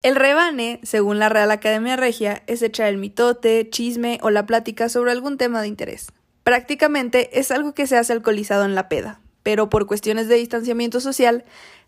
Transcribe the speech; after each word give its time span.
El 0.00 0.14
rebane, 0.14 0.78
según 0.84 1.18
la 1.18 1.28
Real 1.28 1.50
Academia 1.50 1.96
Regia, 1.96 2.44
es 2.46 2.62
echar 2.62 2.86
el 2.86 2.98
mitote, 2.98 3.68
chisme 3.68 4.20
o 4.22 4.30
la 4.30 4.46
plática 4.46 4.88
sobre 4.88 5.10
algún 5.10 5.38
tema 5.38 5.60
de 5.60 5.66
interés. 5.66 6.12
Prácticamente 6.44 7.40
es 7.40 7.50
algo 7.50 7.74
que 7.74 7.88
se 7.88 7.96
hace 7.96 8.12
alcoholizado 8.12 8.64
en 8.64 8.76
la 8.76 8.88
peda, 8.88 9.20
pero 9.42 9.68
por 9.68 9.88
cuestiones 9.88 10.28
de 10.28 10.36
distanciamiento 10.36 11.00
social 11.00 11.44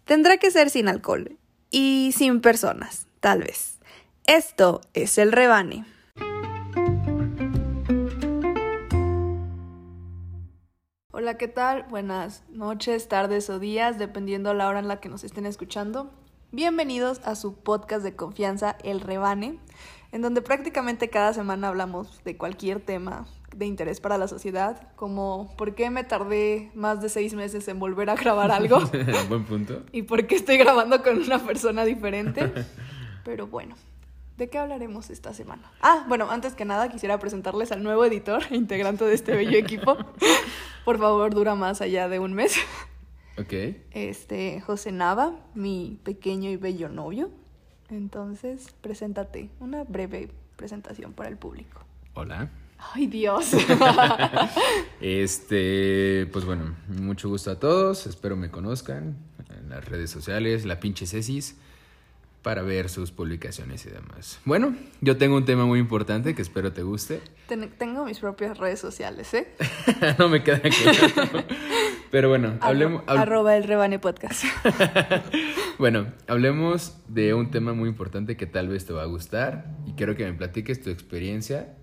tendrá 0.07 0.39
que 0.39 0.51
ser 0.51 0.71
sin 0.71 0.89
alcohol 0.89 1.39
y 1.71 2.13
sin 2.17 2.41
personas, 2.41 3.07
tal 3.21 3.45
vez. 3.45 3.79
Esto 4.25 4.81
es 4.93 5.17
el 5.17 5.31
rebane. 5.31 5.85
Hola, 11.13 11.39
¿qué 11.39 11.47
tal? 11.47 11.85
Buenas 11.85 12.43
noches, 12.49 13.07
tardes 13.07 13.49
o 13.51 13.61
días, 13.61 13.99
dependiendo 13.99 14.53
la 14.53 14.67
hora 14.67 14.81
en 14.81 14.89
la 14.89 14.99
que 14.99 15.09
nos 15.09 15.23
estén 15.23 15.47
escuchando. 15.47 16.11
Bienvenidos 16.53 17.21
a 17.25 17.37
su 17.37 17.55
podcast 17.55 18.03
de 18.03 18.17
confianza, 18.17 18.77
El 18.83 19.01
Rebane, 19.01 19.61
en 20.11 20.21
donde 20.21 20.43
prácticamente 20.43 21.09
cada 21.09 21.33
semana 21.33 21.69
hablamos 21.69 22.25
de 22.25 22.37
cualquier 22.37 22.81
tema 22.81 23.29
de 23.55 23.67
interés 23.67 24.01
para 24.01 24.19
la 24.19 24.27
sociedad, 24.27 24.89
como 24.97 25.55
por 25.57 25.77
qué 25.77 25.91
me 25.91 26.03
tardé 26.03 26.73
más 26.75 27.01
de 27.01 27.09
seis 27.09 27.35
meses 27.35 27.69
en 27.69 27.79
volver 27.79 28.11
a 28.11 28.17
grabar 28.17 28.51
algo. 28.51 28.81
Buen 29.29 29.45
punto. 29.45 29.85
Y 29.93 30.03
por 30.03 30.27
qué 30.27 30.35
estoy 30.35 30.57
grabando 30.57 31.05
con 31.05 31.23
una 31.23 31.39
persona 31.39 31.85
diferente. 31.85 32.53
Pero 33.25 33.47
bueno, 33.47 33.77
¿de 34.37 34.51
qué 34.51 34.59
hablaremos 34.59 35.09
esta 35.11 35.33
semana? 35.33 35.71
Ah, 35.81 36.05
bueno, 36.09 36.33
antes 36.33 36.55
que 36.55 36.65
nada 36.65 36.89
quisiera 36.89 37.21
presentarles 37.21 37.71
al 37.71 37.85
nuevo 37.85 38.05
editor, 38.05 38.43
integrante 38.51 39.05
de 39.05 39.15
este 39.15 39.37
bello 39.37 39.57
equipo. 39.57 39.97
Por 40.85 40.99
favor, 40.99 41.33
dura 41.33 41.55
más 41.55 41.81
allá 41.81 42.09
de 42.09 42.19
un 42.19 42.33
mes. 42.33 42.57
Ok. 43.41 43.53
Este, 43.93 44.61
José 44.61 44.93
Nava, 44.93 45.35
mi 45.55 45.99
pequeño 46.05 46.51
y 46.51 46.57
bello 46.57 46.89
novio. 46.89 47.31
Entonces, 47.89 48.69
preséntate, 48.83 49.51
una 49.61 49.85
breve 49.85 50.31
presentación 50.57 51.13
para 51.13 51.29
el 51.29 51.37
público. 51.37 51.83
Hola. 52.15 52.51
Ay, 52.95 53.07
Dios. 53.07 53.51
Este, 55.01 56.29
pues 56.33 56.45
bueno, 56.45 56.77
mucho 56.89 57.29
gusto 57.29 57.51
a 57.51 57.59
todos. 57.59 58.07
Espero 58.07 58.37
me 58.37 58.51
conozcan 58.51 59.17
en 59.59 59.69
las 59.71 59.85
redes 59.87 60.11
sociales, 60.11 60.65
la 60.67 60.79
pinche 60.81 61.07
Cecis, 61.07 61.57
para 62.43 62.63
ver 62.63 62.89
sus 62.89 63.11
publicaciones 63.11 63.85
y 63.87 63.91
demás. 63.91 64.41
Bueno, 64.45 64.75
yo 65.01 65.17
tengo 65.17 65.37
un 65.37 65.45
tema 65.45 65.65
muy 65.67 65.79
importante 65.79 66.35
que 66.35 66.43
espero 66.43 66.73
te 66.73 66.83
guste. 66.83 67.21
Ten- 67.49 67.71
tengo 67.79 68.05
mis 68.05 68.19
propias 68.19 68.59
redes 68.59 68.79
sociales, 68.81 69.33
¿eh? 69.35 69.49
no 70.19 70.29
me 70.29 70.43
queda 70.43 70.61
claro. 70.61 71.45
Pero 72.11 72.29
bueno, 72.29 72.59
hablemos. 72.61 73.03
Arro- 73.03 73.07
hab- 73.07 73.19
Arroba 73.23 73.57
el 73.57 73.65
rebane 73.65 73.99
podcast. 73.99 74.45
Bueno, 75.79 76.09
hablemos 76.29 76.99
de 77.09 77.33
un 77.33 77.51
tema 77.51 77.73
muy 77.73 77.89
importante 77.89 78.37
que 78.37 78.45
tal 78.45 78.69
vez 78.69 78.85
te 78.85 78.93
va 78.93 79.01
a 79.03 79.07
gustar 79.07 79.65
y 79.87 79.93
quiero 79.93 80.15
que 80.15 80.27
me 80.27 80.35
platiques 80.35 80.83
tu 80.83 80.91
experiencia 80.91 81.75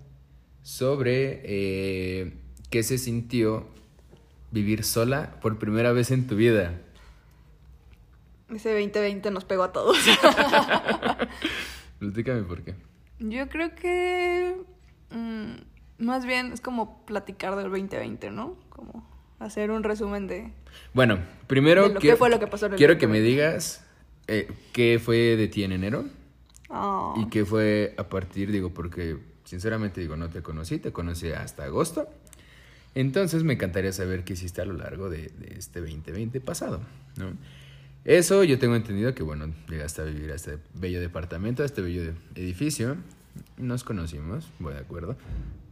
sobre 0.62 1.40
eh, 1.42 2.38
qué 2.70 2.84
se 2.84 2.96
sintió 2.98 3.66
vivir 4.52 4.84
sola 4.84 5.40
por 5.40 5.58
primera 5.58 5.90
vez 5.90 6.12
en 6.12 6.28
tu 6.28 6.36
vida. 6.36 6.74
Ese 8.54 8.68
2020 8.72 9.32
nos 9.32 9.44
pegó 9.44 9.64
a 9.64 9.72
todos. 9.72 9.98
Platícame 11.98 12.42
por 12.42 12.62
qué. 12.62 12.74
Yo 13.18 13.48
creo 13.48 13.74
que 13.74 14.56
mm, 15.10 16.04
más 16.04 16.24
bien 16.24 16.52
es 16.52 16.60
como 16.60 17.04
platicar 17.04 17.56
del 17.56 17.70
2020, 17.70 18.30
¿no? 18.30 18.56
Como 18.68 19.04
hacer 19.38 19.70
un 19.70 19.82
resumen 19.82 20.26
de... 20.26 20.52
Bueno, 20.94 21.18
primero 21.46 21.82
De 21.82 21.88
lo 21.88 21.94
que 21.94 22.00
quiero, 22.00 22.16
fue 22.16 22.30
lo 22.30 22.38
que 22.40 22.46
pasó 22.46 22.66
en 22.66 22.72
el 22.72 22.78
quiero 22.78 22.94
que 22.98 23.06
2020. 23.06 23.22
me 23.22 23.28
digas 23.28 23.84
eh, 24.26 24.50
qué 24.72 25.00
fue 25.02 25.36
de 25.36 25.48
ti 25.48 25.64
en 25.64 25.72
enero 25.72 26.04
Ah, 26.70 27.14
y 27.16 27.28
qué 27.28 27.44
fue 27.44 27.94
a 27.96 28.08
partir, 28.08 28.52
digo, 28.52 28.74
porque 28.74 29.16
sinceramente 29.44 30.00
digo, 30.00 30.16
no 30.16 30.28
te 30.28 30.42
conocí, 30.42 30.78
te 30.78 30.92
conocí 30.92 31.30
hasta 31.30 31.64
agosto. 31.64 32.08
Entonces 32.94 33.42
me 33.44 33.54
encantaría 33.54 33.92
saber 33.92 34.24
qué 34.24 34.34
hiciste 34.34 34.60
a 34.60 34.64
lo 34.64 34.74
largo 34.74 35.08
de, 35.08 35.30
de 35.38 35.54
este 35.56 35.80
2020 35.80 36.40
pasado, 36.40 36.80
¿no? 37.16 37.32
Eso 38.04 38.44
yo 38.44 38.58
tengo 38.58 38.74
entendido 38.74 39.14
que, 39.14 39.22
bueno, 39.22 39.52
llegaste 39.68 40.02
a 40.02 40.04
vivir 40.04 40.32
a 40.32 40.34
este 40.34 40.58
bello 40.74 41.00
departamento, 41.00 41.62
a 41.62 41.66
este 41.66 41.82
bello 41.82 42.14
edificio. 42.34 42.96
Nos 43.56 43.84
conocimos, 43.84 44.48
voy 44.58 44.74
de 44.74 44.80
acuerdo. 44.80 45.16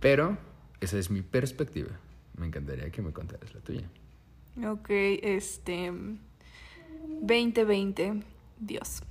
Pero 0.01 0.37
esa 0.81 0.99
es 0.99 1.11
mi 1.11 1.23
perspectiva. 1.23 1.91
Me 2.37 2.47
encantaría 2.47 2.91
que 2.91 3.03
me 3.03 3.13
contaras 3.13 3.53
la 3.55 3.61
tuya. 3.61 3.89
Ok, 4.69 4.89
este... 4.91 5.93
2020, 7.21 8.23
Dios. 8.59 9.03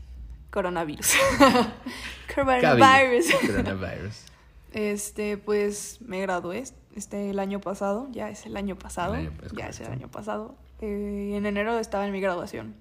Coronavirus. 0.52 1.14
Coronavirus. 2.36 3.26
Coronavirus. 3.46 4.24
Este, 4.74 5.38
pues 5.38 6.00
me 6.02 6.22
gradué 6.22 6.64
este 6.96 7.30
el 7.30 7.40
año 7.40 7.60
pasado, 7.62 8.08
ya 8.12 8.30
es 8.30 8.46
el 8.46 8.58
año 8.58 8.78
pasado, 8.78 9.16
El 9.16 9.28
año- 9.28 9.32
es 9.44 9.52
ya 9.54 9.68
es 9.70 9.80
el 9.80 9.88
año 9.92 10.10
pasado. 10.10 10.56
Eh, 10.82 11.34
en 11.36 11.46
enero 11.46 11.78
estaba 11.80 12.06
en 12.06 12.12
mi 12.12 12.20
graduación. 12.22 12.76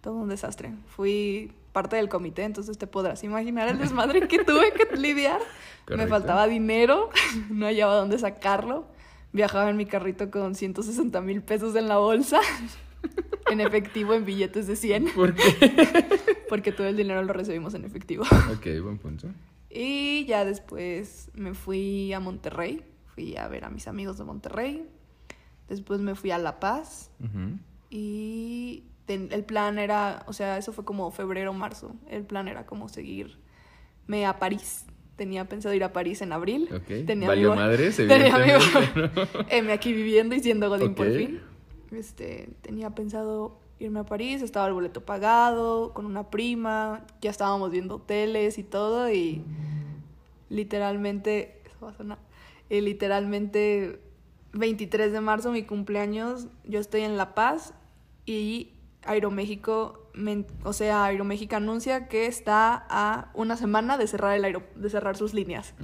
Todo 0.00 0.14
un 0.14 0.28
desastre. 0.28 0.72
Fui 0.88 1.52
parte 1.72 1.96
del 1.96 2.08
comité, 2.08 2.44
entonces 2.44 2.78
te 2.78 2.86
podrás 2.86 3.24
imaginar 3.24 3.68
el 3.68 3.78
desmadre 3.78 4.26
que 4.28 4.44
tuve 4.44 4.72
que 4.72 4.96
lidiar. 4.96 5.40
Me 5.88 6.06
faltaba 6.06 6.46
dinero, 6.46 7.10
no 7.50 7.66
hallaba 7.66 7.94
dónde 7.96 8.18
sacarlo. 8.18 8.86
Viajaba 9.36 9.68
en 9.70 9.76
mi 9.76 9.84
carrito 9.86 10.30
con 10.30 10.54
160 10.54 11.20
mil 11.20 11.42
pesos 11.42 11.76
en 11.76 11.88
la 11.88 11.98
bolsa, 11.98 12.40
en 13.50 13.60
efectivo, 13.60 14.14
en 14.14 14.24
billetes 14.24 14.66
de 14.66 14.76
100, 14.76 15.12
¿Por 15.14 15.34
qué? 15.34 15.44
porque 16.48 16.72
todo 16.72 16.86
el 16.86 16.96
dinero 16.96 17.22
lo 17.22 17.32
recibimos 17.32 17.74
en 17.74 17.84
efectivo. 17.84 18.24
ok, 18.24 18.66
buen 18.82 18.98
punto. 18.98 19.28
Y 19.70 20.24
ya 20.24 20.44
después 20.46 21.30
me 21.34 21.52
fui 21.54 22.12
a 22.14 22.20
Monterrey, 22.20 22.82
fui 23.14 23.36
a 23.36 23.46
ver 23.48 23.64
a 23.66 23.70
mis 23.70 23.86
amigos 23.88 24.16
de 24.16 24.24
Monterrey. 24.24 24.88
Después 25.68 26.00
me 26.00 26.14
fui 26.14 26.30
a 26.30 26.38
La 26.38 26.58
Paz 26.60 27.10
Ujú. 27.20 27.58
y 27.90 28.84
ten- 29.04 29.28
el 29.32 29.44
plan 29.44 29.78
era, 29.78 30.24
o 30.28 30.32
sea, 30.32 30.56
eso 30.58 30.72
fue 30.72 30.84
como 30.84 31.10
febrero, 31.10 31.52
marzo. 31.52 31.94
El 32.08 32.22
plan 32.24 32.48
era 32.48 32.64
como 32.64 32.88
seguirme 32.88 34.24
a 34.26 34.38
París. 34.38 34.86
Tenía 35.16 35.46
pensado 35.46 35.74
ir 35.74 35.82
a 35.84 35.92
París 35.92 36.20
en 36.22 36.32
abril. 36.32 36.68
Ok. 36.72 37.06
Tenía 37.06 37.26
Valió 37.28 37.50
mi- 37.52 37.56
madres, 37.56 37.96
tenía 37.96 38.36
mi- 38.38 38.52
¿no? 38.52 39.22
Heme 39.50 39.72
aquí 39.72 39.92
viviendo 39.92 40.34
y 40.34 40.40
siendo 40.40 40.68
Godín 40.68 40.94
por 40.94 41.10
fin. 41.10 41.40
Este, 41.90 42.48
tenía 42.62 42.90
pensado 42.90 43.58
irme 43.78 44.00
a 44.00 44.04
París, 44.04 44.42
estaba 44.42 44.66
el 44.68 44.72
boleto 44.74 45.04
pagado, 45.04 45.92
con 45.94 46.04
una 46.06 46.30
prima, 46.30 47.04
ya 47.20 47.30
estábamos 47.30 47.70
viendo 47.70 47.96
hoteles 47.96 48.58
y 48.58 48.62
todo, 48.62 49.10
y 49.12 49.42
literalmente, 50.48 51.60
eso 51.66 51.76
va 51.84 51.90
a 51.90 51.94
sonar, 51.94 52.18
y 52.70 52.80
literalmente 52.80 54.00
23 54.52 55.12
de 55.12 55.20
marzo, 55.20 55.52
mi 55.52 55.62
cumpleaños, 55.64 56.46
yo 56.64 56.80
estoy 56.80 57.02
en 57.02 57.16
La 57.16 57.34
Paz 57.34 57.74
y 58.24 58.70
Aeroméxico, 59.06 60.08
o 60.64 60.72
sea, 60.72 61.04
Aeroméxico 61.04 61.56
anuncia 61.56 62.08
que 62.08 62.26
está 62.26 62.86
a 62.88 63.30
una 63.34 63.56
semana 63.56 63.96
de 63.98 64.06
cerrar, 64.06 64.36
el 64.36 64.62
de 64.74 64.90
cerrar 64.90 65.16
sus 65.16 65.34
líneas. 65.34 65.74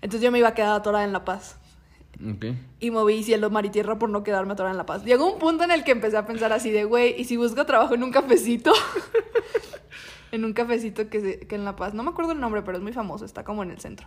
Entonces 0.00 0.20
yo 0.22 0.30
me 0.32 0.38
iba 0.38 0.48
a 0.48 0.54
quedar 0.54 0.74
atorada 0.74 1.04
en 1.04 1.12
La 1.12 1.24
Paz. 1.24 1.58
Y 2.78 2.90
moví 2.90 3.22
cielo, 3.24 3.50
mar 3.50 3.64
y 3.66 3.70
tierra 3.70 3.98
por 3.98 4.10
no 4.10 4.22
quedarme 4.22 4.52
atorada 4.52 4.72
en 4.72 4.78
La 4.78 4.86
Paz. 4.86 5.04
Llegó 5.04 5.32
un 5.32 5.38
punto 5.38 5.64
en 5.64 5.70
el 5.70 5.82
que 5.82 5.92
empecé 5.92 6.16
a 6.16 6.26
pensar 6.26 6.52
así 6.52 6.70
de, 6.70 6.84
güey, 6.84 7.20
¿y 7.20 7.24
si 7.24 7.36
busco 7.36 7.64
trabajo 7.66 7.94
en 7.94 8.02
un 8.02 8.10
cafecito? 8.12 8.72
en 10.32 10.44
un 10.44 10.52
cafecito 10.52 11.08
que, 11.08 11.20
se- 11.20 11.38
que 11.46 11.54
en 11.54 11.64
La 11.64 11.76
Paz. 11.76 11.94
No 11.94 12.02
me 12.02 12.10
acuerdo 12.10 12.32
el 12.32 12.40
nombre, 12.40 12.62
pero 12.62 12.76
es 12.78 12.82
muy 12.82 12.92
famoso. 12.92 13.24
Está 13.24 13.44
como 13.44 13.62
en 13.62 13.70
el 13.70 13.80
centro. 13.80 14.06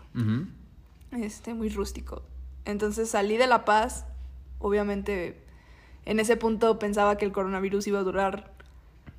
Este, 1.11 1.53
muy 1.53 1.69
rústico. 1.69 2.23
Entonces 2.65 3.09
salí 3.09 3.37
de 3.37 3.47
La 3.47 3.65
Paz. 3.65 4.05
Obviamente, 4.59 5.44
en 6.05 6.19
ese 6.19 6.37
punto 6.37 6.79
pensaba 6.79 7.17
que 7.17 7.25
el 7.25 7.31
coronavirus 7.31 7.87
iba 7.87 7.99
a 7.99 8.03
durar 8.03 8.53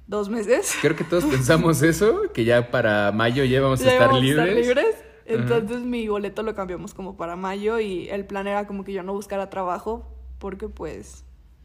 dos 0.06 0.28
meses. 0.28 0.76
Creo 0.80 0.97
que 0.97 1.04
todos 1.04 1.24
pensamos 1.24 1.82
eso, 1.82 2.32
que 2.32 2.44
ya 2.44 2.70
para 2.70 3.12
mayo 3.12 3.44
ya 3.44 3.60
vamos 3.60 3.80
a 3.82 3.92
estar 3.92 4.22
íbamos 4.22 4.54
libres. 4.54 4.97
Entonces 5.24 5.80
mi 5.83 6.06
boleto 6.06 6.42
lo 6.44 6.54
cambiamos 6.54 6.94
como 6.94 7.16
para 7.16 7.34
mayo 7.34 7.80
y 7.80 8.09
el 8.09 8.24
plan 8.24 8.47
era 8.47 8.66
como 8.66 8.84
que 8.84 8.92
yo 8.92 9.03
no 9.03 9.12
buscara 9.12 9.50
trabajo 9.50 10.06
porque 10.38 10.68
pues 10.68 11.24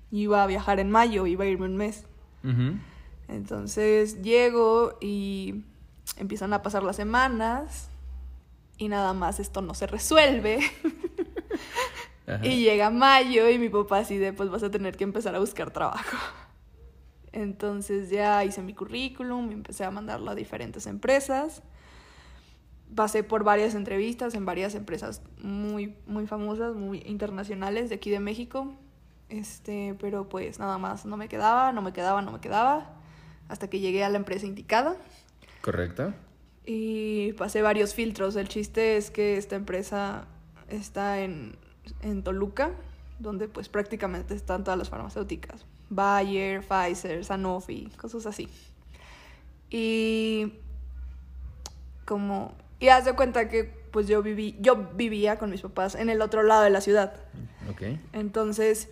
iba 0.09 0.44
a 0.44 0.47
viajar 0.47 0.79
en 0.79 0.89
mayo, 0.89 1.27
iba 1.27 1.44
a 1.44 1.47
irme 1.47 1.65
un 1.65 1.77
mes. 1.77 2.06
Entonces 3.27 4.24
llego 4.24 4.97
y 5.00 5.63
empiezan 6.17 6.53
a 6.53 6.63
pasar 6.63 6.81
las 6.81 6.95
semanas 6.95 7.89
y 8.77 8.88
nada 8.88 9.13
más 9.13 9.39
esto 9.39 9.62
no 9.62 9.75
se 9.75 9.85
resuelve. 9.85 10.59
Ajá. 12.31 12.45
Y 12.45 12.63
llega 12.63 12.89
mayo 12.89 13.50
y 13.50 13.57
mi 13.60 13.69
papá 13.69 14.00
así 14.00 14.18
de, 14.18 14.33
pues 14.33 14.50
vas 14.50 14.63
a 14.63 14.72
tener 14.72 14.95
que 14.95 15.04
empezar 15.04 15.36
a 15.36 15.39
buscar 15.39 15.72
trabajo. 15.72 16.18
Entonces 17.33 18.10
ya 18.10 18.44
hice 18.44 18.62
mi 18.62 18.74
currículum 18.74 19.51
empecé 19.51 19.83
a 19.83 19.92
mandarlo 19.92 20.31
a 20.31 20.36
diferentes 20.36 20.86
empresas. 20.88 21.63
Pasé 22.94 23.24
por 23.24 23.44
varias 23.44 23.74
entrevistas 23.74 24.33
en 24.36 24.45
varias 24.45 24.75
empresas 24.75 25.22
muy, 25.42 25.95
muy 26.07 26.28
famosas, 26.28 26.75
muy 26.75 27.01
internacionales 27.06 27.89
de 27.89 27.95
aquí 27.95 28.10
de 28.10 28.19
México. 28.19 28.74
Este, 29.30 29.95
pero 30.00 30.27
pues 30.27 30.60
nada 30.60 30.77
más 30.77 31.06
no 31.06 31.16
me 31.16 31.30
quedaba, 31.30 31.72
no 31.72 31.81
me 31.81 31.94
quedaba, 31.94 32.22
no 32.22 32.34
me 32.34 32.42
quedaba. 32.42 32.98
Hasta 33.48 33.69
que 33.69 33.80
llegué 33.80 34.04
a 34.04 34.10
la 34.10 34.18
empresa 34.18 34.45
indicada. 34.45 34.95
Correcto. 35.62 36.13
y 36.66 37.34
pasé 37.34 37.62
varios 37.62 37.94
filtros. 37.94 38.36
El 38.36 38.48
chiste 38.50 38.98
es 38.98 39.10
que 39.12 39.38
esta 39.38 39.56
empresa 39.56 40.27
está 40.68 41.22
en, 41.22 41.56
en 42.01 42.24
Toluca, 42.24 42.72
donde 43.19 43.48
pues 43.48 43.69
prácticamente 43.69 44.33
están 44.33 44.63
todas 44.63 44.78
las 44.78 44.89
farmacéuticas. 44.89 45.66
Bayer, 45.89 46.62
Pfizer, 46.62 47.24
Sanofi, 47.25 47.89
cosas 47.98 48.25
así. 48.25 48.48
Y 49.69 50.54
como 52.06 52.54
y 52.80 52.89
haz 52.89 53.06
de 53.06 53.13
cuenta 53.13 53.48
que 53.48 53.63
pues 53.92 54.07
yo 54.07 54.22
viví 54.24 54.57
yo 54.60 54.89
vivía 54.95 55.38
con 55.38 55.50
mis 55.50 55.62
papás 55.62 55.95
en 55.95 56.10
el 56.10 56.22
otro 56.22 56.44
lado 56.44 56.63
de 56.63 56.69
la 56.69 56.81
ciudad. 56.81 57.13
Ok. 57.69 57.84
Entonces, 58.13 58.89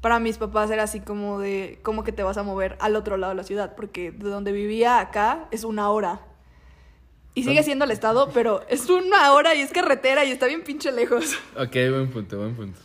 para 0.00 0.18
mis 0.18 0.36
papás 0.36 0.70
era 0.70 0.82
así 0.82 1.00
como 1.00 1.38
de 1.38 1.78
cómo 1.82 2.04
que 2.04 2.12
te 2.12 2.22
vas 2.22 2.36
a 2.36 2.42
mover 2.42 2.76
al 2.80 2.96
otro 2.96 3.16
lado 3.16 3.32
de 3.32 3.36
la 3.36 3.44
ciudad, 3.44 3.74
porque 3.74 4.10
de 4.12 4.28
donde 4.28 4.52
vivía 4.52 5.00
acá 5.00 5.48
es 5.50 5.64
una 5.64 5.88
hora. 5.90 6.20
Y 7.34 7.42
sigue 7.42 7.64
siendo 7.64 7.84
el 7.84 7.90
estado, 7.90 8.30
pero 8.32 8.62
es 8.68 8.88
una 8.88 9.32
hora 9.32 9.54
y 9.54 9.60
es 9.60 9.72
carretera 9.72 10.24
y 10.24 10.30
está 10.30 10.46
bien 10.46 10.62
pinche 10.62 10.92
lejos. 10.92 11.36
Ok, 11.56 11.72
buen 11.90 12.10
punto, 12.10 12.38
buen 12.38 12.54
punto. 12.54 12.78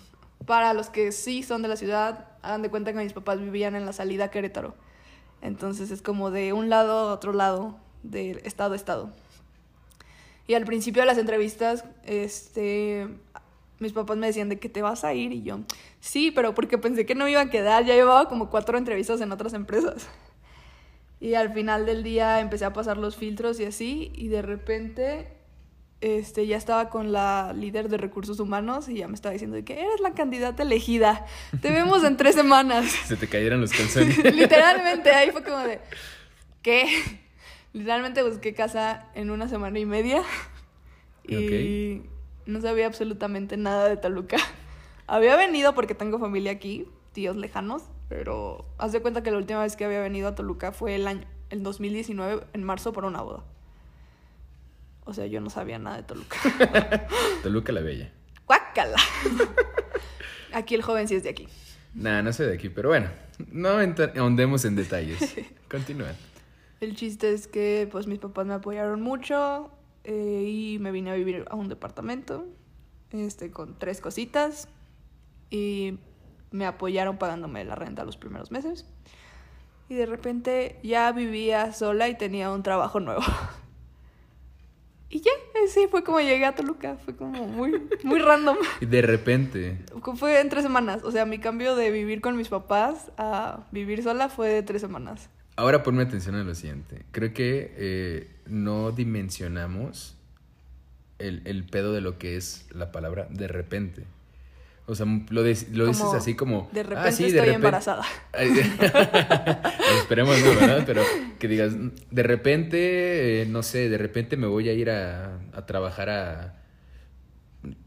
Para 0.45 0.73
los 0.73 0.89
que 0.89 1.11
sí 1.11 1.43
son 1.43 1.61
de 1.61 1.67
la 1.67 1.75
ciudad, 1.75 2.29
hagan 2.41 2.63
de 2.63 2.69
cuenta 2.69 2.91
que 2.91 2.97
mis 2.97 3.13
papás 3.13 3.39
vivían 3.39 3.75
en 3.75 3.85
la 3.85 3.93
salida 3.93 4.25
a 4.25 4.31
Querétaro. 4.31 4.73
Entonces 5.41 5.91
es 5.91 6.01
como 6.01 6.31
de 6.31 6.53
un 6.53 6.69
lado 6.69 7.09
a 7.09 7.13
otro 7.13 7.31
lado, 7.31 7.77
del 8.01 8.39
estado 8.39 8.73
a 8.73 8.75
estado. 8.75 9.13
Y 10.47 10.55
al 10.55 10.65
principio 10.65 11.03
de 11.03 11.05
las 11.05 11.19
entrevistas, 11.19 11.85
este, 12.03 13.07
mis 13.77 13.93
papás 13.93 14.17
me 14.17 14.25
decían 14.25 14.49
de 14.49 14.57
que 14.57 14.67
te 14.67 14.81
vas 14.81 15.03
a 15.03 15.13
ir 15.13 15.31
y 15.31 15.43
yo, 15.43 15.59
sí, 15.99 16.31
pero 16.31 16.55
porque 16.55 16.79
pensé 16.79 17.05
que 17.05 17.13
no 17.13 17.25
me 17.25 17.31
iba 17.31 17.41
a 17.41 17.49
quedar, 17.51 17.85
ya 17.85 17.93
llevaba 17.93 18.27
como 18.27 18.49
cuatro 18.49 18.77
entrevistas 18.79 19.21
en 19.21 19.31
otras 19.31 19.53
empresas. 19.53 20.07
Y 21.19 21.33
al 21.33 21.53
final 21.53 21.85
del 21.85 22.03
día 22.03 22.39
empecé 22.39 22.65
a 22.65 22.73
pasar 22.73 22.97
los 22.97 23.17
filtros 23.17 23.59
y 23.59 23.65
así, 23.65 24.11
y 24.15 24.29
de 24.29 24.41
repente 24.41 25.39
este, 26.01 26.47
ya 26.47 26.55
estaba 26.55 26.89
con 26.89 27.11
la 27.11 27.53
líder 27.53 27.89
de 27.89 27.97
recursos 27.97 28.39
humanos 28.39 28.87
y 28.87 28.95
ya 28.95 29.07
me 29.09 29.15
estaba 29.15 29.33
diciendo 29.33 29.57
de 29.57 29.65
que 29.65 29.73
eres 29.73 29.99
la 29.99 30.13
candidata 30.13 30.63
elegida, 30.63 31.25
te 31.61 31.71
vemos 31.71 32.03
en 32.03 32.15
tres 32.15 32.35
semanas. 32.35 32.85
Se 33.05 33.17
te 33.17 33.27
cayeron 33.27 33.59
los 33.59 33.71
calzones. 33.71 34.17
Literalmente, 34.35 35.11
ahí 35.11 35.31
fue 35.31 35.43
como 35.43 35.59
de, 35.59 35.81
¿qué? 36.61 36.87
Literalmente 37.73 38.23
busqué 38.23 38.53
casa 38.53 39.09
en 39.13 39.29
una 39.29 39.47
semana 39.47 39.77
y 39.77 39.85
media 39.85 40.23
y 41.27 42.01
no 42.45 42.61
sabía 42.61 42.87
absolutamente 42.87 43.57
nada 43.57 43.89
de 43.89 43.97
Toluca. 43.97 44.37
Había 45.07 45.35
venido 45.35 45.75
porque 45.75 45.95
tengo 45.95 46.19
familia 46.19 46.51
aquí, 46.51 46.87
tíos 47.13 47.35
lejanos, 47.35 47.83
pero 48.09 48.65
haz 48.79 48.91
de 48.91 49.01
cuenta 49.01 49.23
que 49.23 49.31
la 49.31 49.37
última 49.37 49.61
vez 49.61 49.75
que 49.75 49.85
había 49.85 50.01
venido 50.01 50.27
a 50.27 50.35
Toluca 50.35 50.71
fue 50.71 50.95
el 50.95 51.07
año, 51.07 51.25
el 51.51 51.63
2019, 51.63 52.47
en 52.53 52.63
marzo, 52.63 52.91
por 52.91 53.05
una 53.05 53.21
boda. 53.21 53.43
O 55.05 55.13
sea, 55.13 55.27
yo 55.27 55.39
no 55.39 55.49
sabía 55.49 55.79
nada 55.79 55.97
de 55.97 56.03
Toluca. 56.03 56.37
Toluca 57.43 57.71
la 57.71 57.81
Bella. 57.81 58.11
¡Guácala! 58.45 58.97
Aquí 60.53 60.75
el 60.75 60.81
joven 60.81 61.07
sí 61.07 61.15
es 61.15 61.23
de 61.23 61.29
aquí. 61.29 61.47
Nah, 61.93 62.21
no 62.21 62.33
soy 62.33 62.47
de 62.47 62.53
aquí, 62.55 62.69
pero 62.69 62.89
bueno, 62.89 63.09
no 63.51 63.69
ahondemos 64.17 64.65
en 64.65 64.75
detalles. 64.75 65.35
Continúa. 65.69 66.13
El 66.81 66.95
chiste 66.95 67.33
es 67.33 67.47
que 67.47 67.87
pues 67.91 68.07
mis 68.07 68.19
papás 68.19 68.45
me 68.45 68.53
apoyaron 68.53 69.01
mucho 69.01 69.69
eh, 70.03 70.45
y 70.47 70.79
me 70.79 70.91
vine 70.91 71.11
a 71.11 71.15
vivir 71.15 71.45
a 71.49 71.55
un 71.55 71.67
departamento 71.67 72.47
este, 73.11 73.51
con 73.51 73.77
tres 73.77 74.01
cositas 74.01 74.69
y 75.49 75.99
me 76.51 76.65
apoyaron 76.65 77.17
pagándome 77.17 77.63
la 77.65 77.75
renta 77.75 78.05
los 78.05 78.17
primeros 78.17 78.51
meses. 78.51 78.85
Y 79.87 79.95
de 79.95 80.05
repente 80.05 80.79
ya 80.83 81.11
vivía 81.11 81.73
sola 81.73 82.09
y 82.09 82.15
tenía 82.17 82.51
un 82.51 82.63
trabajo 82.63 82.99
nuevo. 82.99 83.23
Y 85.11 85.21
ya, 85.21 85.31
así 85.65 85.87
fue 85.89 86.03
como 86.03 86.19
llegué 86.19 86.45
a 86.45 86.53
Toluca. 86.53 86.97
Fue 87.03 87.15
como 87.15 87.47
muy, 87.47 87.81
muy 88.03 88.19
random. 88.19 88.57
Y 88.81 88.85
de 88.85 89.01
repente, 89.01 89.79
Fue 90.15 90.39
en 90.39 90.49
tres 90.49 90.61
semanas. 90.61 91.03
O 91.03 91.11
sea, 91.11 91.25
mi 91.25 91.39
cambio 91.39 91.75
de 91.75 91.89
vivir 91.89 92.21
con 92.21 92.37
mis 92.37 92.47
papás 92.47 93.11
a 93.17 93.65
vivir 93.71 94.03
sola 94.03 94.29
fue 94.29 94.49
de 94.49 94.61
tres 94.61 94.81
semanas. 94.81 95.29
ahora 95.55 95.81
ponme 95.81 96.03
atención 96.03 96.35
a 96.35 96.43
lo 96.43 96.53
siguiente. 96.53 97.05
Creo 97.11 97.33
que 97.33 97.73
eh, 97.75 98.31
no 98.45 98.91
dimensionamos 98.91 100.15
el, 101.17 101.41
el 101.45 101.63
pedo 101.65 101.91
de 101.91 102.01
lo 102.01 102.19
que 102.19 102.37
es 102.37 102.67
la 102.71 102.91
palabra 102.91 103.27
de 103.31 103.47
repente. 103.47 104.03
O 104.89 104.95
sea, 104.95 105.05
lo, 105.29 105.43
de- 105.43 105.67
lo 105.73 105.85
dices 105.85 106.07
así 106.15 106.33
como... 106.35 106.67
De 106.73 106.79
"Ah, 106.79 106.83
repente 106.83 107.11
sí, 107.11 107.23
estoy 107.25 107.39
repente". 107.41 107.55
embarazada. 107.55 108.03
Esperemos 109.99 110.39
no, 110.41 110.49
¿verdad? 110.59 110.83
Pero 110.85 111.03
que 111.37 111.47
digas, 111.47 111.73
de 112.11 112.23
repente, 112.23 113.41
eh, 113.41 113.45
no 113.45 113.61
sé, 113.63 113.87
de 113.89 113.97
repente 113.97 114.35
me 114.37 114.47
voy 114.47 114.67
a 114.69 114.73
ir 114.73 114.89
a, 114.89 115.37
a 115.53 115.65
trabajar 115.65 116.09
a, 116.09 116.55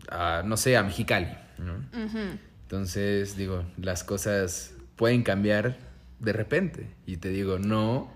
a, 0.08 0.42
no 0.44 0.56
sé, 0.56 0.76
a 0.76 0.82
Mexicali. 0.82 1.28
Entonces, 2.62 3.36
digo, 3.36 3.64
las 3.80 4.04
cosas 4.04 4.74
pueden 4.96 5.22
cambiar 5.22 5.78
de 6.20 6.32
repente. 6.32 6.88
Y 7.06 7.16
te 7.18 7.28
digo, 7.30 7.58
no 7.58 8.10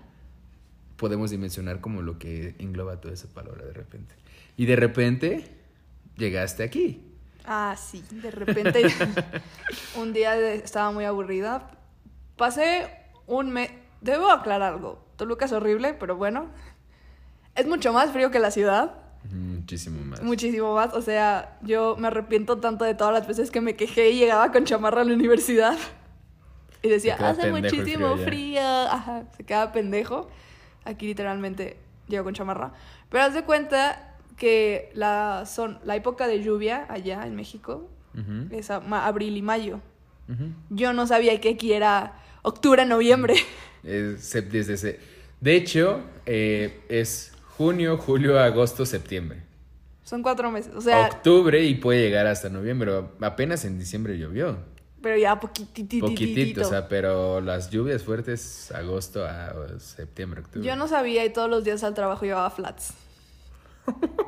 podemos 0.95 1.29
dimensionar 1.31 1.79
como 1.81 2.01
lo 2.01 2.17
que 2.19 2.55
engloba 2.59 2.99
toda 3.01 3.13
esa 3.13 3.27
palabra 3.27 3.65
de 3.65 3.73
repente. 3.73 4.15
Y 4.55 4.65
de 4.65 4.75
repente 4.75 5.43
llegaste 6.17 6.63
aquí. 6.63 7.03
Ah, 7.47 7.75
sí, 7.77 8.03
de 8.11 8.29
repente 8.29 8.83
un 9.95 10.11
día 10.11 10.37
estaba 10.37 10.91
muy 10.91 11.05
aburrida. 11.05 11.71
Pasé 12.35 12.89
un 13.25 13.51
mes. 13.51 13.71
Debo 14.01 14.29
aclarar 14.29 14.73
algo. 14.73 15.01
Toluca 15.15 15.45
es 15.45 15.53
horrible, 15.53 15.93
pero 15.93 16.17
bueno. 16.17 16.47
Es 17.55 17.65
mucho 17.65 17.93
más 17.93 18.11
frío 18.11 18.29
que 18.31 18.39
la 18.39 18.51
ciudad. 18.51 18.95
Muchísimo 19.31 20.03
más. 20.03 20.21
Muchísimo 20.21 20.75
más. 20.75 20.93
O 20.93 21.01
sea, 21.01 21.57
yo 21.61 21.95
me 21.97 22.07
arrepiento 22.07 22.57
tanto 22.59 22.83
de 22.83 22.93
todas 22.93 23.13
las 23.13 23.25
veces 23.27 23.49
que 23.49 23.61
me 23.61 23.75
quejé 23.75 24.09
y 24.11 24.19
llegaba 24.19 24.51
con 24.51 24.65
chamarra 24.65 25.01
a 25.01 25.05
la 25.05 25.13
universidad. 25.13 25.77
Y 26.83 26.89
decía, 26.89 27.15
hace 27.15 27.51
muchísimo 27.51 28.13
frío 28.13 28.25
frío. 28.25 28.59
allá". 28.59 28.93
Ajá, 28.93 29.23
se 29.35 29.43
queda 29.43 29.71
pendejo. 29.71 30.29
Aquí 30.85 31.07
literalmente 31.07 31.79
llego 32.07 32.23
con 32.25 32.35
chamarra. 32.35 32.71
Pero 33.09 33.23
haz 33.23 33.33
de 33.33 33.43
cuenta 33.43 34.06
que 34.37 34.91
la, 34.93 35.45
son, 35.45 35.79
la 35.83 35.95
época 35.95 36.27
de 36.27 36.41
lluvia 36.43 36.85
allá 36.89 37.25
en 37.27 37.35
México 37.35 37.89
es 38.51 38.71
a- 38.71 38.79
ma- 38.79 39.05
abril 39.05 39.35
y 39.37 39.41
mayo. 39.41 39.79
Yo 40.69 40.93
no 40.93 41.05
sabía 41.07 41.39
que 41.41 41.49
aquí 41.49 41.73
era 41.73 42.13
octubre, 42.41 42.85
noviembre. 42.85 43.35
Es 43.83 44.33
sep- 44.35 44.49
desde 44.49 44.73
ese- 44.73 44.99
De 45.39 45.55
hecho, 45.55 46.01
eh, 46.25 46.81
es 46.89 47.31
junio, 47.57 47.97
julio, 47.97 48.39
agosto, 48.39 48.85
septiembre. 48.85 49.43
Son 50.03 50.23
cuatro 50.23 50.49
meses. 50.51 50.73
O 50.75 50.81
sea, 50.81 51.07
Octubre 51.07 51.63
y 51.63 51.75
puede 51.75 52.01
llegar 52.01 52.27
hasta 52.27 52.49
noviembre. 52.49 52.91
Apenas 53.21 53.65
en 53.65 53.77
diciembre 53.79 54.17
llovió. 54.17 54.57
pero 55.01 55.15
ya 55.17 55.39
poquititito. 55.39 56.05
Poquitito, 56.07 56.61
o 56.61 56.63
sea, 56.65 56.87
pero 56.89 57.39
las 57.39 57.69
lluvias 57.69 58.03
fuertes, 58.03 58.71
agosto 58.71 59.25
a 59.25 59.53
septiembre, 59.79 60.41
octubre. 60.41 60.67
Yo 60.67 60.75
no 60.75 60.87
sabía 60.87 61.23
y 61.23 61.29
todos 61.31 61.49
los 61.49 61.63
días 61.63 61.83
al 61.83 61.93
trabajo 61.93 62.25
llevaba 62.25 62.49
flats. 62.49 62.93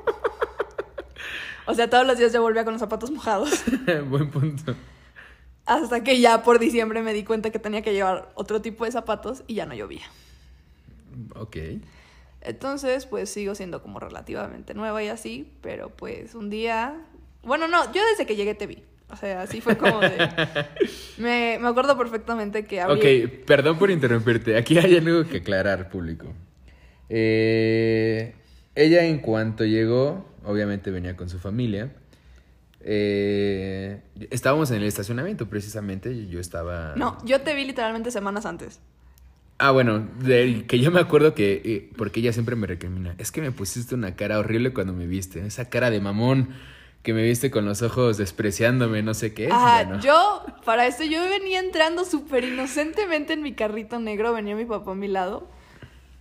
o 1.70 1.74
sea, 1.76 1.88
todos 1.88 2.08
los 2.08 2.18
días 2.18 2.34
yo 2.34 2.42
volvía 2.42 2.64
con 2.64 2.74
los 2.74 2.80
zapatos 2.80 3.12
mojados. 3.12 3.64
Buen 4.10 4.32
punto. 4.32 4.74
Hasta 5.68 6.04
que 6.04 6.20
ya 6.20 6.42
por 6.42 6.58
diciembre 6.58 7.04
me 7.04 7.14
di 7.14 7.24
cuenta 7.24 7.52
que 7.52 7.60
tenía 7.60 7.84
que 7.84 7.94
llevar 7.94 8.32
otro 8.34 8.60
tipo 8.60 8.86
de 8.86 8.92
zapatos 8.92 9.44
y 9.46 9.54
ya 9.54 9.68
no 9.68 9.76
llovía. 9.76 10.02
Ok. 11.36 11.58
Entonces, 12.42 13.06
pues 13.06 13.30
sigo 13.30 13.54
siendo 13.54 13.84
como 13.84 14.00
relativamente 14.00 14.74
nueva 14.74 15.04
y 15.04 15.10
así, 15.10 15.48
pero 15.62 15.90
pues 15.90 16.34
un 16.34 16.50
día... 16.50 17.06
Bueno, 17.44 17.68
no, 17.68 17.94
yo 17.94 18.02
desde 18.10 18.26
que 18.26 18.36
llegué 18.36 18.56
te 18.56 18.66
vi. 18.66 18.82
O 19.12 19.16
sea, 19.16 19.44
así 19.44 19.62
fue 19.62 19.78
como 19.78 20.00
de... 20.00 20.10
Me, 21.20 21.60
me 21.62 21.68
acuerdo 21.68 21.96
perfectamente 22.00 22.66
que 22.66 22.82
abrí... 22.82 23.26
Ok, 23.26 23.46
perdón 23.46 23.78
por 23.78 23.92
interrumpirte. 23.92 24.58
Aquí 24.58 24.80
hay 24.80 24.98
algo 24.98 25.30
que 25.30 25.38
aclarar, 25.38 25.90
público. 25.90 26.34
Eh, 27.10 28.34
ella 28.74 29.06
en 29.06 29.20
cuanto 29.20 29.66
llegó, 29.66 30.26
obviamente 30.46 30.92
venía 30.92 31.16
con 31.16 31.30
su 31.30 31.40
familia. 31.40 31.92
Eh, 32.82 34.02
estábamos 34.32 34.72
en 34.72 34.78
el 34.78 34.84
estacionamiento 34.84 35.48
precisamente 35.48 36.12
y 36.14 36.30
yo 36.30 36.40
estaba... 36.40 36.94
No, 36.96 37.18
yo 37.26 37.42
te 37.42 37.54
vi 37.54 37.66
literalmente 37.66 38.12
semanas 38.12 38.46
antes. 38.46 38.80
Ah, 39.58 39.72
bueno, 39.72 40.08
del 40.20 40.66
que 40.68 40.80
yo 40.80 40.90
me 40.90 41.02
acuerdo 41.02 41.36
que, 41.36 41.62
eh, 41.66 41.90
porque 41.98 42.22
ella 42.22 42.32
siempre 42.32 42.56
me 42.56 42.66
recrimina, 42.66 43.16
es 43.18 43.30
que 43.30 43.42
me 43.42 43.52
pusiste 43.52 43.94
una 43.94 44.16
cara 44.16 44.40
horrible 44.40 44.72
cuando 44.72 44.94
me 44.94 45.06
viste, 45.06 45.46
esa 45.46 45.70
cara 45.70 45.90
de 45.90 46.00
mamón 46.00 46.50
que 47.04 47.14
me 47.14 47.24
viste 47.24 47.52
con 47.52 47.66
los 47.66 47.82
ojos 47.82 48.18
despreciándome, 48.18 49.04
no 49.04 49.14
sé 49.14 49.34
qué. 49.34 49.50
Ajá, 49.52 49.84
Bueno, 49.84 50.02
yo, 50.02 50.46
para 50.64 50.88
esto, 50.88 51.04
yo 51.04 51.22
venía 51.24 51.60
entrando 51.60 52.06
súper 52.06 52.46
inocentemente 52.46 53.34
en 53.34 53.42
mi 53.42 53.54
carrito 53.54 54.00
negro, 54.00 54.32
venía 54.32 54.56
mi 54.56 54.64
papá 54.64 54.92
a 54.92 54.96
mi 54.96 55.10
lado, 55.10 55.50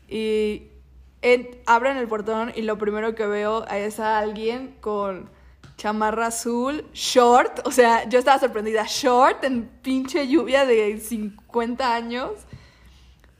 y 0.09 0.65
en- 1.23 1.49
abren 1.67 1.97
el 1.97 2.09
portón 2.09 2.53
y 2.55 2.63
lo 2.63 2.79
primero 2.79 3.15
que 3.15 3.27
veo 3.27 3.67
es 3.67 4.01
a 4.01 4.19
alguien 4.19 4.75
con 4.81 5.31
chamarra 5.77 6.27
azul, 6.27 6.85
short, 6.93 7.61
o 7.65 7.71
sea, 7.71 8.09
yo 8.09 8.19
estaba 8.19 8.39
sorprendida, 8.41 8.85
short, 8.89 9.45
en 9.45 9.69
pinche 9.83 10.27
lluvia 10.27 10.67
de 10.67 10.99
50 10.99 11.95
años, 11.95 12.33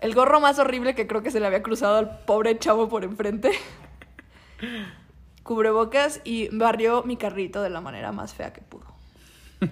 el 0.01 0.15
gorro 0.15 0.39
más 0.39 0.59
horrible 0.61 0.95
que 0.95 1.09
creo 1.09 1.23
que 1.23 1.33
se 1.33 1.41
le 1.41 1.47
había 1.47 1.63
cruzado 1.65 1.97
al 1.97 2.21
pobre 2.25 2.57
chavo 2.59 2.89
por 2.89 3.03
enfrente. 3.05 3.51
cubrebocas 5.43 6.21
y 6.25 6.55
barrió 6.55 7.03
mi 7.05 7.17
carrito 7.17 7.63
de 7.63 7.71
la 7.71 7.81
manera 7.81 8.13
más 8.13 8.35
fea 8.35 8.53
que 8.53 8.61
pudo. 8.61 8.85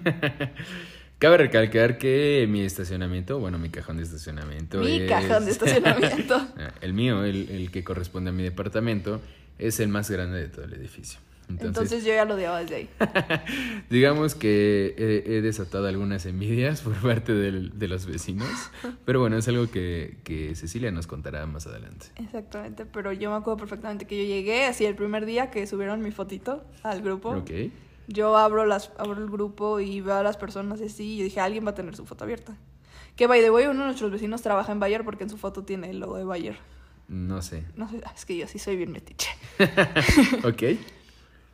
Cabe 1.19 1.37
recalcar 1.37 1.97
que 1.97 2.45
mi 2.47 2.61
estacionamiento, 2.61 3.39
bueno, 3.39 3.57
mi 3.57 3.69
cajón 3.69 3.97
de 3.97 4.03
estacionamiento. 4.03 4.79
Mi 4.79 4.97
es- 5.01 5.09
cajón 5.09 5.45
de 5.45 5.51
estacionamiento. 5.51 6.35
Ah, 6.59 6.73
el 6.81 6.93
mío, 6.93 7.23
el, 7.23 7.49
el 7.49 7.71
que 7.71 7.83
corresponde 7.83 8.29
a 8.29 8.33
mi 8.33 8.43
departamento, 8.43 9.19
es 9.57 9.79
el 9.79 9.87
más 9.89 10.09
grande 10.11 10.37
de 10.39 10.47
todo 10.49 10.65
el 10.65 10.73
edificio. 10.73 11.19
Entonces, 11.49 11.67
Entonces 11.69 12.03
yo 12.03 12.13
ya 12.13 12.25
lo 12.25 12.35
odiaba 12.35 12.59
desde 12.61 12.75
ahí. 12.75 12.89
digamos 13.89 14.35
que 14.35 14.93
he, 14.97 15.37
he 15.37 15.41
desatado 15.41 15.87
algunas 15.87 16.25
envidias 16.25 16.81
por 16.83 16.93
parte 16.95 17.33
del- 17.33 17.79
de 17.79 17.87
los 17.87 18.05
vecinos. 18.05 18.49
Pero 19.05 19.19
bueno, 19.21 19.37
es 19.37 19.47
algo 19.47 19.71
que, 19.71 20.17
que 20.23 20.53
Cecilia 20.55 20.91
nos 20.91 21.07
contará 21.07 21.45
más 21.47 21.65
adelante. 21.65 22.07
Exactamente, 22.17 22.85
pero 22.85 23.11
yo 23.13 23.31
me 23.31 23.37
acuerdo 23.37 23.57
perfectamente 23.57 24.05
que 24.05 24.17
yo 24.17 24.23
llegué 24.23 24.65
así 24.65 24.85
el 24.85 24.95
primer 24.95 25.25
día 25.25 25.49
que 25.49 25.65
subieron 25.67 26.01
mi 26.01 26.11
fotito 26.11 26.63
al 26.83 27.01
grupo. 27.01 27.29
Ok. 27.29 27.51
Yo 28.07 28.37
abro 28.37 28.65
las 28.65 28.91
abro 28.97 29.21
el 29.21 29.29
grupo 29.29 29.79
y 29.79 30.01
veo 30.01 30.15
a 30.15 30.23
las 30.23 30.37
personas 30.37 30.81
así 30.81 31.13
y 31.13 31.17
yo 31.17 31.23
dije, 31.25 31.39
alguien 31.39 31.65
va 31.65 31.71
a 31.71 31.75
tener 31.75 31.95
su 31.95 32.05
foto 32.05 32.23
abierta. 32.23 32.55
Que 33.15 33.27
by 33.27 33.41
the 33.41 33.51
way, 33.51 33.65
uno 33.65 33.79
de 33.79 33.85
nuestros 33.87 34.11
vecinos 34.11 34.41
trabaja 34.41 34.71
en 34.71 34.79
Bayer 34.79 35.03
porque 35.03 35.23
en 35.23 35.29
su 35.29 35.37
foto 35.37 35.63
tiene 35.63 35.89
el 35.89 35.99
logo 35.99 36.17
de 36.17 36.23
Bayer. 36.23 36.57
No 37.07 37.41
sé. 37.41 37.65
No 37.75 37.89
sé, 37.89 38.01
es 38.15 38.25
que 38.25 38.37
yo 38.37 38.47
sí 38.47 38.59
soy 38.59 38.75
bien 38.75 38.91
metiche. 38.91 39.29
Ok. 40.45 40.77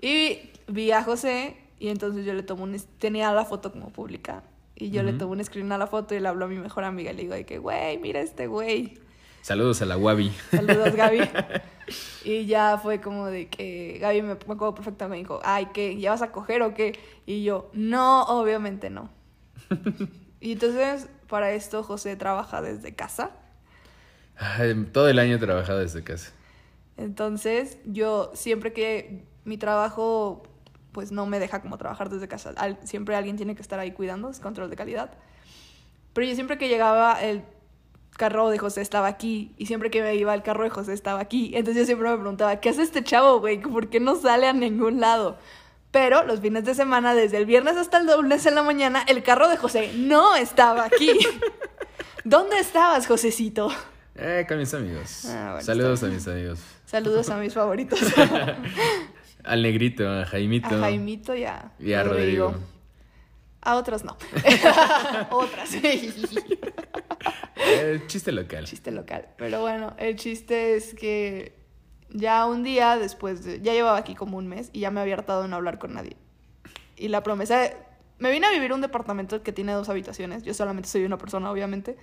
Y 0.01 0.51
vi 0.67 0.91
a 0.91 1.03
José 1.03 1.57
y 1.79 1.87
entonces 1.87 2.25
yo 2.25 2.33
le 2.33 2.43
tomo 2.43 2.63
un... 2.63 2.75
Tenía 2.99 3.31
la 3.33 3.45
foto 3.45 3.71
como 3.71 3.91
pública. 3.91 4.43
Y 4.75 4.89
yo 4.89 5.03
le 5.03 5.13
tomo 5.13 5.33
un 5.33 5.43
screen 5.43 5.71
a 5.71 5.77
la 5.77 5.87
foto 5.87 6.15
y 6.15 6.19
le 6.19 6.27
hablo 6.27 6.45
a 6.45 6.47
mi 6.47 6.57
mejor 6.57 6.83
amiga 6.83 7.11
y 7.11 7.15
le 7.15 7.21
digo 7.23 7.35
de 7.35 7.45
que, 7.45 7.59
güey, 7.59 7.97
mira 7.99 8.19
este 8.21 8.47
güey. 8.47 8.99
Saludos 9.41 9.81
a 9.81 9.85
la 9.85 9.97
Wabi. 9.97 10.31
Saludos, 10.51 10.95
Gaby. 10.95 11.19
y 12.23 12.45
ya 12.45 12.77
fue 12.77 13.01
como 13.01 13.27
de 13.27 13.49
que 13.49 13.97
Gaby 14.01 14.21
me, 14.21 14.27
me 14.29 14.33
acuerdo 14.35 14.75
perfectamente, 14.75 15.09
me 15.11 15.17
dijo, 15.23 15.39
ay, 15.43 15.67
¿qué? 15.73 15.99
¿Ya 15.99 16.11
vas 16.11 16.21
a 16.21 16.31
coger 16.31 16.61
o 16.61 16.73
qué? 16.73 16.99
Y 17.25 17.43
yo, 17.43 17.69
no, 17.73 18.23
obviamente 18.23 18.89
no. 18.89 19.09
y 20.39 20.53
entonces, 20.53 21.07
para 21.27 21.51
esto, 21.53 21.83
José 21.83 22.15
trabaja 22.15 22.61
desde 22.61 22.95
casa. 22.95 23.31
Ay, 24.35 24.73
Todo 24.91 25.09
el 25.09 25.19
año 25.19 25.35
he 25.35 25.39
trabajado 25.39 25.79
desde 25.79 26.03
casa. 26.03 26.31
Entonces, 26.97 27.77
yo 27.85 28.31
siempre 28.35 28.73
que 28.73 29.25
mi 29.45 29.57
trabajo, 29.57 30.43
pues 30.91 31.11
no 31.11 31.25
me 31.25 31.39
deja 31.39 31.61
como 31.61 31.77
trabajar 31.77 32.09
desde 32.09 32.27
casa. 32.27 32.53
Al- 32.57 32.79
siempre 32.87 33.15
alguien 33.15 33.35
tiene 33.37 33.55
que 33.55 33.61
estar 33.61 33.79
ahí 33.79 33.91
cuidando, 33.91 34.29
es 34.29 34.39
control 34.39 34.69
de 34.69 34.75
calidad. 34.75 35.11
Pero 36.13 36.27
yo 36.27 36.35
siempre 36.35 36.57
que 36.57 36.69
llegaba, 36.69 37.21
el 37.23 37.43
carro 38.17 38.49
de 38.49 38.57
José 38.57 38.81
estaba 38.81 39.07
aquí. 39.07 39.53
Y 39.57 39.65
siempre 39.65 39.91
que 39.91 40.01
me 40.01 40.15
iba, 40.15 40.33
el 40.33 40.43
carro 40.43 40.63
de 40.63 40.69
José 40.69 40.93
estaba 40.93 41.19
aquí. 41.19 41.51
Entonces 41.53 41.81
yo 41.81 41.85
siempre 41.85 42.09
me 42.09 42.17
preguntaba, 42.17 42.55
¿qué 42.59 42.69
hace 42.69 42.81
este 42.81 43.03
chavo, 43.03 43.39
güey? 43.39 43.59
¿Por 43.61 43.89
qué 43.89 43.99
no 43.99 44.15
sale 44.15 44.47
a 44.47 44.53
ningún 44.53 44.99
lado? 44.99 45.37
Pero 45.91 46.23
los 46.23 46.39
fines 46.39 46.65
de 46.65 46.73
semana, 46.73 47.13
desde 47.13 47.37
el 47.37 47.45
viernes 47.45 47.77
hasta 47.77 47.99
el 47.99 48.07
lunes 48.07 48.45
en 48.45 48.55
la 48.55 48.63
mañana, 48.63 49.03
el 49.07 49.21
carro 49.21 49.47
de 49.47 49.57
José 49.57 49.91
no 49.95 50.35
estaba 50.35 50.85
aquí. 50.85 51.11
¿Dónde 52.23 52.57
estabas, 52.59 53.05
Josecito? 53.05 53.69
Eh, 54.15 54.45
con 54.47 54.57
mis 54.57 54.73
amigos. 54.73 55.25
Ah, 55.25 55.49
bueno, 55.51 55.65
Saludos 55.65 56.03
a 56.03 56.07
mis 56.07 56.27
amigos. 56.27 56.59
Saludos 56.85 57.29
a 57.29 57.37
mis 57.37 57.53
favoritos. 57.53 57.99
Al 59.43 59.61
negrito, 59.61 60.09
a 60.09 60.25
Jaimito. 60.25 60.67
A 60.67 60.79
Jaimito 60.79 61.35
y 61.35 61.43
a, 61.43 61.71
Y 61.79 61.93
a 61.93 62.03
Rodrigo. 62.03 62.55
A 63.65 63.75
otros 63.75 64.03
no. 64.03 64.17
Otras. 65.31 65.73
Eh, 67.55 68.01
chiste 68.07 68.31
local. 68.31 68.65
chiste 68.65 68.91
local. 68.91 69.27
Pero 69.37 69.61
bueno, 69.61 69.93
el 69.97 70.17
chiste 70.17 70.75
es 70.75 70.93
que 70.93 71.55
ya 72.09 72.45
un 72.45 72.63
día 72.63 72.97
después 72.97 73.43
de... 73.43 73.61
Ya 73.61 73.73
llevaba 73.73 73.97
aquí 73.97 74.15
como 74.15 74.37
un 74.37 74.47
mes 74.47 74.69
y 74.73 74.81
ya 74.81 74.91
me 74.91 74.99
había 74.99 75.13
hartado 75.15 75.43
de 75.43 75.47
no 75.47 75.55
hablar 75.55 75.79
con 75.79 75.93
nadie. 75.93 76.17
Y 76.97 77.07
la 77.07 77.23
promesa... 77.23 77.71
Me 78.19 78.31
vine 78.31 78.47
a 78.47 78.51
vivir 78.51 78.71
a 78.71 78.75
un 78.75 78.81
departamento 78.81 79.41
que 79.43 79.51
tiene 79.51 79.73
dos 79.73 79.89
habitaciones. 79.89 80.43
Yo 80.43 80.53
solamente 80.53 80.89
soy 80.89 81.05
una 81.05 81.17
persona, 81.17 81.49
obviamente. 81.51 81.97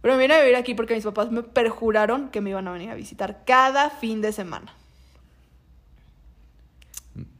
Pero 0.00 0.14
me 0.14 0.20
vine 0.20 0.34
a 0.34 0.40
vivir 0.40 0.56
aquí 0.56 0.74
porque 0.74 0.94
mis 0.94 1.04
papás 1.04 1.30
me 1.30 1.42
perjuraron 1.42 2.30
que 2.30 2.40
me 2.40 2.50
iban 2.50 2.66
a 2.66 2.72
venir 2.72 2.90
a 2.90 2.94
visitar 2.94 3.44
cada 3.44 3.90
fin 3.90 4.20
de 4.20 4.32
semana. 4.32 4.74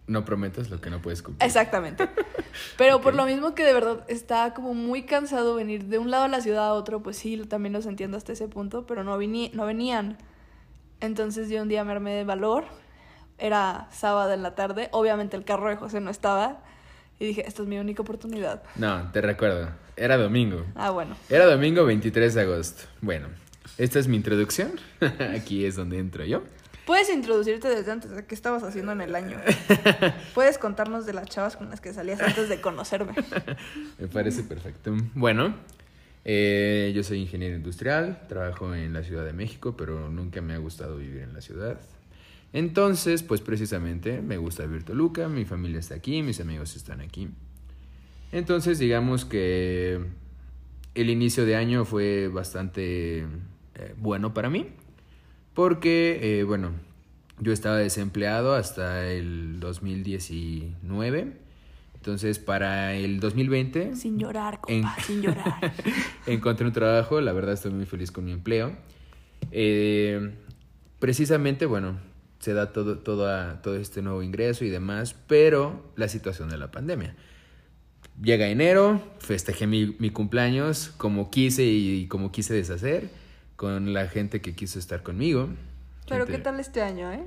No 0.07 0.25
prometas 0.25 0.69
lo 0.71 0.81
que 0.81 0.91
no 0.91 1.01
puedes 1.01 1.23
cumplir. 1.23 1.47
Exactamente. 1.47 2.09
Pero 2.77 3.01
por 3.01 3.15
lo 3.15 3.25
mismo 3.25 3.55
que 3.55 3.65
de 3.65 3.73
verdad 3.73 4.05
está 4.09 4.53
como 4.53 4.75
muy 4.75 5.05
cansado 5.05 5.55
venir 5.55 5.85
de 5.85 5.99
un 5.99 6.11
lado 6.11 6.25
de 6.25 6.29
la 6.31 6.41
ciudad 6.41 6.67
a 6.67 6.75
otro, 6.75 7.03
pues 7.03 7.17
sí, 7.17 7.37
también 7.49 7.73
los 7.73 7.87
entiendo 7.87 8.17
hasta 8.17 8.33
ese 8.33 8.49
punto, 8.49 8.85
pero 8.87 9.05
no, 9.05 9.17
no 9.17 9.67
venían. 9.67 10.19
Entonces 11.01 11.49
yo 11.51 11.63
un 11.63 11.69
día 11.69 11.85
me 11.85 11.93
armé 11.93 12.15
de 12.15 12.25
valor, 12.25 12.65
era 13.39 13.89
sábado 13.91 14.33
en 14.33 14.43
la 14.43 14.55
tarde, 14.55 14.89
obviamente 14.93 15.37
el 15.37 15.45
carro 15.45 15.69
de 15.69 15.77
José 15.77 16.01
no 16.01 16.11
estaba, 16.11 16.63
y 17.19 17.27
dije, 17.27 17.47
esta 17.47 17.63
es 17.63 17.69
mi 17.69 17.79
única 17.79 18.03
oportunidad. 18.03 18.63
No, 18.77 19.11
te 19.13 19.21
recuerdo. 19.21 19.69
Era 19.97 20.17
domingo. 20.17 20.65
Ah, 20.75 20.91
bueno. 20.91 21.17
Era 21.29 21.47
domingo 21.47 21.85
23 21.85 22.35
de 22.35 22.41
agosto. 22.41 22.85
Bueno, 23.01 23.29
esta 23.79 23.99
es 23.99 24.09
mi 24.09 24.17
introducción. 24.17 24.73
Aquí 25.35 25.65
es 25.65 25.77
donde 25.77 25.99
entro 25.99 26.25
yo. 26.25 26.43
Puedes 26.93 27.09
introducirte 27.09 27.71
desde 27.71 27.91
antes 27.91 28.11
de 28.11 28.27
qué 28.27 28.35
estabas 28.35 28.63
haciendo 28.65 28.93
en 28.93 29.01
el 29.01 29.15
año. 29.15 29.39
Puedes 30.35 30.59
contarnos 30.59 31.07
de 31.07 31.15
las 31.15 31.27
chavas 31.27 31.57
con 31.57 31.71
las 31.71 31.81
que 31.81 31.95
salías 31.95 32.21
antes 32.21 32.51
de 32.51 32.61
conocerme. 32.61 33.15
Me 33.99 34.09
parece 34.09 34.43
perfecto. 34.43 34.95
Bueno, 35.15 35.55
eh, 36.27 36.93
yo 36.95 37.03
soy 37.03 37.21
ingeniero 37.21 37.57
industrial, 37.57 38.21
trabajo 38.29 38.75
en 38.75 38.93
la 38.93 39.03
Ciudad 39.05 39.25
de 39.25 39.33
México, 39.33 39.75
pero 39.75 40.11
nunca 40.11 40.43
me 40.43 40.53
ha 40.53 40.59
gustado 40.59 40.99
vivir 40.99 41.23
en 41.23 41.33
la 41.33 41.41
ciudad. 41.41 41.81
Entonces, 42.53 43.23
pues 43.23 43.41
precisamente 43.41 44.21
me 44.21 44.37
gusta 44.37 44.67
vivir 44.67 44.85
Toluca, 44.85 45.29
mi 45.29 45.47
familia 45.47 45.81
está 45.81 45.95
aquí, 45.95 46.21
mis 46.21 46.41
amigos 46.41 46.77
están 46.77 47.01
aquí. 47.01 47.31
Entonces, 48.33 48.79
digamos 48.79 49.25
que 49.25 49.99
el 50.95 51.09
inicio 51.09 51.47
de 51.47 51.57
año 51.57 51.87
fue 51.87 52.29
bastante 52.29 53.21
eh, 53.21 53.95
bueno 53.97 54.35
para 54.35 54.51
mí, 54.51 54.67
porque, 55.55 56.19
eh, 56.41 56.45
bueno, 56.45 56.71
yo 57.41 57.53
estaba 57.53 57.77
desempleado 57.77 58.55
hasta 58.55 59.07
el 59.11 59.59
2019. 59.61 61.33
Entonces, 61.95 62.39
para 62.41 62.95
el 62.95 63.21
2020 63.21 63.95
Sin 63.95 64.19
llorar, 64.19 64.59
En- 64.67 64.83
compa, 64.83 65.01
sin 65.03 65.23
llorar. 65.23 65.73
encontré 66.27 66.67
un 66.67 66.73
trabajo, 66.73 67.21
la 67.21 67.33
verdad 67.33 67.53
estoy 67.55 67.73
muy 67.73 67.87
feliz 67.87 68.11
con 68.11 68.25
mi 68.25 68.33
empleo. 68.33 68.73
Eh, 69.53 70.33
precisamente, 70.99 71.67
bueno, 71.67 71.99
se 72.41 72.55
da 72.55 72.73
todo, 72.73 72.99
todo, 72.99 73.55
todo 73.63 73.77
este 73.77 74.03
nuevo 74.03 74.23
ingreso 74.23 74.65
y 74.65 74.69
demás, 74.71 75.15
pero 75.29 75.93
la 75.97 76.09
situación 76.09 76.49
de 76.49 76.59
la 76.59 76.71
pandemia. 76.73 77.15
Llega 78.21 78.49
enero, 78.49 79.01
festejé 79.21 79.67
mi, 79.67 79.95
mi 79.99 80.11
cumpleaños 80.11 80.93
como 80.97 81.31
quise 81.31 81.65
y 81.65 82.07
como 82.09 82.31
quise 82.33 82.53
deshacer, 82.53 83.11
con 83.63 83.93
la 83.93 84.09
gente 84.09 84.41
que 84.41 84.57
quiso 84.57 84.81
estar 84.81 85.05
conmigo. 85.05 85.49
Pero 86.09 86.25
Gente- 86.25 86.33
¿qué 86.39 86.43
tal 86.43 86.59
este 86.59 86.83
año, 86.83 87.13
eh? 87.13 87.23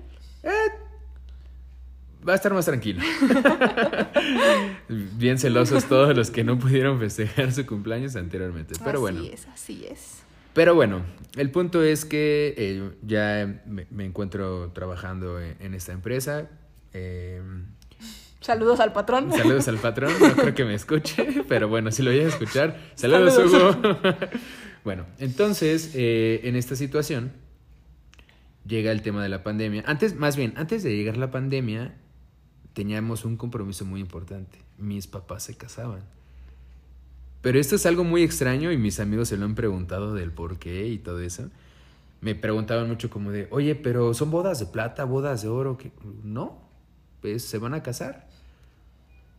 Va 2.28 2.34
a 2.34 2.36
estar 2.36 2.54
más 2.54 2.66
tranquilo. 2.66 3.02
Bien 4.90 5.40
celosos 5.40 5.86
todos 5.86 6.14
los 6.14 6.32
que 6.32 6.44
no 6.44 6.60
pudieron 6.60 7.00
festejar 7.00 7.54
su 7.54 7.66
cumpleaños 7.66 8.18
anteriormente. 8.18 8.76
Pero 8.80 8.90
así 8.92 9.00
bueno. 9.00 9.24
es, 9.24 9.48
así 9.48 9.86
es. 9.90 10.24
Pero 10.54 10.76
bueno, 10.76 11.04
el 11.38 11.52
punto 11.52 11.82
es 11.82 12.04
que 12.04 12.54
eh, 12.58 12.92
ya 13.02 13.62
me, 13.66 13.88
me 13.90 14.04
encuentro 14.04 14.72
trabajando 14.74 15.40
en, 15.40 15.56
en 15.62 15.74
esta 15.74 15.94
empresa. 15.94 16.50
Eh, 16.92 17.42
Saludos 18.42 18.82
al 18.82 18.92
patrón. 18.92 19.32
saludos 19.32 19.70
al 19.70 19.78
patrón, 19.78 20.12
no 20.20 20.36
creo 20.36 20.54
que 20.54 20.66
me 20.66 20.76
escuche, 20.76 21.44
pero 21.48 21.70
bueno, 21.70 21.92
si 21.92 22.04
lo 22.04 22.12
voy 22.12 22.20
a 22.20 22.28
escuchar, 22.28 22.78
saludos, 22.96 23.36
Saludos. 23.36 23.78
Hugo. 23.78 24.00
bueno, 24.86 25.06
entonces, 25.18 25.92
eh, 25.96 26.42
en 26.44 26.56
esta 26.56 26.76
situación, 26.76 27.34
llega 28.68 28.92
el 28.92 29.02
tema 29.02 29.22
de 29.22 29.30
la 29.30 29.44
pandemia. 29.44 29.84
Antes, 29.88 30.16
más 30.16 30.38
bien, 30.38 30.54
antes 30.56 30.84
de 30.84 30.96
llegar 30.96 31.18
la 31.18 31.32
pandemia, 31.32 31.96
teníamos 32.74 33.26
un 33.26 33.36
compromiso 33.36 33.84
muy 33.84 34.00
importante. 34.00 34.60
Mis 34.78 35.08
papás 35.08 35.44
se 35.44 35.58
casaban. 35.58 36.04
Pero 37.42 37.60
esto 37.60 37.76
es 37.76 37.86
algo 37.86 38.04
muy 38.04 38.24
extraño 38.24 38.72
y 38.72 38.78
mis 38.78 39.00
amigos 39.00 39.30
se 39.30 39.38
lo 39.38 39.46
han 39.46 39.56
preguntado 39.56 40.14
del 40.14 40.32
por 40.32 40.60
qué 40.60 40.88
y 40.88 41.00
todo 41.00 41.20
eso. 41.20 41.50
Me 42.22 42.36
preguntaban 42.36 42.88
mucho 42.88 43.10
como 43.10 43.32
de, 43.32 43.48
oye, 43.52 43.76
pero 43.76 44.14
son 44.14 44.32
bodas 44.32 44.60
de 44.60 44.68
plata, 44.68 45.04
bodas 45.04 45.42
de 45.42 45.48
oro. 45.48 45.78
¿Qué? 45.78 45.92
No, 46.24 46.60
pues 47.22 47.44
se 47.44 47.58
van 47.58 47.74
a 47.74 47.84
casar. 47.84 48.28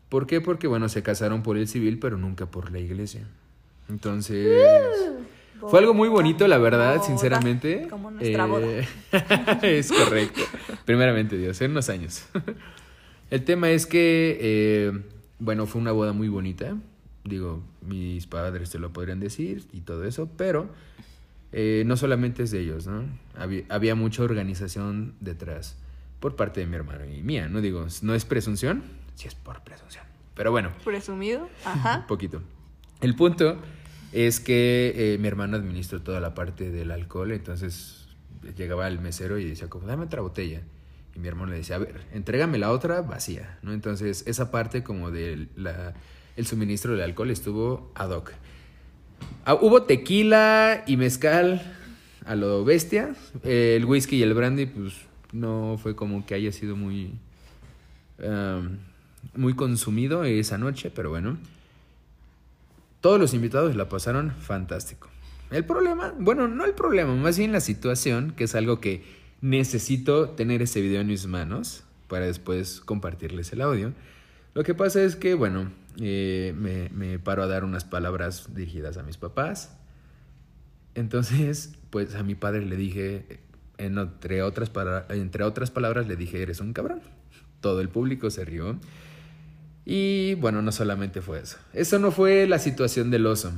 ¿Por 0.08 0.26
qué? 0.26 0.40
Porque, 0.40 0.66
bueno, 0.66 0.88
se 0.88 1.02
casaron 1.02 1.42
por 1.42 1.56
el 1.56 1.66
civil, 1.66 1.98
pero 1.98 2.16
nunca 2.16 2.46
por 2.46 2.70
la 2.70 2.78
iglesia. 2.78 3.28
Entonces, 3.88 4.62
fue 5.60 5.78
algo 5.80 5.94
muy 5.94 6.08
bonito, 6.08 6.46
la 6.48 6.58
verdad, 6.58 6.96
Boda, 6.96 7.06
sinceramente. 7.06 7.88
Como 7.88 8.10
nuestra 8.10 8.46
boda. 8.46 8.66
Eh, 8.66 8.86
es 9.78 9.90
correcto. 9.90 10.42
Primeramente, 10.84 11.36
Dios, 11.36 11.60
en 11.60 11.72
unos 11.72 11.88
años. 11.88 12.26
El 13.30 13.44
tema 13.44 13.70
es 13.70 13.86
que, 13.86 14.38
eh, 14.40 14.92
bueno, 15.38 15.66
fue 15.66 15.80
una 15.80 15.92
boda 15.92 16.12
muy 16.12 16.28
bonita. 16.28 16.76
Digo, 17.24 17.62
mis 17.82 18.26
padres 18.26 18.70
te 18.70 18.78
lo 18.78 18.92
podrían 18.92 19.18
decir 19.18 19.64
y 19.72 19.80
todo 19.80 20.04
eso, 20.04 20.28
pero 20.36 20.68
eh, 21.52 21.82
no 21.86 21.96
solamente 21.96 22.44
es 22.44 22.50
de 22.52 22.60
ellos, 22.60 22.86
¿no? 22.86 23.04
Había, 23.36 23.64
había 23.68 23.94
mucha 23.94 24.22
organización 24.22 25.14
detrás. 25.20 25.76
por 26.20 26.36
parte 26.36 26.60
de 26.60 26.66
mi 26.66 26.76
hermano 26.76 27.04
y 27.04 27.22
mía. 27.22 27.48
No 27.48 27.60
digo, 27.60 27.86
no 28.02 28.14
es 28.14 28.24
presunción, 28.24 28.82
sí 29.16 29.28
es 29.28 29.34
por 29.34 29.62
presunción. 29.62 30.04
Pero 30.34 30.50
bueno. 30.50 30.70
Presumido, 30.84 31.48
ajá. 31.64 32.00
Un 32.00 32.06
poquito. 32.06 32.42
El 33.00 33.14
punto 33.14 33.58
es 34.16 34.40
que 34.40 34.94
eh, 34.96 35.18
mi 35.18 35.28
hermano 35.28 35.58
administró 35.58 36.00
toda 36.00 36.20
la 36.20 36.32
parte 36.32 36.70
del 36.70 36.90
alcohol, 36.90 37.32
entonces 37.32 38.06
llegaba 38.56 38.88
el 38.88 38.98
mesero 38.98 39.38
y 39.38 39.44
decía, 39.44 39.68
como, 39.68 39.86
dame 39.86 40.04
otra 40.04 40.22
botella. 40.22 40.62
Y 41.14 41.18
mi 41.18 41.28
hermano 41.28 41.50
le 41.50 41.58
decía, 41.58 41.76
a 41.76 41.80
ver, 41.80 42.00
entrégame 42.14 42.56
la 42.56 42.70
otra 42.70 43.02
vacía, 43.02 43.58
¿no? 43.60 43.74
Entonces, 43.74 44.24
esa 44.26 44.50
parte 44.50 44.82
como 44.82 45.10
del 45.10 45.50
el 46.34 46.46
suministro 46.46 46.92
del 46.92 47.02
alcohol 47.02 47.30
estuvo 47.30 47.92
ad 47.94 48.10
hoc. 48.10 48.32
Ah, 49.44 49.54
hubo 49.54 49.82
tequila 49.82 50.82
y 50.86 50.96
mezcal 50.96 51.60
a 52.24 52.36
lo 52.36 52.64
bestia. 52.64 53.14
el 53.42 53.84
whisky 53.84 54.16
y 54.16 54.22
el 54.22 54.32
brandy, 54.32 54.64
pues, 54.64 54.94
no 55.32 55.78
fue 55.82 55.94
como 55.94 56.24
que 56.24 56.34
haya 56.34 56.52
sido 56.52 56.74
muy... 56.74 57.12
muy 59.34 59.54
consumido 59.54 60.24
esa 60.24 60.56
noche, 60.56 60.90
pero 60.90 61.10
bueno. 61.10 61.36
Todos 63.00 63.20
los 63.20 63.34
invitados 63.34 63.76
la 63.76 63.88
pasaron 63.88 64.32
fantástico. 64.32 65.08
El 65.50 65.64
problema, 65.64 66.12
bueno, 66.18 66.48
no 66.48 66.64
el 66.64 66.74
problema, 66.74 67.14
más 67.14 67.38
bien 67.38 67.52
la 67.52 67.60
situación, 67.60 68.32
que 68.32 68.44
es 68.44 68.54
algo 68.54 68.80
que 68.80 69.04
necesito 69.40 70.30
tener 70.30 70.62
ese 70.62 70.80
video 70.80 71.00
en 71.00 71.06
mis 71.06 71.26
manos 71.26 71.84
para 72.08 72.26
después 72.26 72.80
compartirles 72.80 73.52
el 73.52 73.60
audio. 73.60 73.92
Lo 74.54 74.64
que 74.64 74.74
pasa 74.74 75.02
es 75.02 75.16
que, 75.16 75.34
bueno, 75.34 75.70
eh, 76.00 76.54
me, 76.92 77.18
paro 77.18 77.42
a 77.42 77.46
dar 77.46 77.64
unas 77.64 77.84
palabras 77.84 78.54
dirigidas 78.54 78.96
a 78.96 79.02
mis 79.02 79.18
papás. 79.18 79.76
Entonces, 80.94 81.74
pues 81.90 82.14
a 82.14 82.22
mi 82.22 82.34
padre 82.34 82.64
le 82.64 82.76
dije, 82.76 83.40
entre 83.78 84.42
otras, 84.42 84.70
entre 85.10 85.44
otras 85.44 85.70
palabras, 85.70 86.08
le 86.08 86.16
dije, 86.16 86.42
eres 86.42 86.60
un 86.60 86.72
cabrón. 86.72 87.02
Todo 87.60 87.80
el 87.80 87.88
público 87.88 88.30
se 88.30 88.44
rió. 88.44 88.78
Y 89.88 90.34
bueno, 90.34 90.62
no 90.62 90.72
solamente 90.72 91.22
fue 91.22 91.38
eso. 91.38 91.58
Eso 91.72 92.00
no 92.00 92.10
fue 92.10 92.48
la 92.48 92.58
situación 92.58 93.12
del 93.12 93.24
oso, 93.24 93.52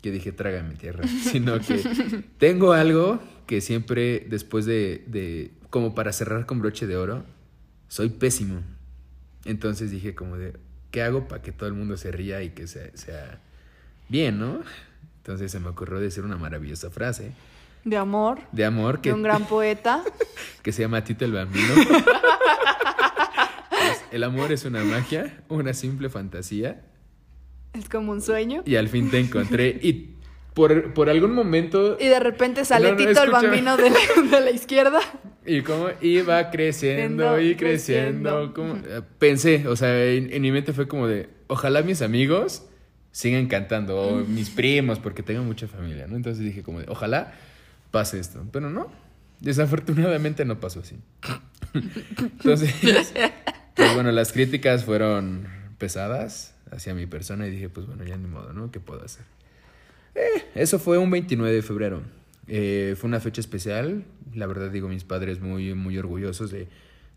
que 0.00 0.10
dije, 0.10 0.32
traga 0.32 0.62
mi 0.62 0.76
tierra, 0.76 1.06
sino 1.30 1.60
que 1.60 2.24
tengo 2.38 2.72
algo 2.72 3.20
que 3.46 3.60
siempre 3.60 4.26
después 4.28 4.64
de, 4.64 5.04
de, 5.06 5.52
como 5.68 5.94
para 5.94 6.12
cerrar 6.14 6.46
con 6.46 6.60
broche 6.60 6.86
de 6.86 6.96
oro, 6.96 7.24
soy 7.88 8.08
pésimo. 8.08 8.62
Entonces 9.44 9.90
dije 9.90 10.14
como 10.14 10.38
de, 10.38 10.54
¿qué 10.90 11.02
hago 11.02 11.28
para 11.28 11.42
que 11.42 11.52
todo 11.52 11.68
el 11.68 11.74
mundo 11.74 11.98
se 11.98 12.10
ría 12.10 12.42
y 12.42 12.50
que 12.50 12.66
sea, 12.66 12.90
sea 12.94 13.40
bien, 14.08 14.38
no? 14.38 14.62
Entonces 15.18 15.52
se 15.52 15.60
me 15.60 15.68
ocurrió 15.68 16.00
decir 16.00 16.24
una 16.24 16.38
maravillosa 16.38 16.88
frase. 16.88 17.32
De 17.84 17.98
amor. 17.98 18.40
De 18.52 18.64
amor. 18.64 19.02
Que, 19.02 19.10
de 19.10 19.14
un 19.16 19.22
gran 19.22 19.44
poeta. 19.48 20.02
que 20.62 20.72
se 20.72 20.80
llama 20.80 21.04
Tito 21.04 21.26
el 21.26 21.32
Bambino. 21.32 21.74
el 24.14 24.22
amor 24.22 24.52
es 24.52 24.64
una 24.64 24.84
magia, 24.84 25.42
una 25.48 25.74
simple 25.74 26.08
fantasía. 26.08 26.84
Es 27.72 27.88
como 27.88 28.12
un 28.12 28.22
sueño. 28.22 28.62
Y 28.64 28.76
al 28.76 28.88
fin 28.88 29.10
te 29.10 29.18
encontré. 29.18 29.76
Y 29.82 30.14
por, 30.54 30.94
por 30.94 31.10
algún 31.10 31.34
momento. 31.34 31.96
Y 31.98 32.06
de 32.06 32.20
repente 32.20 32.64
sale 32.64 32.92
Tito 32.92 33.24
el 33.24 33.30
bambino 33.32 33.76
de 33.76 33.90
la, 34.40 34.50
izquierda. 34.52 35.00
Y 35.44 35.62
como 35.62 35.88
iba 36.00 36.48
creciendo 36.50 37.40
y 37.40 37.56
creciendo. 37.56 38.54
Como, 38.54 38.76
pensé, 39.18 39.66
o 39.66 39.74
sea, 39.74 40.04
en, 40.04 40.40
mi 40.40 40.52
mente 40.52 40.72
fue 40.72 40.86
como 40.86 41.08
de. 41.08 41.28
Ojalá 41.48 41.82
mis 41.82 42.00
amigos 42.00 42.66
sigan 43.10 43.48
cantando. 43.48 44.00
O 44.00 44.16
mis 44.18 44.50
primos, 44.50 45.00
porque 45.00 45.24
tengo 45.24 45.42
mucha 45.42 45.66
familia, 45.66 46.06
¿no? 46.06 46.14
Entonces 46.14 46.44
dije 46.44 46.62
como 46.62 46.78
de. 46.78 46.86
Ojalá 46.88 47.34
pase 47.90 48.20
esto. 48.20 48.46
Pero 48.52 48.70
no. 48.70 48.92
Desafortunadamente 49.40 50.44
no 50.44 50.60
pasó 50.60 50.78
así. 50.78 50.98
Entonces. 52.22 52.72
Pues 53.74 53.94
bueno, 53.94 54.12
las 54.12 54.32
críticas 54.32 54.84
fueron 54.84 55.48
pesadas 55.78 56.54
hacia 56.70 56.94
mi 56.94 57.06
persona 57.06 57.46
y 57.46 57.50
dije, 57.50 57.68
pues 57.68 57.86
bueno, 57.86 58.04
ya 58.04 58.16
ni 58.16 58.28
modo, 58.28 58.52
¿no? 58.52 58.70
¿Qué 58.70 58.80
puedo 58.80 59.04
hacer? 59.04 59.24
Eh, 60.14 60.44
eso 60.54 60.78
fue 60.78 60.98
un 60.98 61.10
29 61.10 61.52
de 61.54 61.62
febrero. 61.62 62.02
Eh, 62.46 62.94
fue 62.98 63.08
una 63.08 63.20
fecha 63.20 63.40
especial. 63.40 64.04
La 64.34 64.46
verdad 64.46 64.70
digo, 64.70 64.88
mis 64.88 65.04
padres 65.04 65.40
muy, 65.40 65.74
muy 65.74 65.98
orgullosos 65.98 66.50
de, 66.50 66.68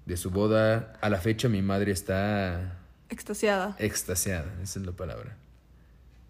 de 0.05 0.17
su 0.17 0.31
boda. 0.31 0.93
A 1.01 1.09
la 1.09 1.19
fecha 1.19 1.47
mi 1.49 1.61
madre 1.61 1.91
está... 1.91 2.79
Extasiada. 3.09 3.75
Extasiada, 3.79 4.51
esa 4.61 4.79
es 4.79 4.85
la 4.85 4.91
palabra. 4.91 5.37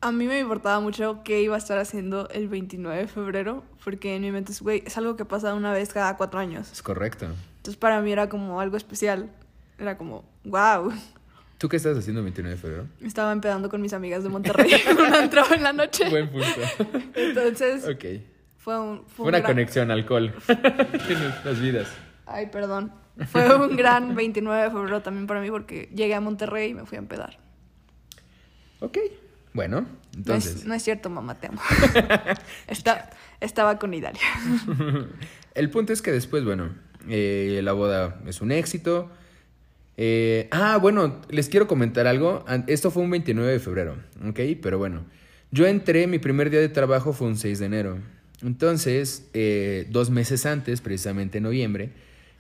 A 0.02 0.12
mí 0.12 0.28
me 0.28 0.40
importaba 0.40 0.80
mucho 0.80 1.22
qué 1.24 1.42
iba 1.42 1.56
a 1.56 1.58
estar 1.58 1.80
haciendo 1.80 2.30
el 2.30 2.50
29 2.50 2.98
de 3.02 3.08
febrero, 3.08 3.64
porque 3.84 4.16
en 4.16 4.22
mi 4.22 4.32
mente 4.32 4.52
es, 4.52 4.62
güey, 4.62 4.84
es 4.86 4.96
algo 4.98 5.16
que 5.16 5.26
pasa 5.26 5.56
una 5.56 5.74
vez 5.74 5.92
cada 5.92 6.18
cuatro 6.18 6.40
años. 6.40 6.72
Es 6.72 6.84
correcto. 6.84 7.26
Entonces 7.58 7.78
para 7.78 8.00
mí 8.02 8.12
era 8.12 8.30
como 8.30 8.62
algo 8.62 8.78
especial 8.78 9.32
era 9.78 9.98
como, 9.98 10.24
wow. 10.44 10.94
¿Tú 11.58 11.70
qué 11.70 11.78
estás 11.78 11.98
haciendo 11.98 12.20
el 12.20 12.26
29 12.26 12.56
de 12.56 12.62
febrero? 12.62 12.88
Estaba 13.02 13.32
empedando 13.32 13.70
con 13.70 13.82
mis 13.82 13.94
amigas 13.94 14.24
de 14.24 14.30
Monterrey 14.30 14.72
en 14.86 14.98
un 14.98 15.14
antro 15.14 15.44
en 15.54 15.64
la 15.64 15.74
noche. 15.74 16.10
Buen 16.10 16.30
punto. 16.30 16.62
Entonces, 17.16 17.88
ok. 17.88 18.24
fue, 18.58 18.80
un, 18.80 19.06
fue 19.08 19.28
una 19.28 19.42
conexión 19.42 19.90
alcohol 19.90 20.34
en 20.48 21.20
nuestras 21.20 21.60
vidas. 21.60 21.88
Ay, 22.26 22.48
perdón. 22.48 22.92
Fue 23.32 23.56
un 23.56 23.76
gran 23.76 24.14
29 24.16 24.64
de 24.64 24.70
febrero 24.70 25.02
también 25.02 25.26
para 25.26 25.42
mí 25.42 25.50
porque 25.50 25.90
llegué 25.96 26.14
a 26.14 26.22
Monterrey 26.22 26.72
y 26.72 26.74
me 26.76 26.86
fui 26.86 26.98
a 26.98 27.00
empedar. 27.00 27.40
Ok, 28.80 29.00
bueno, 29.58 29.88
entonces... 30.16 30.66
No 30.66 30.76
es, 30.76 30.84
cierto, 30.84 31.10
mamá, 31.10 31.34
te 31.34 31.48
amo. 31.48 31.60
estaba 33.40 33.80
con 33.80 33.92
Idalia. 33.92 34.22
El 35.56 35.72
punto 35.72 35.94
es 35.94 36.04
que 36.04 36.12
después, 36.12 36.46
bueno, 36.46 36.76
eh, 37.10 37.60
la 37.64 37.74
boda 37.74 38.22
es 38.28 38.40
un 38.42 38.52
éxito. 38.52 39.10
Eh, 40.00 40.48
ah, 40.52 40.78
bueno, 40.80 41.20
les 41.30 41.50
quiero 41.50 41.68
comentar 41.68 42.06
algo. 42.06 42.46
Esto 42.68 42.92
fue 42.92 43.04
un 43.04 43.10
29 43.10 43.52
de 43.52 43.60
febrero, 43.60 43.96
¿ok? 44.28 44.40
Pero 44.62 44.78
bueno, 44.78 45.04
yo 45.52 45.66
entré, 45.66 46.06
mi 46.06 46.20
primer 46.20 46.52
día 46.52 46.60
de 46.60 46.70
trabajo 46.70 47.14
fue 47.14 47.28
un 47.28 47.36
6 47.36 47.60
de 47.60 47.66
enero. 47.66 47.98
Entonces, 48.44 49.28
eh, 49.34 49.88
dos 49.90 50.12
meses 50.12 50.46
antes, 50.46 50.82
precisamente 50.82 51.40
en 51.40 51.46
noviembre, 51.46 51.90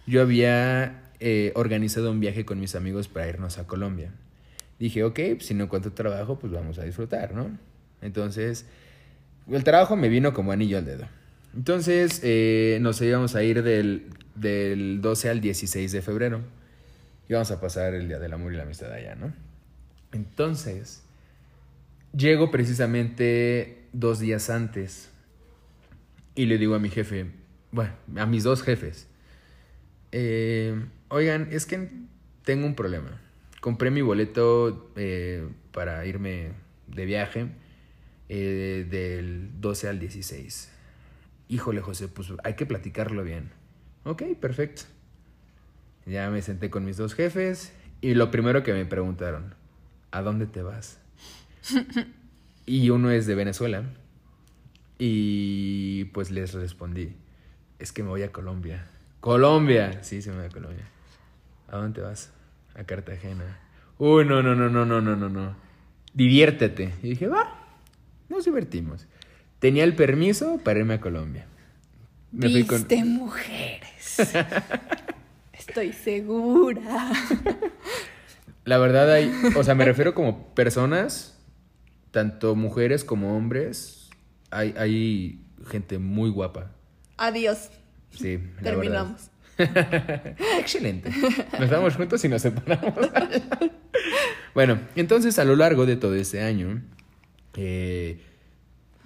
yo 0.06 0.22
había 0.22 1.12
eh, 1.20 1.52
organizado 1.56 2.12
un 2.12 2.20
viaje 2.20 2.46
con 2.46 2.60
mis 2.60 2.76
amigos 2.76 3.08
para 3.08 3.28
irnos 3.28 3.58
a 3.58 3.66
Colombia. 3.66 4.12
Dije, 4.80 5.04
ok, 5.04 5.20
pues, 5.36 5.48
si 5.48 5.56
no 5.56 5.64
encuentro 5.64 5.92
trabajo, 5.92 6.38
pues 6.38 6.54
vamos 6.54 6.78
a 6.78 6.84
disfrutar, 6.84 7.34
¿no? 7.34 7.50
Entonces, 8.04 8.68
el 9.52 9.64
trabajo 9.64 9.96
me 9.96 10.10
vino 10.10 10.36
como 10.36 10.52
anillo 10.52 10.78
al 10.78 10.86
dedo. 10.86 11.08
Entonces, 11.56 12.22
nos 12.82 13.02
íbamos 13.02 13.34
a 13.34 13.42
ir 13.42 13.64
del, 13.64 14.10
del 14.36 15.02
12 15.02 15.30
al 15.30 15.42
16 15.42 15.92
de 15.92 16.02
febrero 16.04 16.42
y 17.30 17.34
vamos 17.34 17.52
a 17.52 17.60
pasar 17.60 17.94
el 17.94 18.08
Día 18.08 18.20
del 18.20 18.34
Amor 18.34 18.54
y 18.54 18.58
la 18.58 18.64
Amistad 18.64 18.92
allá, 18.92 19.16
¿no? 19.16 19.34
Entonces, 20.12 21.04
llego 22.16 22.52
precisamente 22.52 23.88
dos 23.94 24.20
días 24.20 24.50
antes 24.50 25.12
y 26.36 26.46
le 26.46 26.58
digo 26.58 26.76
a 26.76 26.80
mi 26.80 26.90
jefe, 26.90 27.32
bueno, 27.72 27.94
a 28.16 28.26
mis 28.26 28.44
dos 28.44 28.64
jefes, 28.64 29.08
eh, 30.12 30.86
oigan, 31.10 31.50
es 31.52 31.66
que 31.66 31.90
tengo 32.44 32.66
un 32.66 32.76
problema. 32.76 33.22
Compré 33.60 33.92
mi 33.92 34.02
boleto 34.02 34.92
eh, 34.96 35.48
para 35.72 36.06
irme 36.06 36.52
de 36.88 37.06
viaje 37.06 37.48
eh, 38.30 38.88
del 38.90 39.60
12 39.60 39.90
al 39.90 40.00
16. 40.00 40.72
Híjole, 41.50 41.82
José, 41.82 42.08
pues 42.08 42.30
hay 42.44 42.54
que 42.56 42.66
platicarlo 42.66 43.24
bien. 43.24 43.52
Ok, 44.04 44.24
perfecto. 44.40 44.84
Ya 46.08 46.30
me 46.30 46.42
senté 46.42 46.70
con 46.70 46.86
mis 46.86 46.96
dos 46.96 47.14
jefes 47.14 47.74
y 48.00 48.14
lo 48.14 48.32
primero 48.32 48.64
que 48.64 48.72
me 48.72 48.86
preguntaron, 48.86 49.56
¿a 50.12 50.22
dónde 50.22 50.46
te 50.46 50.62
vas? 50.62 51.00
y 52.66 52.90
uno 52.90 53.12
es 53.12 53.28
de 53.28 53.36
Venezuela. 53.36 53.84
Y 54.98 56.06
pues 56.06 56.32
les 56.32 56.54
respondí, 56.54 57.16
es 57.78 57.92
que 57.92 58.04
me 58.04 58.10
voy 58.10 58.24
a 58.24 58.32
Colombia. 58.32 58.88
Colombia, 59.20 60.02
sí, 60.02 60.22
se 60.22 60.32
me 60.32 60.38
voy 60.38 60.46
a 60.46 60.50
Colombia. 60.50 60.86
¿A 61.68 61.78
dónde 61.78 62.00
te 62.00 62.02
vas? 62.02 62.32
A 62.76 62.86
Cartagena. 62.86 63.60
Uy, 63.98 64.26
no, 64.26 64.42
no, 64.42 64.56
no, 64.56 64.70
no, 64.70 64.86
no, 64.86 65.02
no, 65.02 65.16
no, 65.16 65.30
no. 65.30 65.56
Diviértete. 66.14 66.94
Y 67.04 67.10
dije, 67.10 67.28
va, 67.28 67.68
nos 68.30 68.46
divertimos. 68.46 69.08
Tenía 69.60 69.84
el 69.84 69.96
permiso 69.96 70.60
para 70.64 70.80
irme 70.80 70.96
a 70.96 71.02
Colombia. 71.02 71.48
Me 72.32 72.48
Viste 72.48 73.04
mujeres. 73.04 74.22
Estoy 75.68 75.94
segura. 75.94 77.12
La 78.66 78.78
verdad 78.78 79.12
hay, 79.12 79.32
o 79.56 79.64
sea, 79.64 79.76
me 79.76 79.86
refiero 79.86 80.14
como 80.14 80.54
personas, 80.54 81.38
tanto 82.12 82.56
mujeres 82.56 83.04
como 83.04 83.38
hombres, 83.38 84.10
hay, 84.52 84.74
hay 84.78 85.42
gente 85.70 86.00
muy 86.00 86.30
guapa. 86.30 86.72
Adiós. 87.18 87.70
Sí, 88.12 88.40
terminamos. 88.62 89.30
Excelente. 90.60 91.12
Nos 91.60 91.70
damos 91.70 91.96
juntos 91.96 92.24
y 92.24 92.30
nos 92.30 92.42
separamos. 92.42 92.94
bueno, 94.54 94.80
entonces 94.96 95.40
a 95.40 95.46
lo 95.46 95.56
largo 95.56 95.86
de 95.86 95.96
todo 95.96 96.16
este 96.16 96.42
año 96.42 96.82
eh, 97.56 98.22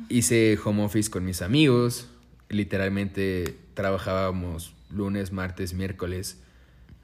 hice 0.10 0.58
home 0.64 0.84
office 0.84 1.10
con 1.10 1.24
mis 1.24 1.42
amigos. 1.42 2.10
Literalmente 2.50 3.58
trabajábamos 3.74 4.74
lunes, 4.90 5.32
martes, 5.32 5.74
miércoles 5.74 6.42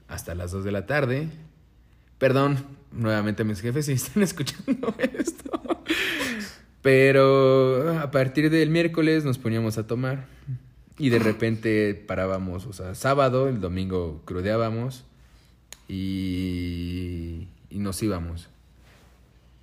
hasta 0.08 0.34
las 0.34 0.50
2 0.50 0.64
de 0.64 0.72
la 0.72 0.86
tarde. 0.86 1.28
Perdón, 2.18 2.64
nuevamente 2.92 3.44
mis 3.44 3.60
jefes 3.60 3.86
si 3.86 3.92
están 3.92 4.22
escuchando 4.24 4.94
esto. 4.98 5.84
Pero 6.82 7.98
a 7.98 8.10
partir 8.10 8.50
del 8.50 8.70
miércoles 8.70 9.24
nos 9.24 9.38
poníamos 9.38 9.78
a 9.78 9.86
tomar 9.86 10.26
y 10.98 11.10
de 11.10 11.18
repente 11.18 11.94
parábamos, 11.94 12.66
o 12.66 12.72
sea, 12.72 12.94
sábado, 12.94 13.48
el 13.48 13.60
domingo 13.60 14.22
crudeábamos 14.24 15.04
y, 15.88 17.46
y 17.70 17.78
nos 17.78 18.02
íbamos. 18.02 18.48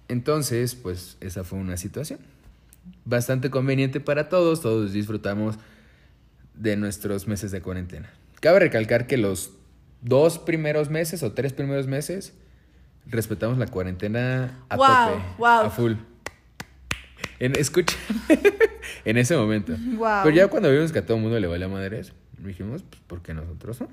Entonces, 0.07 0.75
pues 0.75 1.17
esa 1.19 1.43
fue 1.43 1.59
una 1.59 1.77
situación 1.77 2.19
bastante 3.05 3.49
conveniente 3.49 3.99
para 3.99 4.29
todos, 4.29 4.61
todos 4.61 4.93
disfrutamos 4.93 5.55
de 6.55 6.77
nuestros 6.77 7.27
meses 7.27 7.51
de 7.51 7.61
cuarentena. 7.61 8.11
Cabe 8.39 8.59
recalcar 8.59 9.07
que 9.07 9.17
los 9.17 9.51
dos 10.05 10.37
primeros 10.37 10.89
meses 10.89 11.23
o 11.23 11.33
tres 11.33 11.51
primeros 11.51 11.87
meses 11.87 12.33
respetamos 13.07 13.57
la 13.57 13.65
cuarentena 13.65 14.63
a 14.69 14.77
Wow, 14.77 14.87
tope, 14.87 15.23
wow. 15.39 15.47
a 15.47 15.69
full. 15.69 15.93
En, 17.39 17.55
escucha, 17.57 17.97
en 19.05 19.17
ese 19.17 19.35
momento. 19.35 19.73
Wow. 19.97 20.21
Pero 20.23 20.35
ya 20.35 20.47
cuando 20.47 20.71
vimos 20.71 20.91
que 20.91 20.99
a 20.99 21.05
todo 21.05 21.17
el 21.17 21.23
mundo 21.23 21.39
le 21.39 21.47
valía 21.47 21.67
madres, 21.67 22.13
dijimos, 22.37 22.83
pues, 22.83 23.01
¿por 23.07 23.21
qué 23.21 23.33
nosotros 23.33 23.81
no? 23.81 23.89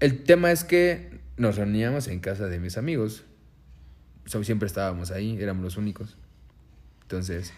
El 0.00 0.24
tema 0.24 0.50
es 0.50 0.64
que 0.64 1.20
nos 1.36 1.56
reuníamos 1.56 2.08
en 2.08 2.20
casa 2.20 2.46
de 2.46 2.58
mis 2.58 2.78
amigos. 2.78 3.24
O 4.26 4.30
sea, 4.30 4.42
siempre 4.42 4.66
estábamos 4.66 5.10
ahí, 5.10 5.36
éramos 5.40 5.64
los 5.64 5.76
únicos. 5.76 6.16
Entonces, 7.02 7.52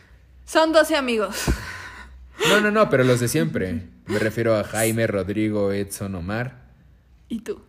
Son 0.44 0.72
12 0.72 0.96
amigos. 0.96 1.44
no, 2.48 2.60
no, 2.60 2.72
no, 2.72 2.90
pero 2.90 3.04
los 3.04 3.20
de 3.20 3.28
siempre. 3.28 3.84
Me 4.06 4.18
refiero 4.18 4.56
a 4.56 4.64
Jaime, 4.64 5.06
Rodrigo, 5.06 5.72
Edson, 5.72 6.14
Omar 6.16 6.65
¿Y 7.28 7.40
tú? 7.40 7.60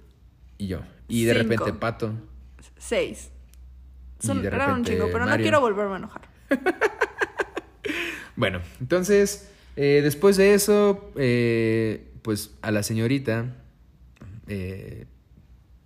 y 0.57 0.67
yo. 0.67 0.81
Y 1.07 1.23
de 1.25 1.33
Cinco. 1.33 1.43
repente 1.49 1.73
Pato. 1.79 2.13
6. 2.77 3.31
Y 4.21 4.25
Son, 4.27 4.45
eran 4.45 4.79
un 4.79 4.83
chingo, 4.85 5.09
pero 5.11 5.25
no 5.25 5.35
quiero 5.37 5.61
volverme 5.61 5.93
a 5.93 5.97
enojar. 5.97 6.21
Bueno, 8.35 8.61
entonces, 8.79 9.49
eh, 9.77 10.01
después 10.03 10.37
de 10.37 10.53
eso, 10.53 11.11
eh, 11.15 12.11
pues 12.21 12.53
a 12.61 12.69
la 12.71 12.83
señorita, 12.83 13.55
eh, 14.47 15.05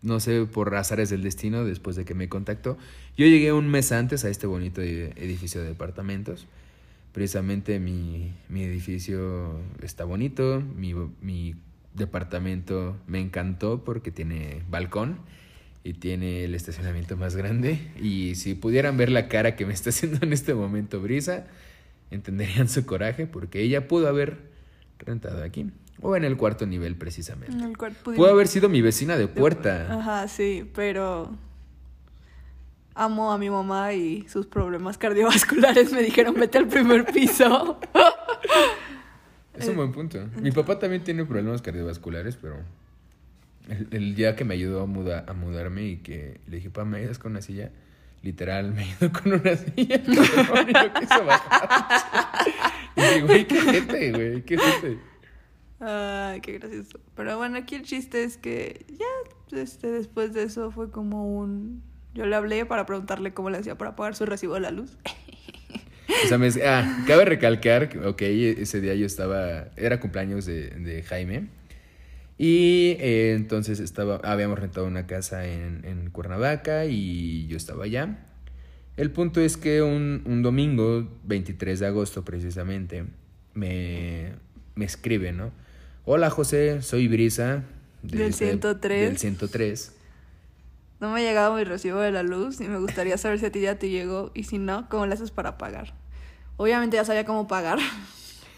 no 0.02 0.20
sé, 0.20 0.46
por 0.46 0.76
azares 0.76 1.10
del 1.10 1.24
destino, 1.24 1.64
después 1.64 1.96
de 1.96 2.04
que 2.04 2.14
me 2.14 2.28
contactó, 2.28 2.78
yo 3.16 3.26
llegué 3.26 3.54
un 3.54 3.70
mes 3.70 3.94
antes 3.94 4.26
a 4.26 4.30
este 4.30 4.48
bonito 4.48 4.82
ed- 4.82 5.14
edificio 5.16 5.62
de 5.62 5.68
departamentos. 5.70 6.46
Precisamente 7.14 7.80
mi, 7.80 8.34
mi 8.50 8.64
edificio 8.64 9.60
está 9.82 10.04
bonito, 10.04 10.62
mi, 10.76 10.94
mi 11.22 11.56
departamento 11.94 12.98
me 13.08 13.20
encantó 13.20 13.84
porque 13.84 14.12
tiene 14.12 14.64
balcón 14.70 15.20
y 15.84 15.94
tiene 15.94 16.44
el 16.46 16.56
estacionamiento 16.56 17.18
más 17.18 17.36
grande. 17.36 17.92
Y 18.00 18.36
si 18.36 18.54
pudieran 18.54 18.98
ver 18.98 19.10
la 19.10 19.28
cara 19.28 19.56
que 19.56 19.66
me 19.66 19.74
está 19.74 19.90
haciendo 19.92 20.20
en 20.22 20.34
este 20.34 20.54
momento 20.54 21.02
Brisa, 21.02 21.48
entenderían 22.12 22.70
su 22.70 22.86
coraje 22.86 23.28
porque 23.28 23.62
ella 23.62 23.88
pudo 23.88 24.08
haber 24.08 24.52
rentado 25.00 25.44
aquí 25.44 25.72
o 26.02 26.16
en 26.16 26.24
el 26.24 26.36
cuarto 26.38 26.66
nivel 26.66 26.96
precisamente. 26.96 27.54
En 27.54 27.62
el 27.62 27.78
Pudo 27.78 28.30
haber 28.30 28.48
sido 28.48 28.70
mi 28.70 28.82
vecina 28.82 29.18
de 29.18 29.28
puerta. 29.28 29.88
Ajá, 29.92 30.28
sí, 30.28 30.70
pero 30.74 31.32
amo 32.96 33.32
a 33.32 33.38
mi 33.38 33.50
mamá 33.50 33.94
y 33.94 34.28
sus 34.28 34.48
problemas 34.48 34.98
cardiovasculares 34.98 35.92
me 35.94 36.02
dijeron 36.02 36.36
vete 36.36 36.58
al 36.58 36.68
primer 36.68 37.06
piso. 37.06 37.80
Es 39.62 39.69
un 39.69 39.76
buen 39.76 39.91
punto. 39.91 40.19
Mi 40.41 40.52
papá 40.52 40.80
también 40.80 41.04
tiene 41.04 41.26
problemas 41.26 41.62
cardiovasculares, 41.62 42.36
pero 42.36 42.58
el, 43.69 43.88
el 43.91 44.15
día 44.15 44.36
que 44.36 44.43
me 44.45 44.54
ayudó 44.56 44.82
a, 44.82 44.86
muda- 44.86 45.26
a 45.28 45.34
mudarme 45.34 45.84
y 45.86 45.97
que 45.97 46.39
le 46.47 46.58
dije, 46.58 46.69
papá, 46.69 46.86
¿me 46.86 46.97
ayudas 47.00 47.19
con 47.19 47.32
una 47.32 47.41
silla? 47.41 47.71
Literal, 48.24 48.74
me 48.74 48.84
ayudó 48.84 49.12
con 49.12 49.34
una 49.34 49.56
silla. 49.56 50.02
que 50.04 50.08
no, 50.12 50.93
quiso 51.00 51.26
bajar. 51.26 52.45
Y 52.95 53.02
dije, 53.02 53.21
güey, 53.21 53.47
qué 53.47 53.62
gente, 53.62 54.12
güey, 54.12 54.41
qué 54.45 54.58
gente. 54.58 55.00
Ay, 55.80 56.41
qué 56.41 56.60
gracioso. 56.60 57.00
Pero 57.15 57.38
bueno, 57.38 57.58
aquí 57.58 57.76
el 57.76 57.82
chiste 57.84 58.24
es 58.24 58.38
que 58.38 58.86
ya 58.89 59.60
este, 59.60 59.88
después 59.88 60.34
de 60.34 60.43
eso 60.43 60.71
fue 60.71 60.91
como 60.91 61.36
un... 61.39 61.82
Yo 62.13 62.26
le 62.26 62.36
hablé 62.36 62.65
para 62.65 62.86
preguntarle 62.86 63.34
cómo 63.34 63.50
le 63.50 63.58
hacía 63.58 63.78
para 63.78 63.95
pagar 63.95 64.15
su 64.15 64.26
recibo 64.26 64.54
de 64.56 64.60
la 64.60 64.71
luz. 64.71 64.97
O 66.26 66.28
sea, 66.28 66.38
me, 66.38 66.50
ah, 66.65 67.04
cabe 67.08 67.26
recalcar 67.26 67.89
que, 67.89 68.00
ok, 68.00 68.21
ese 68.21 68.82
día 68.82 68.95
yo 68.95 69.06
estaba, 69.06 69.69
era 69.76 70.00
cumpleaños 70.00 70.45
de, 70.45 70.69
de 70.69 71.04
Jaime. 71.04 71.47
Y 72.38 72.97
eh, 73.00 73.34
entonces 73.36 73.80
estaba, 73.80 74.19
habíamos 74.24 74.58
rentado 74.58 74.88
una 74.88 75.06
casa 75.06 75.45
en, 75.45 75.86
en 75.86 76.10
Cuernavaca 76.10 76.86
y 76.86 77.45
yo 77.47 77.58
estaba 77.58 77.86
allá. 77.86 78.17
El 78.97 79.12
punto 79.12 79.41
es 79.41 79.58
que 79.58 79.82
un, 79.82 80.24
un 80.26 80.41
domingo, 80.41 81.08
23 81.24 81.80
de 81.80 81.86
agosto 81.86 82.26
precisamente, 82.26 83.06
me, 83.54 84.34
me 84.76 84.86
escribe, 84.86 85.32
¿no? 85.32 85.52
Hola 86.04 86.30
José, 86.30 86.82
soy 86.82 87.08
Brisa. 87.08 87.63
Del 88.02 88.34
103. 88.34 89.10
Del 89.10 89.17
103. 89.17 89.95
No 91.00 91.12
me 91.12 91.21
ha 91.21 91.24
llegado 91.24 91.56
mi 91.56 91.63
recibo 91.63 92.00
de 92.00 92.12
la 92.12 92.24
luz 92.24 92.60
y 92.60 92.67
me 92.67 92.80
gustaría 92.80 93.17
saber 93.17 93.39
si 93.39 93.45
a 93.45 93.52
ti 93.52 93.62
ya 93.62 93.78
te 93.78 93.89
llegó 93.89 94.32
y 94.34 94.43
si 94.43 94.58
no, 94.58 94.89
cómo 94.89 95.06
le 95.06 95.13
haces 95.13 95.32
para 95.32 95.58
pagar. 95.58 95.93
Obviamente 96.58 96.98
ya 96.98 97.06
sabía 97.06 97.26
cómo 97.26 97.48
pagar. 97.48 97.80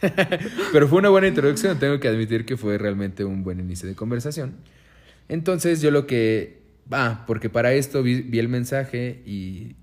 Pero 0.71 0.87
fue 0.87 0.99
una 0.99 1.09
buena 1.09 1.27
introducción, 1.27 1.79
tengo 1.79 1.99
que 1.99 2.07
admitir 2.07 2.45
que 2.45 2.57
fue 2.57 2.77
realmente 2.77 3.23
un 3.23 3.43
buen 3.43 3.59
inicio 3.59 3.87
de 3.87 3.95
conversación. 3.95 4.55
Entonces 5.29 5.81
yo 5.81 5.91
lo 5.91 6.05
que... 6.05 6.61
Ah, 6.91 7.23
porque 7.25 7.49
para 7.49 7.73
esto 7.73 8.03
vi, 8.03 8.37
el 8.37 8.49
mensaje 8.49 9.21
y 9.25 9.75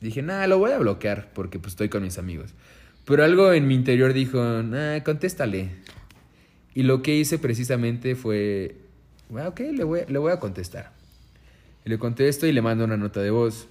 dije, 0.00 0.22
nah, 0.22 0.46
lo 0.48 0.58
voy 0.58 0.72
a 0.72 0.78
bloquear 0.78 1.30
porque 1.32 1.60
pues 1.60 1.74
estoy 1.74 1.88
con 1.88 2.02
mis 2.02 2.18
amigos. 2.18 2.54
Pero 3.04 3.22
algo 3.22 3.52
en 3.52 3.68
mi 3.68 3.74
interior 3.74 4.12
dijo, 4.12 4.42
nah, 4.64 5.00
contéstale. 5.04 5.70
Y 6.74 6.82
lo 6.82 7.02
que 7.02 7.14
hice 7.14 7.38
precisamente 7.38 8.16
fue, 8.16 8.76
"Ah, 9.36 9.48
ok, 9.48 9.60
le 9.72 9.84
voy, 9.84 10.00
le 10.08 10.18
voy 10.18 10.32
a 10.32 10.40
contestar. 10.40 10.92
Y 11.84 11.90
le 11.90 11.98
contesto 11.98 12.46
y 12.46 12.52
le 12.52 12.60
mando 12.60 12.84
una 12.84 12.96
nota 12.96 13.20
de 13.22 13.30
voz. 13.30 13.68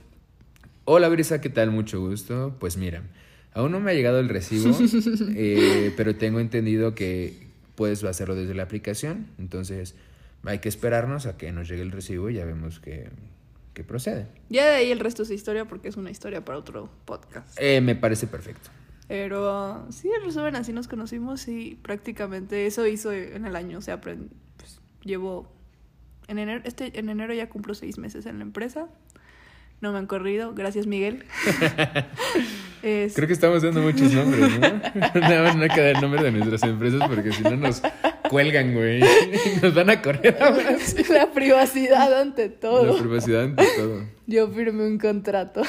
Hola 0.85 1.09
Brisa, 1.09 1.41
¿qué 1.41 1.49
tal? 1.49 1.71
Mucho 1.71 1.99
gusto. 1.99 2.55
Pues 2.59 2.77
mira, 2.77 3.03
aún 3.55 3.71
no 3.71 3.79
me 3.79 3.91
ha 3.91 3.93
llegado 3.93 4.19
el 4.19 4.29
recibo, 4.29 4.77
eh, 5.35 5.91
pero 5.97 6.15
tengo 6.15 6.39
entendido 6.39 6.93
que 6.93 7.47
puedes 7.73 8.03
hacerlo 8.03 8.35
desde 8.35 8.53
la 8.53 8.63
aplicación. 8.63 9.27
Entonces 9.39 9.95
hay 10.43 10.59
que 10.59 10.69
esperarnos 10.69 11.25
a 11.25 11.37
que 11.37 11.51
nos 11.51 11.67
llegue 11.67 11.81
el 11.81 11.91
recibo 11.91 12.29
y 12.29 12.35
ya 12.35 12.45
vemos 12.45 12.79
que, 12.79 13.09
que 13.73 13.83
procede. 13.83 14.27
Ya 14.49 14.65
de 14.65 14.75
ahí 14.75 14.91
el 14.91 14.99
resto 14.99 15.23
es 15.23 15.31
historia 15.31 15.65
porque 15.65 15.87
es 15.87 15.97
una 15.97 16.11
historia 16.11 16.43
para 16.45 16.59
otro 16.59 16.89
podcast. 17.05 17.57
Eh, 17.59 17.81
me 17.81 17.95
parece 17.95 18.27
perfecto. 18.27 18.69
Pero 19.07 19.85
sí, 19.91 20.09
en 20.15 20.23
resumen, 20.23 20.55
así 20.55 20.73
nos 20.73 20.87
conocimos 20.87 21.47
y 21.47 21.77
prácticamente 21.81 22.65
eso 22.65 22.85
hizo 22.87 23.11
en 23.11 23.45
el 23.45 23.55
año. 23.55 23.77
O 23.77 23.81
sea, 23.81 24.01
pues, 24.01 24.17
llevo. 25.03 25.51
En 26.27 26.39
enero, 26.39 26.61
este, 26.65 26.97
en 26.97 27.09
enero 27.09 27.35
ya 27.35 27.49
cumplo 27.49 27.75
seis 27.75 27.99
meses 27.99 28.25
en 28.25 28.39
la 28.39 28.43
empresa. 28.43 28.87
No 29.81 29.91
me 29.91 29.99
han 29.99 30.07
corrido. 30.07 30.53
Gracias, 30.53 30.87
Miguel. 30.87 31.25
Es- 32.83 33.15
Creo 33.15 33.25
que 33.27 33.33
estamos 33.33 33.63
dando 33.63 33.81
muchos 33.81 34.13
nombres, 34.13 34.59
¿no? 34.59 34.59
Nada 35.19 35.41
más 35.43 35.55
no 35.55 35.63
hay 35.63 35.69
que 35.69 35.81
dar 35.81 35.95
el 35.95 36.01
nombre 36.01 36.21
de 36.23 36.31
nuestras 36.31 36.61
empresas 36.63 37.01
porque 37.07 37.31
si 37.31 37.41
no 37.41 37.55
nos 37.55 37.81
cuelgan, 38.29 38.73
güey. 38.75 39.01
Nos 39.63 39.73
van 39.73 39.89
a 39.89 40.01
correr 40.03 40.37
ahora. 40.41 40.77
la 41.09 41.31
privacidad 41.31 42.21
ante 42.21 42.49
todo. 42.49 42.93
La 42.93 42.99
privacidad 42.99 43.43
ante 43.45 43.65
todo. 43.75 44.03
Yo 44.27 44.47
firmé 44.49 44.85
un 44.85 44.99
contrato. 44.99 45.63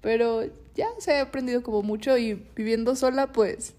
Pero 0.00 0.42
ya 0.76 0.86
se 0.98 1.14
ha 1.16 1.22
aprendido 1.22 1.62
como 1.64 1.82
mucho 1.82 2.16
y 2.18 2.34
viviendo 2.54 2.94
sola, 2.94 3.32
pues 3.32 3.74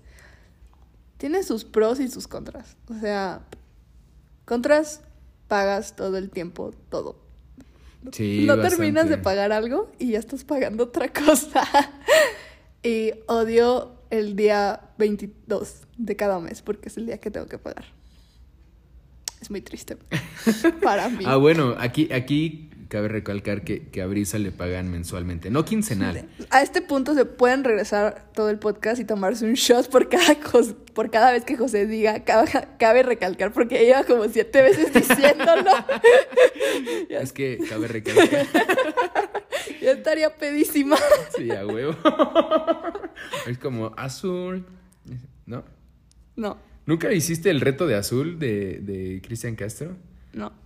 tiene 1.17 1.43
sus 1.43 1.63
pros 1.63 2.01
y 2.01 2.09
sus 2.09 2.27
contras. 2.27 2.75
O 2.89 2.99
sea, 2.99 3.41
contras, 4.43 5.01
pagas 5.47 5.95
todo 5.95 6.17
el 6.17 6.29
tiempo 6.29 6.73
todo. 6.89 7.15
Sí, 8.11 8.45
no 8.45 8.59
terminas 8.59 9.09
de 9.09 9.17
pagar 9.17 9.51
algo 9.51 9.91
y 9.99 10.11
ya 10.11 10.19
estás 10.19 10.43
pagando 10.43 10.85
otra 10.85 11.11
cosa. 11.11 11.63
y 12.83 13.11
odio 13.27 13.95
el 14.09 14.35
día 14.35 14.81
22 14.97 15.81
de 15.97 16.15
cada 16.15 16.39
mes 16.39 16.61
porque 16.61 16.89
es 16.89 16.97
el 16.97 17.05
día 17.05 17.19
que 17.19 17.31
tengo 17.31 17.47
que 17.47 17.57
pagar. 17.57 17.85
Es 19.41 19.49
muy 19.51 19.61
triste 19.61 19.97
para 20.81 21.09
mí. 21.09 21.23
Ah, 21.27 21.35
bueno, 21.35 21.75
aquí, 21.77 22.11
aquí 22.11 22.69
cabe 22.87 23.07
recalcar 23.07 23.63
que, 23.63 23.87
que 23.87 24.01
a 24.01 24.07
Brisa 24.07 24.37
le 24.37 24.51
pagan 24.51 24.89
mensualmente, 24.91 25.49
no 25.49 25.65
quincenal. 25.65 26.27
A 26.49 26.61
este 26.61 26.81
punto 26.81 27.13
se 27.13 27.25
pueden 27.25 27.63
regresar 27.63 28.29
todo 28.33 28.49
el 28.49 28.59
podcast 28.59 28.99
y 28.99 29.05
tomarse 29.05 29.45
un 29.45 29.53
shot 29.53 29.89
por 29.89 30.09
cada, 30.09 30.35
por 30.93 31.09
cada 31.09 31.31
vez 31.31 31.43
que 31.45 31.57
José 31.57 31.87
diga. 31.87 32.23
Cabe, 32.23 32.49
cabe 32.77 33.03
recalcar 33.03 33.51
porque 33.51 33.79
lleva 33.85 34.03
como 34.03 34.27
siete 34.27 34.61
veces 34.61 34.93
diciéndolo. 34.93 35.71
Es 37.09 37.31
que 37.31 37.59
cabe 37.69 37.87
recalcar. 37.87 38.45
ya 39.81 39.91
estaría 39.91 40.35
pedísima. 40.35 40.97
Sí, 41.35 41.51
a 41.51 41.65
huevo. 41.65 41.95
Es 43.47 43.57
como 43.57 43.93
azul. 43.97 44.65
¿No? 45.45 45.63
No, 46.35 46.57
¿Nunca 46.85 47.11
hiciste 47.13 47.49
el 47.49 47.61
reto 47.61 47.87
de 47.87 47.95
azul 47.95 48.37
de, 48.39 48.79
de 48.81 49.21
Cristian 49.23 49.55
Castro? 49.55 49.95
no. 50.33 50.64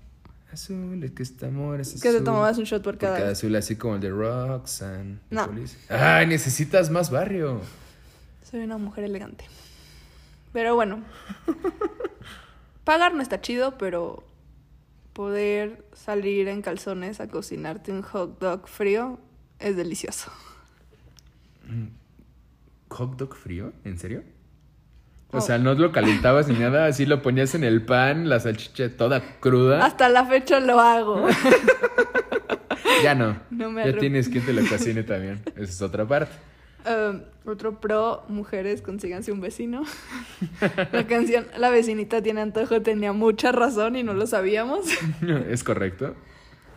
Azul, 0.51 1.03
es 1.03 1.11
que 1.11 1.23
este 1.23 1.45
amor 1.45 1.79
es 1.79 1.89
azul. 1.89 2.01
Que 2.01 2.11
te 2.11 2.21
tomabas 2.21 2.57
un 2.57 2.63
shot 2.63 2.81
por 2.81 2.95
Por 2.95 3.01
cada 3.01 3.17
cada 3.17 3.31
azul, 3.31 3.55
así 3.55 3.75
como 3.75 3.95
el 3.95 4.01
de 4.01 4.09
Roxanne. 4.09 5.19
No. 5.29 5.45
Police. 5.45 5.77
Ay, 5.89 6.25
necesitas 6.27 6.89
más 6.89 7.11
barrio. 7.11 7.61
Soy 8.49 8.61
una 8.61 8.77
mujer 8.77 9.03
elegante. 9.03 9.45
Pero 10.51 10.73
bueno. 10.75 11.03
Pagar 12.83 13.13
no 13.13 13.21
está 13.21 13.41
chido, 13.41 13.77
pero 13.77 14.23
poder 15.13 15.85
salir 15.93 16.47
en 16.47 16.61
calzones 16.61 17.19
a 17.19 17.27
cocinarte 17.27 17.91
un 17.91 18.01
hot 18.01 18.39
dog 18.39 18.67
frío 18.67 19.19
es 19.59 19.75
delicioso. 19.75 20.31
¿Hot 22.89 23.17
dog 23.17 23.35
frío? 23.35 23.73
¿En 23.83 23.99
serio? 23.99 24.23
O 25.31 25.37
Oh. 25.37 25.41
sea, 25.41 25.57
no 25.59 25.73
lo 25.75 25.91
calentabas 25.91 26.47
ni 26.47 26.57
nada, 26.57 26.87
así 26.87 27.05
lo 27.05 27.21
ponías 27.21 27.53
en 27.53 27.63
el 27.63 27.83
pan, 27.83 28.29
la 28.29 28.39
salchicha 28.39 28.89
toda 28.97 29.21
cruda. 29.39 29.85
Hasta 29.85 30.09
la 30.09 30.25
fecha 30.25 30.59
lo 30.59 30.79
hago. 30.79 31.27
Ya 33.03 33.15
no. 33.15 33.37
No 33.49 33.71
me 33.71 33.85
ya 33.89 33.97
tienes 33.97 34.27
quien 34.27 34.45
te 34.45 34.51
lo 34.51 34.61
cocine 34.67 35.03
también. 35.03 35.41
Esa 35.55 35.63
es 35.71 35.81
otra 35.81 36.05
parte. 36.05 36.33
Um, 36.85 37.21
otro 37.45 37.79
pro, 37.79 38.23
mujeres, 38.27 38.81
consíganse 38.81 39.31
un 39.31 39.39
vecino. 39.39 39.83
La 40.91 41.07
canción 41.07 41.45
La 41.57 41.69
vecinita 41.69 42.21
tiene 42.21 42.41
antojo 42.41 42.81
tenía 42.81 43.13
mucha 43.13 43.51
razón 43.53 43.95
y 43.95 44.03
no 44.03 44.13
lo 44.13 44.27
sabíamos. 44.27 44.85
¿Es 45.49 45.63
correcto? 45.63 46.13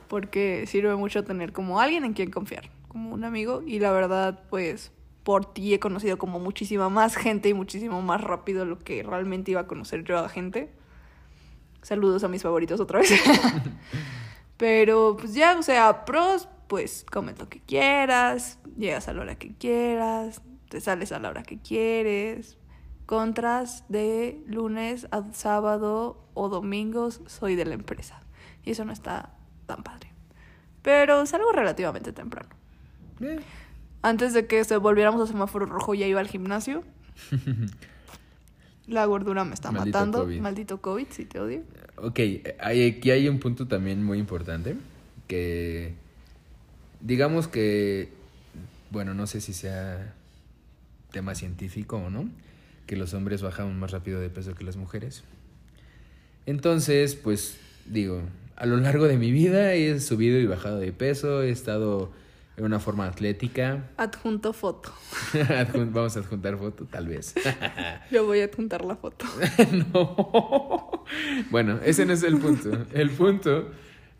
Porque 0.08 0.64
sirve 0.68 0.94
mucho 0.94 1.24
tener 1.24 1.52
como 1.52 1.80
alguien 1.80 2.04
en 2.04 2.12
quien 2.12 2.30
confiar, 2.30 2.70
como 2.88 3.12
un 3.12 3.24
amigo. 3.24 3.62
Y 3.66 3.80
la 3.80 3.90
verdad, 3.90 4.40
pues, 4.48 4.92
por 5.24 5.52
ti 5.52 5.74
he 5.74 5.80
conocido 5.80 6.18
como 6.18 6.40
muchísima 6.40 6.88
más 6.88 7.16
gente 7.16 7.48
y 7.48 7.54
muchísimo 7.54 8.02
más 8.02 8.20
rápido 8.20 8.64
lo 8.64 8.78
que 8.78 9.02
realmente 9.02 9.52
iba 9.52 9.60
a 9.60 9.66
conocer 9.66 10.04
yo 10.04 10.18
a 10.18 10.28
gente. 10.28 10.72
Saludos 11.82 12.24
a 12.24 12.28
mis 12.28 12.42
favoritos 12.42 12.80
otra 12.80 13.00
vez. 13.00 13.12
Pero, 14.56 15.16
pues 15.18 15.34
ya, 15.34 15.58
o 15.58 15.62
sea, 15.62 16.04
pros, 16.04 16.48
pues 16.68 17.04
comes 17.10 17.38
lo 17.38 17.48
que 17.48 17.60
quieras, 17.60 18.58
llegas 18.76 19.08
a 19.08 19.12
la 19.12 19.22
hora 19.22 19.34
que 19.36 19.54
quieras, 19.54 20.42
te 20.68 20.80
sales 20.80 21.12
a 21.12 21.18
la 21.18 21.30
hora 21.30 21.42
que 21.42 21.58
quieres. 21.58 22.58
Contras 23.06 23.84
de 23.88 24.40
lunes 24.46 25.08
a 25.10 25.24
sábado 25.32 26.24
o 26.34 26.48
domingos 26.48 27.20
soy 27.26 27.56
de 27.56 27.64
la 27.64 27.74
empresa. 27.74 28.20
Y 28.64 28.70
eso 28.70 28.84
no 28.84 28.92
está 28.92 29.34
tan 29.66 29.82
padre. 29.82 30.12
Pero 30.82 31.26
salgo 31.26 31.52
relativamente 31.52 32.12
temprano. 32.12 32.50
Eh. 33.20 33.40
Antes 34.02 34.34
de 34.34 34.46
que 34.46 34.62
se 34.64 34.76
volviéramos 34.76 35.20
a 35.22 35.30
semáforo 35.32 35.66
rojo 35.66 35.94
ya 35.94 36.06
iba 36.06 36.20
al 36.20 36.28
gimnasio. 36.28 36.82
La 38.88 39.04
gordura 39.06 39.44
me 39.44 39.54
está 39.54 39.70
Maldito 39.70 39.96
matando. 39.98 40.24
COVID. 40.24 40.40
Maldito 40.40 40.80
COVID, 40.80 41.06
si 41.10 41.24
te 41.24 41.38
odio. 41.38 41.62
Ok, 41.96 42.18
hay- 42.60 42.88
aquí 42.90 43.10
hay 43.10 43.28
un 43.28 43.38
punto 43.38 43.68
también 43.68 44.02
muy 44.02 44.18
importante 44.18 44.74
que 45.28 45.94
digamos 47.00 47.46
que, 47.48 48.08
bueno, 48.90 49.14
no 49.14 49.26
sé 49.26 49.40
si 49.40 49.52
sea 49.52 50.12
tema 51.12 51.34
científico 51.34 51.96
o 51.96 52.10
no, 52.10 52.28
que 52.86 52.96
los 52.96 53.14
hombres 53.14 53.40
bajan 53.42 53.78
más 53.78 53.92
rápido 53.92 54.20
de 54.20 54.30
peso 54.30 54.54
que 54.54 54.64
las 54.64 54.76
mujeres. 54.76 55.22
Entonces, 56.46 57.14
pues 57.14 57.58
digo, 57.86 58.22
a 58.56 58.66
lo 58.66 58.76
largo 58.78 59.06
de 59.06 59.16
mi 59.16 59.30
vida 59.30 59.74
he 59.74 60.00
subido 60.00 60.38
y 60.40 60.46
bajado 60.46 60.78
de 60.78 60.92
peso, 60.92 61.42
he 61.42 61.50
estado 61.50 62.10
en 62.56 62.64
una 62.64 62.78
forma 62.78 63.06
atlética. 63.06 63.90
Adjunto 63.96 64.52
foto. 64.52 64.92
Vamos 65.74 66.16
a 66.16 66.20
adjuntar 66.20 66.58
foto, 66.58 66.84
tal 66.84 67.08
vez. 67.08 67.34
Yo 68.10 68.26
voy 68.26 68.40
a 68.40 68.44
adjuntar 68.44 68.84
la 68.84 68.96
foto. 68.96 69.26
no. 69.92 71.04
Bueno, 71.50 71.80
ese 71.84 72.04
no 72.04 72.12
es 72.12 72.22
el 72.22 72.38
punto. 72.38 72.86
El 72.92 73.10
punto 73.10 73.70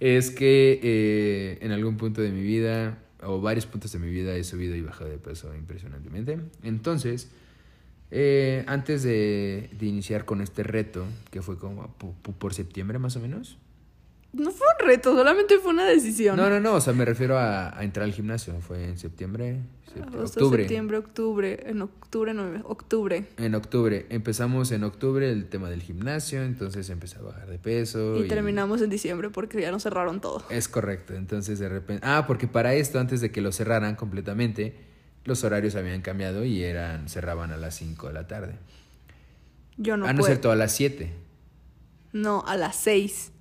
es 0.01 0.31
que 0.31 0.81
eh, 0.83 1.59
en 1.61 1.73
algún 1.73 1.97
punto 1.97 2.23
de 2.23 2.31
mi 2.31 2.43
vida, 2.43 2.99
o 3.23 3.41
varios 3.41 3.67
puntos 3.67 3.93
de 3.93 3.99
mi 3.99 4.11
vida, 4.11 4.35
he 4.35 4.45
subido 4.45 4.75
y 4.75 4.81
bajado 4.81 5.11
de 5.11 5.19
peso 5.19 5.55
impresionantemente. 5.55 6.41
Entonces, 6.63 7.31
eh, 8.11 8.65
antes 8.67 9.03
de, 9.03 9.71
de 9.79 9.87
iniciar 9.87 10.25
con 10.25 10.41
este 10.41 10.63
reto, 10.63 11.05
que 11.31 11.43
fue 11.43 11.59
como 11.59 11.95
por 12.39 12.55
septiembre 12.55 12.99
más 12.99 13.17
o 13.17 13.21
menos. 13.21 13.59
No 14.33 14.51
fue 14.51 14.67
un 14.81 14.87
reto, 14.89 15.15
solamente 15.15 15.59
fue 15.59 15.73
una 15.73 15.85
decisión. 15.85 16.37
No, 16.37 16.49
no, 16.49 16.59
no, 16.59 16.75
o 16.75 16.81
sea, 16.81 16.95
me 16.95 17.05
refiero 17.05 17.37
a, 17.39 17.79
a 17.79 17.85
entrar 17.85 18.05
al 18.05 18.13
gimnasio. 18.15 18.59
Fue 18.63 18.83
en 18.83 18.97
septiembre, 18.97 19.59
sept- 19.95 20.07
Agosto, 20.07 20.41
octubre. 20.41 20.63
septiembre, 20.63 20.97
octubre. 20.97 21.63
En 21.67 21.83
octubre, 21.83 22.33
no, 22.33 22.45
octubre. 22.67 23.27
En 23.37 23.55
octubre. 23.55 24.07
Empezamos 24.09 24.73
en 24.73 24.85
octubre 24.85 25.31
el 25.31 25.51
tema 25.51 25.69
del 25.69 25.83
gimnasio, 25.83 26.43
entonces 26.43 26.89
empecé 26.89 27.19
a 27.19 27.23
bajar 27.23 27.47
de 27.51 27.59
peso. 27.59 28.25
Y 28.25 28.29
terminamos 28.29 28.81
en 28.81 28.89
diciembre 28.89 29.29
porque 29.29 29.61
ya 29.61 29.71
nos 29.71 29.83
cerraron 29.83 30.23
todo. 30.23 30.43
Es 30.49 30.67
correcto, 30.67 31.15
entonces 31.15 31.59
de 31.59 31.69
repente... 31.69 32.07
Ah, 32.07 32.25
porque 32.27 32.47
para 32.49 32.73
esto, 32.73 32.99
antes 33.01 33.21
de 33.21 33.31
que 33.31 33.43
lo 33.43 33.53
cerraran 33.53 33.97
completamente, 33.97 34.77
los 35.25 35.45
horarios 35.45 35.75
habían 35.75 36.01
cambiado 36.01 36.43
y 36.45 36.63
eran 36.63 37.11
cerraban 37.11 37.53
a 37.53 37.59
las 37.59 37.75
5 37.77 38.09
de 38.09 38.15
la 38.15 38.27
tarde. 38.29 38.55
Yo 39.77 39.99
no 39.99 40.07
ah, 40.07 40.13
no 40.15 40.21
puedo. 40.21 40.33
cierto, 40.33 40.51
a 40.51 40.57
las 40.57 40.73
7. 40.73 41.13
No, 42.13 42.45
a 42.47 42.57
las 42.57 42.77
seis. 42.77 43.32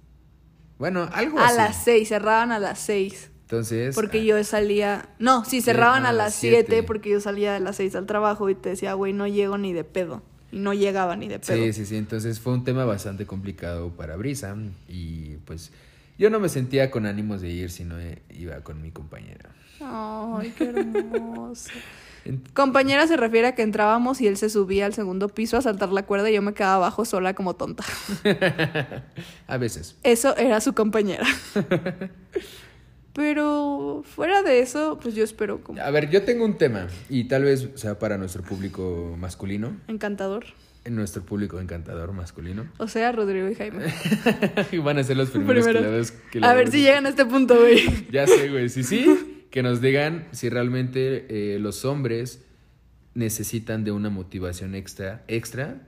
Bueno, 0.82 1.08
algo 1.14 1.38
A 1.38 1.46
así. 1.46 1.58
las 1.58 1.84
seis, 1.84 2.10
cerraban 2.10 2.52
a 2.52 2.58
las 2.58 2.80
seis. 2.80 3.30
Entonces... 3.44 3.94
Porque 3.94 4.18
ah, 4.22 4.24
yo 4.24 4.44
salía. 4.44 5.10
No, 5.20 5.46
sí, 5.46 5.62
cerraban 5.62 6.08
a 6.08 6.12
las 6.12 6.34
siete. 6.34 6.66
7 6.70 6.82
porque 6.82 7.12
yo 7.12 7.22
salía 7.22 7.58
a 7.58 7.60
las 7.60 7.76
6 7.76 7.96
al 7.98 8.08
trabajo 8.08 8.50
y 8.50 8.56
te 8.56 8.70
decía, 8.70 8.96
güey, 8.96 9.14
no 9.14 9.28
llego 9.28 9.60
ni 9.60 9.74
de 9.74 9.84
pedo. 9.84 10.24
Y 10.52 10.58
no 10.58 10.74
llegaba 10.74 11.16
ni 11.16 11.28
de 11.28 11.38
pedo. 11.38 11.56
Sí, 11.56 11.72
sí, 11.72 11.86
sí, 11.86 11.98
entonces 11.98 12.40
fue 12.40 12.54
un 12.54 12.64
tema 12.64 12.84
bastante 12.84 13.28
complicado 13.28 13.92
para 13.92 14.16
Brisa 14.16 14.56
y 14.88 15.36
pues 15.46 15.72
yo 16.18 16.32
no 16.32 16.40
me 16.40 16.50
sentía 16.50 16.90
con 16.90 17.06
ánimos 17.06 17.42
de 17.42 17.50
ir, 17.50 17.70
sino 17.70 17.98
iba 18.32 18.62
con 18.62 18.82
mi 18.82 18.90
compañera. 18.90 19.52
Ay, 19.82 20.52
qué 20.58 20.64
hermoso. 20.64 21.70
Compañera 22.54 23.08
se 23.08 23.18
refiere 23.18 23.48
a 23.48 23.56
que 23.56 23.64
entrábamos 23.64 24.22
y 24.22 24.28
él 24.28 24.38
se 24.38 24.50
subía 24.50 24.86
al 24.86 24.94
segundo 24.94 25.28
piso 25.30 25.58
a 25.58 25.62
saltar 25.62 25.92
la 25.92 26.04
cuerda 26.06 26.30
y 26.30 26.36
yo 26.36 26.42
me 26.42 26.54
quedaba 26.54 26.76
abajo 26.76 27.04
sola 27.06 27.34
como 27.34 27.56
tonta. 27.56 27.84
a 29.48 29.58
veces. 29.58 29.98
Eso 30.04 30.36
era 30.38 30.62
su 30.62 30.74
compañera. 30.74 31.26
Pero 33.14 34.04
fuera 34.06 34.42
de 34.42 34.62
eso, 34.62 34.98
pues 35.02 35.16
yo 35.16 35.24
espero 35.26 35.62
como 35.62 35.82
A 35.82 35.92
ver, 35.92 36.10
yo 36.10 36.24
tengo 36.24 36.46
un 36.46 36.58
tema 36.58 36.88
y 37.10 37.26
tal 37.26 37.44
vez 37.44 37.68
sea 37.76 38.00
para 38.00 38.18
nuestro 38.18 38.42
público 38.42 39.16
masculino, 39.20 39.76
encantador. 39.90 40.46
en 40.86 40.96
nuestro 40.96 41.22
público 41.22 41.60
encantador 41.60 42.14
masculino. 42.14 42.68
O 42.78 42.88
sea, 42.88 43.12
Rodrigo 43.12 43.50
y 43.50 43.56
Jaime. 43.56 43.84
Van 44.84 44.98
a 44.98 45.04
ser 45.04 45.18
los 45.18 45.30
primeros 45.32 45.66
Primero. 45.66 45.82
que 45.86 45.92
la 45.92 45.98
ves- 45.98 46.14
que 46.32 46.40
la 46.40 46.52
A 46.52 46.54
ver 46.54 46.72
si 46.72 46.82
llegan 46.84 47.06
a 47.06 47.10
este 47.10 47.26
punto, 47.26 47.60
güey. 47.60 48.08
Ya 48.12 48.26
sé, 48.28 48.48
güey. 48.50 48.70
Sí, 48.70 48.84
sí. 48.84 49.41
Que 49.52 49.62
nos 49.64 49.82
digan 49.82 50.28
si 50.32 50.50
realmente 50.50 51.56
eh, 51.56 51.60
los 51.60 51.86
hombres 51.86 52.42
necesitan 53.14 53.84
de 53.84 53.92
una 53.92 54.10
motivación 54.10 54.74
extra, 54.76 55.24
extra 55.28 55.82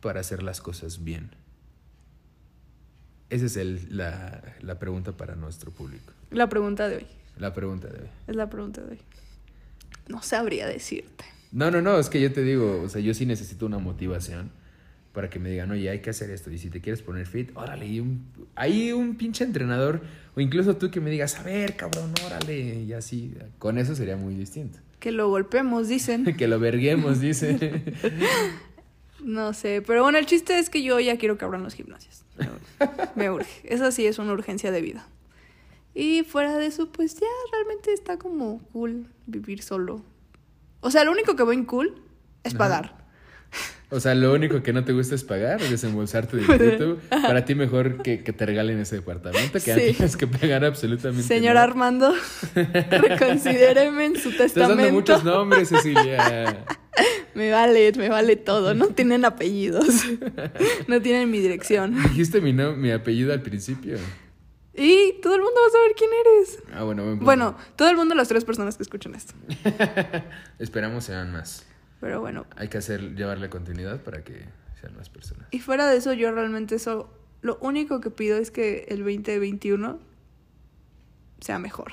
para 0.00 0.20
hacer 0.20 0.42
las 0.42 0.60
cosas 0.60 1.04
bien. 1.04 1.30
Esa 3.30 3.44
es 3.46 3.56
el- 3.56 3.94
la, 3.96 4.42
la 4.62 4.78
pregunta 4.78 5.12
para 5.16 5.36
nuestro 5.36 5.70
público. 5.70 6.12
La 6.30 6.48
pregunta 6.48 6.88
de 6.88 6.96
hoy. 6.96 7.06
La 7.38 7.52
pregunta 7.52 7.88
de 7.88 8.00
hoy. 8.00 8.08
Es 8.26 8.34
la 8.36 8.48
pregunta 8.48 8.80
de 8.82 8.92
hoy. 8.92 8.98
No 10.08 10.22
sabría 10.22 10.66
decirte. 10.66 11.24
No, 11.52 11.70
no, 11.70 11.82
no, 11.82 11.98
es 11.98 12.08
que 12.08 12.20
yo 12.20 12.32
te 12.32 12.42
digo, 12.42 12.82
o 12.82 12.88
sea, 12.88 13.00
yo 13.02 13.12
sí 13.14 13.26
necesito 13.26 13.66
una 13.66 13.78
motivación 13.78 14.50
para 15.12 15.30
que 15.30 15.38
me 15.38 15.50
digan, 15.50 15.70
oye, 15.70 15.88
hay 15.90 16.00
que 16.00 16.10
hacer 16.10 16.30
esto. 16.30 16.50
Y 16.50 16.58
si 16.58 16.70
te 16.70 16.80
quieres 16.80 17.02
poner 17.02 17.26
fit, 17.26 17.50
órale, 17.54 17.86
y 17.86 18.00
un, 18.00 18.24
hay 18.54 18.92
un 18.92 19.16
pinche 19.16 19.44
entrenador, 19.44 20.02
o 20.36 20.40
incluso 20.40 20.76
tú 20.76 20.90
que 20.90 21.00
me 21.00 21.10
digas, 21.10 21.38
a 21.38 21.42
ver, 21.42 21.76
cabrón, 21.76 22.12
órale, 22.24 22.82
y 22.82 22.92
así, 22.92 23.34
con 23.58 23.78
eso 23.78 23.94
sería 23.94 24.16
muy 24.16 24.34
distinto. 24.34 24.78
Que 25.00 25.12
lo 25.12 25.28
golpemos, 25.28 25.88
dicen. 25.88 26.24
que 26.36 26.48
lo 26.48 26.58
verguemos, 26.58 27.20
dice. 27.22 27.82
No 29.22 29.52
sé, 29.52 29.82
pero 29.86 30.02
bueno, 30.02 30.18
el 30.18 30.26
chiste 30.26 30.58
es 30.58 30.70
que 30.70 30.82
yo 30.82 31.00
ya 31.00 31.16
quiero 31.18 31.38
que 31.38 31.44
abran 31.44 31.62
los 31.62 31.74
gimnasios. 31.74 32.24
Me 33.16 33.30
urge. 33.30 33.60
Esa 33.64 33.90
sí 33.90 34.06
es 34.06 34.18
una 34.18 34.32
urgencia 34.32 34.70
de 34.70 34.80
vida. 34.80 35.08
Y 35.94 36.22
fuera 36.22 36.56
de 36.56 36.66
eso, 36.66 36.92
pues 36.92 37.16
ya 37.16 37.26
realmente 37.52 37.92
está 37.92 38.18
como 38.18 38.60
cool 38.72 39.06
vivir 39.26 39.62
solo. 39.62 40.04
O 40.80 40.90
sea, 40.92 41.02
lo 41.04 41.10
único 41.10 41.34
que 41.34 41.42
en 41.42 41.64
cool 41.64 42.00
es 42.44 42.54
Ajá. 42.54 42.58
pagar. 42.58 42.97
O 43.90 44.00
sea, 44.00 44.14
lo 44.14 44.34
único 44.34 44.62
que 44.62 44.72
no 44.74 44.84
te 44.84 44.92
gusta 44.92 45.14
es 45.14 45.24
pagar, 45.24 45.60
desembolsarte 45.60 46.36
de 46.36 46.42
dinerito. 46.46 46.98
Para 47.08 47.44
ti 47.46 47.54
mejor 47.54 48.02
que, 48.02 48.22
que 48.22 48.32
te 48.34 48.44
regalen 48.44 48.78
ese 48.80 48.96
departamento, 48.96 49.58
que 49.64 49.74
tienes 49.74 50.16
que 50.16 50.26
pagar 50.26 50.64
absolutamente 50.64 51.22
Señor 51.22 51.54
nada. 51.54 51.64
Armando, 51.64 52.14
reconsidéreme 52.90 54.04
en 54.06 54.16
su 54.16 54.28
Estás 54.30 54.54
dando 54.54 54.76
testamento. 54.76 54.92
muchos 54.92 55.24
nombres, 55.24 55.68
Cecilia. 55.68 56.66
Me 57.34 57.52
vale, 57.52 57.92
me 57.96 58.08
vale 58.08 58.34
todo. 58.34 58.74
No 58.74 58.88
tienen 58.88 59.24
apellidos. 59.24 59.86
No 60.88 61.00
tienen 61.00 61.30
mi 61.30 61.38
dirección. 61.38 61.94
Dijiste 62.02 62.40
mi, 62.40 62.52
no- 62.52 62.74
mi 62.74 62.90
apellido 62.90 63.32
al 63.32 63.40
principio. 63.40 63.96
Y 64.74 65.14
todo 65.22 65.36
el 65.36 65.42
mundo 65.42 65.54
va 65.62 65.68
a 65.68 65.70
saber 65.70 65.92
quién 65.96 66.10
eres. 66.26 66.58
Ah, 66.72 66.82
bueno, 66.82 67.02
buen 67.04 67.14
punto. 67.18 67.24
Bueno, 67.26 67.56
todo 67.76 67.88
el 67.90 67.96
mundo, 67.96 68.16
las 68.16 68.26
tres 68.26 68.44
personas 68.44 68.76
que 68.76 68.82
escuchan 68.82 69.14
esto. 69.14 69.34
Esperamos 70.58 71.04
sean 71.04 71.30
más. 71.30 71.64
Pero 72.00 72.20
bueno. 72.20 72.46
Hay 72.56 72.68
que 72.68 72.78
hacer, 72.78 73.14
llevarle 73.16 73.48
continuidad 73.50 74.00
para 74.02 74.22
que 74.22 74.44
sean 74.80 74.96
más 74.96 75.08
personas. 75.08 75.48
Y 75.50 75.58
fuera 75.60 75.88
de 75.88 75.96
eso, 75.96 76.12
yo 76.12 76.30
realmente 76.32 76.76
eso 76.76 77.12
Lo 77.42 77.56
único 77.60 78.00
que 78.00 78.10
pido 78.10 78.36
es 78.38 78.50
que 78.50 78.86
el 78.88 78.98
2021 78.98 79.98
sea 81.40 81.58
mejor. 81.58 81.92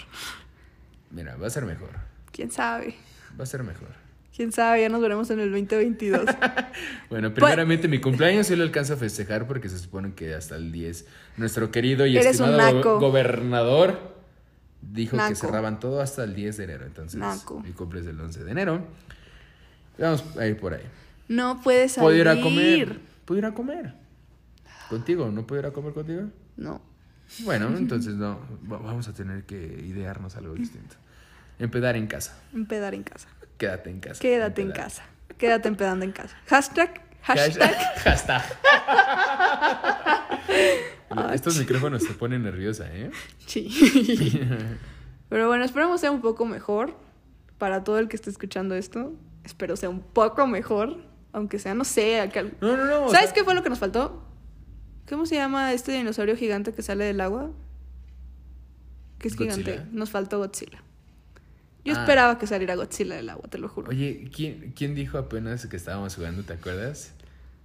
Mira, 1.11 1.35
va 1.37 1.47
a 1.47 1.49
ser 1.49 1.65
mejor. 1.65 1.89
¿Quién 2.31 2.51
sabe? 2.51 2.95
Va 3.39 3.43
a 3.43 3.47
ser 3.47 3.63
mejor. 3.63 3.89
¿Quién 4.35 4.51
sabe? 4.51 4.81
Ya 4.81 4.89
nos 4.89 5.01
veremos 5.01 5.29
en 5.29 5.39
el 5.39 5.51
2022. 5.51 6.25
bueno, 7.09 7.33
primeramente 7.33 7.87
mi 7.87 8.01
cumpleaños 8.01 8.47
sí 8.47 8.55
lo 8.55 8.63
alcanzo 8.63 8.93
a 8.95 8.97
festejar 8.97 9.47
porque 9.47 9.69
se 9.69 9.79
supone 9.79 10.13
que 10.13 10.33
hasta 10.33 10.55
el 10.57 10.71
10 10.71 11.05
nuestro 11.37 11.71
querido 11.71 12.05
y 12.05 12.17
Eres 12.17 12.39
estimado 12.39 12.81
go- 12.81 12.99
gobernador 12.99 14.13
dijo 14.81 15.15
que 15.27 15.35
cerraban 15.35 15.79
todo 15.79 16.01
hasta 16.01 16.23
el 16.25 16.35
10 16.35 16.57
de 16.57 16.63
enero. 16.65 16.85
Entonces, 16.85 17.19
Naco. 17.19 17.61
mi 17.61 17.71
cumple 17.71 18.01
es 18.01 18.07
el 18.07 18.19
11 18.19 18.43
de 18.43 18.51
enero. 18.51 18.85
Vamos 19.97 20.23
a 20.37 20.45
ir 20.47 20.57
por 20.57 20.73
ahí. 20.73 20.83
No 21.27 21.61
puedes 21.61 21.93
salir. 21.93 22.05
Puedo 22.05 22.17
ir 22.17 22.27
a 22.27 22.41
comer. 22.41 22.99
Puedo 23.25 23.39
ir 23.39 23.45
a 23.45 23.53
comer. 23.53 23.93
¿Contigo? 24.89 25.29
¿No 25.31 25.47
puedo 25.47 25.61
ir 25.61 25.65
a 25.67 25.71
comer 25.71 25.93
contigo? 25.93 26.23
No. 26.57 26.81
Bueno, 27.39 27.75
entonces 27.75 28.13
no. 28.15 28.39
va- 28.71 28.77
Vamos 28.77 29.07
a 29.07 29.13
tener 29.13 29.45
que 29.45 29.55
idearnos 29.55 30.35
algo 30.35 30.53
distinto. 30.53 30.95
Empedar 31.57 31.95
en 31.95 32.07
casa. 32.07 32.37
Empedar 32.53 32.93
en 32.93 33.03
casa. 33.03 33.29
Quédate 33.57 33.89
en 33.89 33.99
casa. 33.99 34.21
Quédate 34.21 34.61
en 34.61 34.71
casa. 34.71 35.03
Quédate 35.37 35.67
empedando 35.69 36.05
en 36.05 36.11
casa. 36.11 36.35
Hashtag. 36.47 37.01
Hashtag. 37.23 37.73
Hashtag. 38.03 38.43
Estos 41.33 41.57
micrófonos 41.57 42.05
te 42.05 42.13
ponen 42.13 42.43
nerviosa, 42.43 42.85
¿eh? 42.93 43.11
Sí. 43.45 43.69
Pero 45.29 45.47
bueno, 45.47 45.63
esperemos 45.63 46.01
sea 46.01 46.11
un 46.11 46.21
poco 46.21 46.45
mejor 46.45 46.95
para 47.57 47.83
todo 47.83 47.99
el 47.99 48.07
que 48.07 48.15
esté 48.15 48.29
escuchando 48.29 48.75
esto. 48.75 49.13
Espero 49.45 49.75
sea 49.77 49.89
un 49.89 50.01
poco 50.01 50.45
mejor, 50.47 50.97
aunque 51.31 51.59
sea, 51.59 51.73
no 51.73 51.85
sé. 51.85 52.29
No, 52.61 52.75
no, 52.75 52.85
no. 52.85 53.05
o 53.05 53.09
¿Sabes 53.09 53.27
sea, 53.27 53.33
qué 53.33 53.43
fue 53.45 53.53
lo 53.55 53.63
que 53.63 53.69
nos 53.69 53.79
faltó? 53.79 54.21
¿Cómo 55.07 55.25
se 55.27 55.35
llama 55.35 55.71
este 55.71 55.91
dinosaurio 55.93 56.35
gigante 56.35 56.73
que 56.73 56.81
sale 56.81 57.05
del 57.05 57.21
agua? 57.21 57.51
Que 59.19 59.27
es 59.27 59.35
Godzilla. 59.37 59.55
gigante. 59.73 59.89
Nos 59.91 60.09
faltó 60.09 60.39
Godzilla. 60.39 60.81
Yo 61.83 61.93
Ah. 61.95 61.99
esperaba 61.99 62.39
que 62.39 62.47
saliera 62.47 62.75
Godzilla 62.75 63.15
del 63.15 63.29
agua, 63.29 63.47
te 63.49 63.59
lo 63.59 63.69
juro. 63.69 63.89
Oye, 63.91 64.29
¿quién, 64.35 64.73
¿quién 64.75 64.95
dijo 64.95 65.19
apenas 65.19 65.67
que 65.67 65.77
estábamos 65.77 66.15
jugando? 66.15 66.41
¿Te 66.43 66.53
acuerdas? 66.53 67.11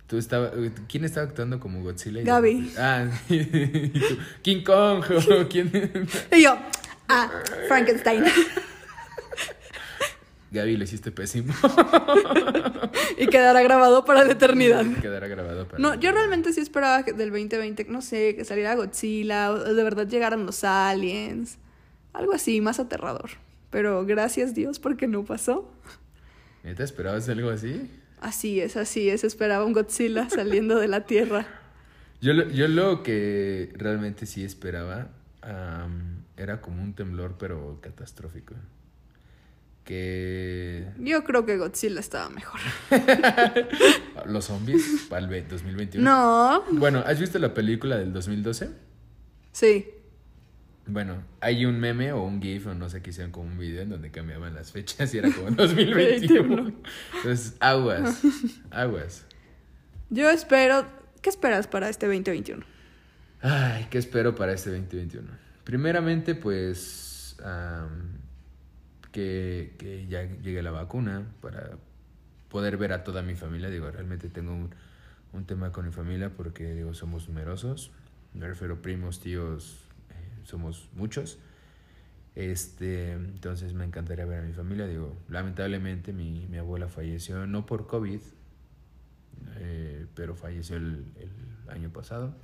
Tú 0.07 0.19
estaba, 0.19 0.51
¿Quién 0.88 1.05
estaba 1.05 1.27
actuando 1.27 1.59
como 1.61 1.83
Godzilla? 1.83 2.21
y- 2.21 2.25
Gaby. 2.25 2.73
Ah, 2.77 3.07
y 3.31 3.88
tú, 3.88 4.19
King 4.43 4.62
Kong. 4.64 5.05
¿Quién? 5.51 5.71
Y 6.37 6.43
yo, 6.43 6.59
ah, 7.09 7.31
Frankenstein. 7.69 8.25
Gaby, 10.53 10.77
lo 10.77 10.85
hiciste 10.85 11.13
pésimo. 11.13 11.55
y 13.19 13.27
quedará 13.29 13.63
grabado 13.63 14.05
para 14.05 14.25
la 14.25 14.33
eternidad. 14.33 14.85
Quedará 15.01 15.29
grabado 15.29 15.67
para. 15.69 15.79
No, 15.81 15.95
yo 15.95 16.11
realmente 16.13 16.53
sí 16.53 16.61
esperaba 16.61 17.05
que 17.05 17.13
del 17.13 17.31
2020, 17.31 17.85
no 17.89 18.03
sé, 18.03 18.35
que 18.35 18.45
saliera 18.45 18.75
Godzilla, 18.75 19.53
o 19.53 19.59
de 19.75 19.83
verdad 19.85 20.09
llegaran 20.09 20.47
los 20.47 20.65
aliens, 20.65 21.59
algo 22.13 22.33
así, 22.33 22.61
más 22.61 22.81
aterrador. 22.81 23.31
Pero 23.71 24.05
gracias 24.05 24.55
Dios 24.55 24.81
porque 24.81 25.07
no 25.07 25.25
pasó. 25.25 25.71
¿Neta 26.65 26.83
esperabas 26.83 27.29
algo 27.29 27.51
así? 27.51 27.89
Así 28.21 28.61
es, 28.61 28.77
así 28.77 29.09
es, 29.09 29.25
esperaba 29.25 29.65
un 29.65 29.73
Godzilla 29.73 30.29
saliendo 30.29 30.79
de 30.79 30.89
la 30.89 31.07
Tierra. 31.07 31.47
Yo, 32.21 32.35
lo- 32.35 32.51
yo 32.51 32.69
lo 32.69 33.03
que 33.03 33.73
realmente 33.77 34.27
sí 34.27 34.45
esperaba 34.45 35.09
era 36.37 36.61
como 36.61 36.83
un 36.83 36.93
temblor, 36.93 37.37
pero 37.39 37.79
catastrófico. 37.81 38.55
Que 39.85 40.87
Yo 40.99 41.25
creo 41.25 41.45
que 41.47 41.57
Godzilla 41.57 42.01
estaba 42.01 42.29
mejor. 42.31 42.61
los 44.27 44.45
zombies 44.45 45.07
para 45.09 45.23
el 45.23 45.29
ve- 45.29 45.47
2021. 45.49 46.05
No, 46.09 46.62
Bueno, 46.73 47.03
¿has 47.07 47.19
visto 47.19 47.38
la 47.38 47.55
película 47.55 47.97
del 47.99 48.12
2012? 48.12 48.71
sí. 49.53 49.87
Bueno, 50.87 51.23
hay 51.40 51.66
un 51.66 51.79
meme 51.79 52.11
o 52.12 52.23
un 52.25 52.43
GIF 52.43 52.66
o 52.66 52.75
no 52.75 52.88
sé 52.88 53.01
qué 53.01 53.11
hicieron 53.11 53.31
como 53.31 53.47
un 53.49 53.57
video 53.59 53.83
en 53.83 53.90
donde 53.90 54.11
cambiaban 54.11 54.55
las 54.55 54.73
fechas 54.73 55.14
y 55.14 55.19
era 55.19 55.31
como 55.31 55.49
2021. 55.53 56.73
Entonces, 57.16 57.55
aguas, 57.61 58.21
aguas. 58.73 59.25
Yo 60.09 60.29
espero, 60.31 60.87
¿qué 61.23 61.31
esperas 61.31 61.69
para 61.69 61.88
este 61.88 62.07
2021? 62.07 62.64
Ay, 63.40 63.87
¿qué 63.88 63.99
espero 63.99 64.35
para 64.35 64.53
este 64.53 64.71
2021? 64.71 65.29
Primeramente, 65.62 66.35
pues 66.35 67.37
que, 69.12 69.75
que 69.79 70.07
ya 70.07 70.23
llegue 70.23 70.62
la 70.62 70.70
vacuna 70.70 71.27
para 71.40 71.70
poder 72.49 72.77
ver 72.77 72.92
a 72.92 73.05
toda 73.05 73.23
mi 73.23 73.35
familia. 73.35 73.70
Digo, 73.70 73.90
realmente 73.90 74.29
tengo 74.29 74.53
un, 74.53 74.70
un 75.33 75.44
tema 75.44 75.73
con 75.73 75.87
mi 75.87 75.92
familia 75.92 76.31
porque, 76.31 76.75
digo, 76.75 76.94
somos 76.94 77.29
numerosos. 77.29 77.90
Me 78.35 78.46
refiero 78.46 78.83
primos, 78.83 79.20
tíos, 79.20 79.85
eh, 80.11 80.44
somos 80.44 80.88
muchos. 80.94 81.38
Este, 82.37 83.12
entonces 83.12 83.75
me 83.75 83.85
encantaría 83.85 84.25
ver 84.25 84.40
a 84.40 84.42
mi 84.42 84.53
familia. 84.53 84.87
Digo, 84.87 85.16
lamentablemente 85.29 86.12
mi, 86.12 86.46
mi 86.49 86.59
abuela 86.59 86.88
falleció, 86.88 87.46
no 87.46 87.66
por 87.66 87.87
COVID, 87.87 88.20
eh, 89.57 90.07
pero 90.14 90.35
falleció 90.35 90.77
el, 90.77 91.05
el 91.16 91.70
año 91.70 91.90
pasado. 91.90 92.35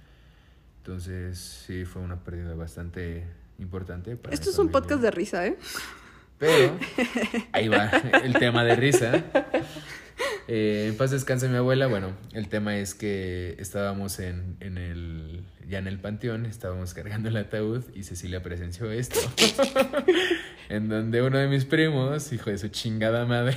Entonces, 0.78 1.38
sí, 1.38 1.84
fue 1.84 2.02
una 2.02 2.22
pérdida 2.22 2.54
bastante 2.54 3.26
importante. 3.58 4.16
Para 4.16 4.34
Esto 4.34 4.50
es 4.50 4.58
un 4.58 4.70
podcast 4.70 5.02
de 5.02 5.10
risa, 5.10 5.46
¿eh? 5.46 5.56
Pero, 6.38 6.78
ahí 7.52 7.68
va 7.68 7.90
el 8.22 8.34
tema 8.34 8.64
de 8.64 8.76
risa. 8.76 9.24
Eh, 10.48 10.86
en 10.88 10.96
paz 10.96 11.10
descanse 11.10 11.48
mi 11.48 11.56
abuela. 11.56 11.86
Bueno, 11.86 12.12
el 12.32 12.48
tema 12.48 12.76
es 12.76 12.94
que 12.94 13.56
estábamos 13.58 14.18
en, 14.20 14.56
en 14.60 14.78
el, 14.78 15.44
ya 15.68 15.78
en 15.78 15.88
el 15.88 15.98
panteón, 15.98 16.46
estábamos 16.46 16.94
cargando 16.94 17.28
el 17.28 17.36
ataúd 17.36 17.84
y 17.94 18.04
Cecilia 18.04 18.42
presenció 18.42 18.90
esto. 18.90 19.18
en 20.68 20.88
donde 20.88 21.22
uno 21.22 21.38
de 21.38 21.48
mis 21.48 21.64
primos, 21.64 22.32
hijo 22.32 22.50
de 22.50 22.58
su 22.58 22.68
chingada 22.68 23.24
madre. 23.26 23.56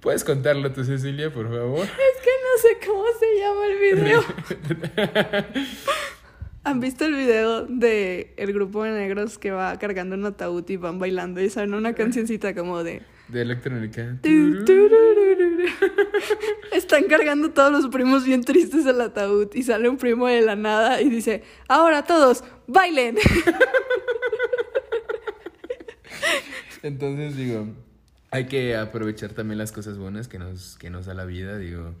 ¿Puedes 0.00 0.24
contarlo 0.24 0.72
tú, 0.72 0.82
Cecilia, 0.82 1.30
por 1.30 1.48
favor? 1.48 1.84
Es 1.84 1.90
que 2.22 2.30
no 2.42 2.58
sé 2.62 2.78
cómo 2.86 3.04
se 3.18 3.26
llama 3.38 3.66
el 3.66 3.78
video. 3.78 4.24
¿Han 6.70 6.78
visto 6.78 7.04
el 7.04 7.14
video 7.14 7.66
de 7.66 8.32
el 8.36 8.52
grupo 8.52 8.84
de 8.84 8.92
negros 8.92 9.38
que 9.38 9.50
va 9.50 9.76
cargando 9.76 10.14
un 10.14 10.24
ataúd 10.24 10.70
y 10.70 10.76
van 10.76 11.00
bailando 11.00 11.42
y 11.42 11.50
suena 11.50 11.76
una 11.76 11.94
cancioncita 11.94 12.54
como 12.54 12.84
de... 12.84 13.02
De 13.26 13.42
electrónica. 13.42 14.20
Están 16.72 17.06
cargando 17.08 17.50
todos 17.50 17.72
los 17.72 17.88
primos 17.88 18.24
bien 18.24 18.44
tristes 18.44 18.86
el 18.86 19.00
ataúd 19.00 19.52
y 19.52 19.64
sale 19.64 19.88
un 19.88 19.96
primo 19.96 20.28
de 20.28 20.42
la 20.42 20.54
nada 20.54 21.02
y 21.02 21.10
dice, 21.10 21.42
ahora 21.66 22.04
todos, 22.04 22.44
bailen. 22.68 23.18
Entonces 26.84 27.36
digo, 27.36 27.66
hay 28.30 28.46
que 28.46 28.76
aprovechar 28.76 29.32
también 29.32 29.58
las 29.58 29.72
cosas 29.72 29.98
buenas 29.98 30.28
que 30.28 30.38
nos, 30.38 30.78
que 30.78 30.88
nos 30.88 31.06
da 31.06 31.14
la 31.14 31.24
vida, 31.24 31.58
digo, 31.58 31.96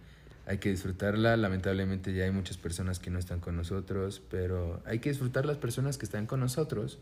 hay 0.46 0.58
que 0.58 0.70
disfrutarla, 0.70 1.36
lamentablemente 1.36 2.12
ya 2.12 2.24
hay 2.24 2.30
muchas 2.30 2.56
personas 2.56 2.98
que 2.98 3.10
no 3.10 3.18
están 3.18 3.40
con 3.40 3.56
nosotros, 3.56 4.22
pero 4.30 4.82
hay 4.84 4.98
que 4.98 5.10
disfrutar 5.10 5.46
las 5.46 5.58
personas 5.58 5.98
que 5.98 6.04
están 6.04 6.26
con 6.26 6.40
nosotros 6.40 6.98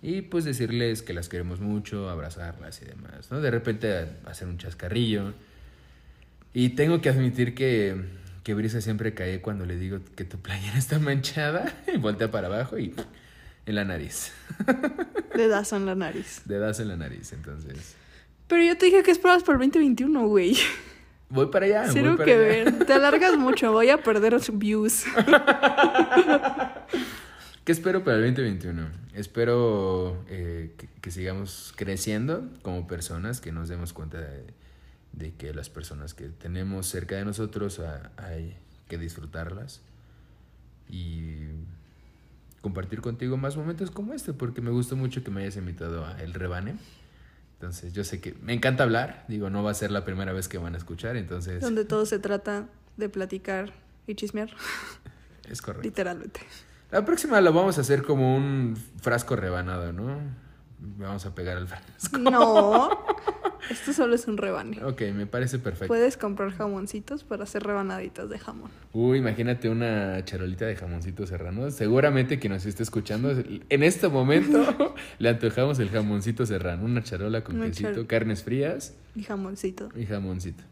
y 0.00 0.22
pues 0.22 0.44
decirles 0.44 1.02
que 1.02 1.12
las 1.12 1.28
queremos 1.28 1.60
mucho, 1.60 2.08
abrazarlas 2.08 2.80
y 2.82 2.84
demás, 2.84 3.30
¿no? 3.30 3.40
De 3.40 3.50
repente 3.50 4.06
hacer 4.26 4.46
un 4.46 4.58
chascarrillo. 4.58 5.34
Y 6.54 6.70
tengo 6.70 7.00
que 7.00 7.08
admitir 7.08 7.54
que, 7.54 7.96
que 8.44 8.54
Brisa 8.54 8.80
siempre 8.80 9.12
cae 9.12 9.40
cuando 9.40 9.66
le 9.66 9.76
digo 9.76 9.98
que 10.16 10.24
tu 10.24 10.38
playera 10.38 10.78
está 10.78 10.98
manchada 10.98 11.82
y 11.92 11.98
voltea 11.98 12.30
para 12.30 12.46
abajo 12.46 12.78
y 12.78 12.94
en 13.66 13.74
la 13.74 13.84
nariz. 13.84 14.32
Dedazo 15.34 15.76
en 15.76 15.86
la 15.86 15.94
nariz. 15.94 16.42
Dedazo 16.44 16.82
en 16.82 16.88
la 16.88 16.96
nariz, 16.96 17.32
entonces. 17.32 17.96
Pero 18.46 18.62
yo 18.62 18.78
te 18.78 18.86
dije 18.86 19.02
que 19.02 19.10
esperabas 19.10 19.42
por 19.42 19.56
el 19.56 19.60
2021, 19.60 20.26
güey. 20.28 20.56
Voy 21.30 21.46
para 21.46 21.66
allá. 21.66 21.82
voy 21.82 21.92
Cero 21.92 22.14
para 22.16 22.24
que 22.24 22.32
allá. 22.34 22.42
ver. 22.42 22.86
Te 22.86 22.92
alargas 22.92 23.36
mucho, 23.36 23.72
voy 23.72 23.90
a 23.90 23.98
perder 23.98 24.36
views. 24.52 25.04
¿Qué 27.64 27.72
espero 27.72 28.02
para 28.02 28.16
el 28.16 28.22
2021? 28.34 28.88
Espero 29.12 30.24
eh, 30.28 30.72
que, 30.78 30.88
que 31.00 31.10
sigamos 31.10 31.74
creciendo 31.76 32.48
como 32.62 32.86
personas, 32.86 33.42
que 33.42 33.52
nos 33.52 33.68
demos 33.68 33.92
cuenta 33.92 34.18
de, 34.18 34.46
de 35.12 35.34
que 35.34 35.52
las 35.52 35.68
personas 35.68 36.14
que 36.14 36.28
tenemos 36.28 36.86
cerca 36.86 37.16
de 37.16 37.24
nosotros 37.24 37.80
ah, 37.80 38.10
hay 38.16 38.56
que 38.88 38.96
disfrutarlas 38.96 39.82
y 40.88 41.48
compartir 42.62 43.00
contigo 43.00 43.36
más 43.36 43.56
momentos 43.56 43.90
como 43.90 44.14
este, 44.14 44.32
porque 44.32 44.60
me 44.60 44.70
gustó 44.70 44.96
mucho 44.96 45.22
que 45.22 45.30
me 45.30 45.42
hayas 45.42 45.56
invitado 45.56 46.06
a 46.06 46.20
El 46.22 46.34
Rebane. 46.34 46.76
Entonces, 47.60 47.92
yo 47.92 48.04
sé 48.04 48.20
que 48.20 48.34
me 48.40 48.52
encanta 48.52 48.84
hablar, 48.84 49.24
digo, 49.26 49.50
no 49.50 49.64
va 49.64 49.72
a 49.72 49.74
ser 49.74 49.90
la 49.90 50.04
primera 50.04 50.32
vez 50.32 50.46
que 50.46 50.58
van 50.58 50.76
a 50.76 50.78
escuchar, 50.78 51.16
entonces 51.16 51.60
Donde 51.60 51.84
todo 51.84 52.06
se 52.06 52.20
trata 52.20 52.68
de 52.96 53.08
platicar 53.08 53.72
y 54.06 54.14
chismear, 54.14 54.50
es 55.50 55.60
correcto. 55.60 55.82
literalmente. 55.82 56.40
La 56.92 57.04
próxima 57.04 57.40
lo 57.40 57.52
vamos 57.52 57.76
a 57.78 57.80
hacer 57.80 58.04
como 58.04 58.36
un 58.36 58.76
frasco 59.00 59.34
rebanado, 59.34 59.92
¿no? 59.92 60.20
Vamos 60.80 61.26
a 61.26 61.34
pegar 61.34 61.56
al 61.56 61.66
frasco. 61.66 62.18
No. 62.18 62.90
Esto 63.70 63.92
solo 63.92 64.14
es 64.14 64.26
un 64.26 64.36
rebane. 64.38 64.82
Ok, 64.84 65.02
me 65.14 65.26
parece 65.26 65.58
perfecto. 65.58 65.88
Puedes 65.88 66.16
comprar 66.16 66.52
jamoncitos 66.52 67.24
para 67.24 67.42
hacer 67.42 67.64
rebanaditas 67.64 68.30
de 68.30 68.38
jamón. 68.38 68.70
Uy, 68.94 69.18
imagínate 69.18 69.68
una 69.68 70.24
charolita 70.24 70.64
de 70.64 70.76
jamoncito 70.76 71.26
serrano. 71.26 71.70
Seguramente 71.70 72.38
quien 72.38 72.52
nos 72.54 72.64
esté 72.64 72.82
escuchando, 72.84 73.30
en 73.30 73.82
este 73.82 74.08
momento 74.08 74.94
le 75.18 75.28
antojamos 75.28 75.80
el 75.80 75.90
jamoncito 75.90 76.46
serrano. 76.46 76.84
Una 76.84 77.02
charola 77.02 77.42
con 77.44 77.56
Una 77.56 77.66
quesito, 77.66 77.90
char- 77.94 78.06
carnes 78.06 78.42
frías 78.44 78.94
Y 79.14 79.24
jamoncito. 79.24 79.88
y 79.96 80.06
jamoncito. 80.06 80.62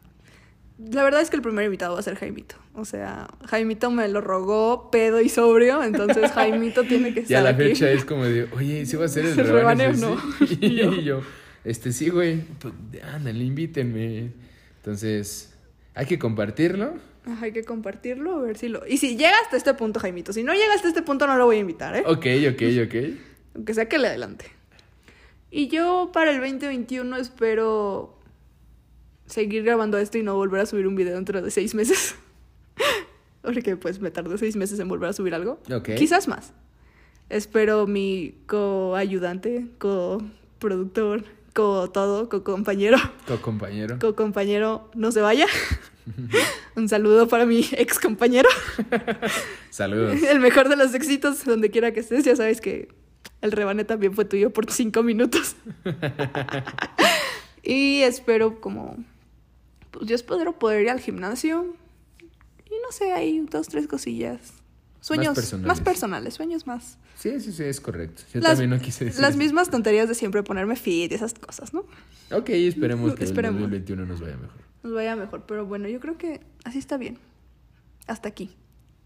La 0.79 1.03
verdad 1.03 1.23
es 1.23 1.31
que 1.31 1.37
el 1.37 1.43
primer 1.43 1.65
invitado 1.65 1.95
va 1.95 2.01
a 2.01 2.03
ser 2.03 2.17
Jaimito. 2.17 2.57
O 2.75 2.85
sea, 2.85 3.29
Jaimito 3.47 3.91
me 3.91 4.07
lo 4.09 4.21
rogó 4.21 4.91
pedo 4.91 5.23
y 5.23 5.29
sobrio, 5.31 5.83
entonces 5.83 6.31
Jaimito 6.33 6.85
tiene 6.85 7.15
que 7.15 7.21
Y 7.21 7.23
estar 7.25 7.39
a 7.39 7.43
la 7.43 7.51
aquí. 7.51 7.63
fecha 7.63 7.91
es 7.91 8.05
como 8.05 8.25
de, 8.25 8.47
oye, 8.55 8.85
¿sí 8.85 8.97
va 8.97 9.07
a 9.07 9.09
ser 9.09 9.25
el 9.25 9.33
¿El 9.41 9.47
rebane 9.47 9.87
rebane? 9.89 10.07
o 10.07 10.19
Sí, 10.19 10.39
no? 10.41 10.47
sí. 10.47 10.59
Y 10.61 10.75
yo. 10.77 10.93
Y 10.93 11.05
yo, 11.05 11.21
este, 11.65 11.93
sí, 11.93 12.11
güey, 12.11 12.43
pues, 12.61 12.75
ándale, 13.03 13.43
invítenme. 13.43 14.33
Entonces, 14.79 15.55
hay 15.95 16.05
que 16.07 16.19
compartirlo. 16.19 16.95
Ajá, 17.25 17.47
hay 17.47 17.53
que 17.53 17.65
compartirlo, 17.65 18.37
a 18.37 18.43
ver 18.43 18.57
si 18.59 18.69
lo... 18.69 18.87
Y 18.87 18.99
si 18.99 19.17
llega 19.17 19.35
hasta 19.43 19.57
este 19.57 19.75
punto, 19.75 19.99
Jaimito. 19.99 20.33
Si 20.33 20.45
no 20.45 20.53
llega 20.53 20.75
hasta 20.75 20.87
este 20.89 21.03
punto, 21.03 21.27
no 21.27 21.37
lo 21.37 21.47
voy 21.47 21.57
a 21.57 21.61
invitar, 21.61 21.97
¿eh? 21.97 22.05
Ok, 22.07 22.27
ok, 22.53 22.63
ok. 22.85 23.19
Aunque 23.57 23.75
sea 23.75 23.89
que 23.89 23.99
le 23.99 24.07
adelante. 24.09 24.45
Y 25.51 25.69
yo 25.69 26.11
para 26.13 26.31
el 26.31 26.39
2021 26.39 27.17
espero 27.17 28.16
seguir 29.27 29.63
grabando 29.65 29.99
esto 29.99 30.19
y 30.19 30.23
no 30.23 30.35
volver 30.35 30.61
a 30.61 30.67
subir 30.67 30.87
un 30.87 30.97
video 30.97 31.15
dentro 31.15 31.41
de 31.43 31.51
seis 31.51 31.75
meses. 31.75 32.15
Porque 33.43 33.77
pues 33.77 34.01
me 34.01 34.11
tardé 34.11 34.39
seis 34.39 34.57
meses 34.57 34.79
en 34.81 34.89
volver 34.89 35.11
a 35.11 35.13
subir 35.13 35.35
algo. 35.35 35.61
Ok. 35.73 35.91
Quizás 35.97 36.27
más. 36.29 36.53
Espero 37.29 37.87
mi 37.87 38.39
co-ayudante, 38.47 39.67
co-productor, 39.79 41.25
co-todo, 41.55 42.29
co-compañero, 42.29 42.99
Co-compañero. 43.27 43.99
co-compañero 43.99 44.91
no 44.95 45.11
se 45.13 45.21
vaya. 45.21 45.47
Un 46.77 46.89
saludo 46.89 47.27
para 47.27 47.47
mi 47.47 47.67
ex 47.73 47.99
compañero. 47.99 48.49
Saludos. 49.71 50.23
El 50.23 50.39
mejor 50.41 50.69
de 50.69 50.77
los 50.77 50.95
éxitos, 50.95 51.45
donde 51.45 51.71
quiera 51.71 51.93
que 51.93 52.01
estés, 52.01 52.25
ya 52.25 52.37
sabes 52.37 52.61
que 52.61 52.89
el 53.43 53.51
rebane 53.53 53.85
también 53.85 54.15
fue 54.15 54.25
tuyo 54.25 54.51
por 54.51 54.71
cinco 54.71 55.03
minutos. 55.03 55.57
y 57.63 58.03
espero 58.03 58.61
como, 58.61 58.97
pues 59.91 60.07
yo 60.07 60.15
espero 60.15 60.59
poder 60.59 60.83
ir 60.83 60.91
al 60.91 61.01
gimnasio 61.01 61.75
y 62.67 62.75
no 62.83 62.93
sé, 62.93 63.13
hay 63.13 63.41
dos, 63.41 63.69
tres 63.69 63.87
cosillas. 63.87 64.55
Sueños 65.01 65.37
más 65.37 65.45
personales. 65.47 65.81
personales, 65.81 66.35
sueños 66.35 66.67
más. 66.67 66.99
Sí, 67.17 67.41
sí, 67.41 67.53
sí, 67.53 67.63
es 67.63 67.81
correcto. 67.81 68.23
Yo 68.35 68.41
las, 68.41 68.53
también 68.53 68.71
no 68.71 68.81
quise 68.81 69.05
decir 69.05 69.21
las 69.21 69.31
eso. 69.31 69.39
mismas 69.39 69.71
tonterías 69.71 70.09
de 70.09 70.15
siempre 70.15 70.43
ponerme 70.43 70.75
fit 70.75 71.13
y 71.13 71.15
esas 71.15 71.35
cosas, 71.35 71.73
¿no? 71.73 71.85
Ok, 72.33 72.49
esperemos 72.51 73.15
que 73.15 73.25
Esperemos. 73.25 73.57
el 73.63 73.71
2021 73.71 74.05
nos 74.07 74.21
vaya 74.21 74.37
mejor. 74.37 74.57
Nos 74.83 74.93
vaya 74.93 75.15
mejor, 75.17 75.45
pero 75.47 75.65
bueno, 75.65 75.89
yo 75.89 76.01
creo 76.01 76.19
que 76.19 76.41
así 76.65 76.79
está 76.79 76.97
bien. 76.97 77.19
Hasta 78.09 78.29
aquí. 78.29 78.57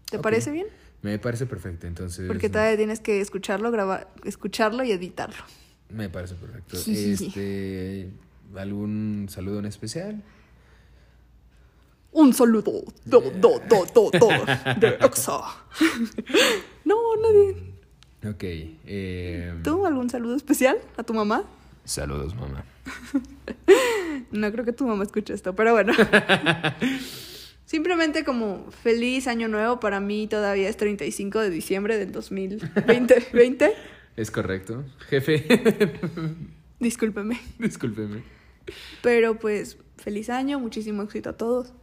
¿Te 0.09 0.17
parece 0.19 0.51
bien? 0.51 0.67
Me 1.03 1.17
parece 1.19 1.45
perfecto, 1.45 1.87
entonces... 1.87 2.27
Porque 2.27 2.49
todavía 2.49 2.77
tienes 2.77 2.99
que 2.99 3.21
escucharlo, 3.21 3.71
grabar, 3.71 4.11
escucharlo 4.23 4.83
y 4.83 4.91
editarlo. 4.91 5.43
Me 5.89 6.09
parece 6.09 6.35
perfecto. 6.35 6.77
Jijiji. 6.77 7.27
Este, 7.27 8.09
¿Algún 8.55 9.27
saludo 9.29 9.59
en 9.59 9.65
especial? 9.65 10.21
Un 12.13 12.33
saludo 12.33 12.83
do, 13.05 13.21
do, 13.21 13.61
do, 13.69 13.85
do, 13.93 14.11
do, 14.11 14.29
de 14.79 14.97
Oxa. 15.05 15.39
No, 16.85 16.95
nadie. 17.21 17.55
Ok. 18.27 18.43
eh, 18.43 19.53
¿Tú 19.63 19.85
algún 19.85 20.09
saludo 20.09 20.35
especial 20.35 20.77
a 20.97 21.03
tu 21.03 21.13
mamá? 21.13 21.43
Saludos, 21.85 22.35
mamá. 22.35 22.65
No 24.31 24.51
creo 24.51 24.63
que 24.65 24.71
tu 24.73 24.85
mamá 24.87 25.03
escuche 25.03 25.33
esto, 25.33 25.55
pero 25.55 25.73
bueno. 25.73 25.93
Simplemente 27.65 28.23
como 28.23 28.69
feliz 28.83 29.27
año 29.27 29.47
nuevo 29.47 29.79
para 29.79 29.99
mí 29.99 30.27
todavía 30.27 30.67
es 30.69 30.77
35 30.77 31.39
de 31.39 31.49
diciembre 31.49 31.97
del 31.97 32.11
2020. 32.11 33.27
20. 33.33 33.73
Es 34.17 34.31
correcto. 34.31 34.83
Jefe, 35.09 35.45
Discúlpeme. 36.79 37.39
discúlpeme. 37.59 38.23
Pero 39.01 39.37
pues 39.39 39.77
feliz 39.97 40.29
año, 40.29 40.59
muchísimo 40.59 41.01
éxito 41.03 41.29
a 41.29 41.33
todos. 41.37 41.73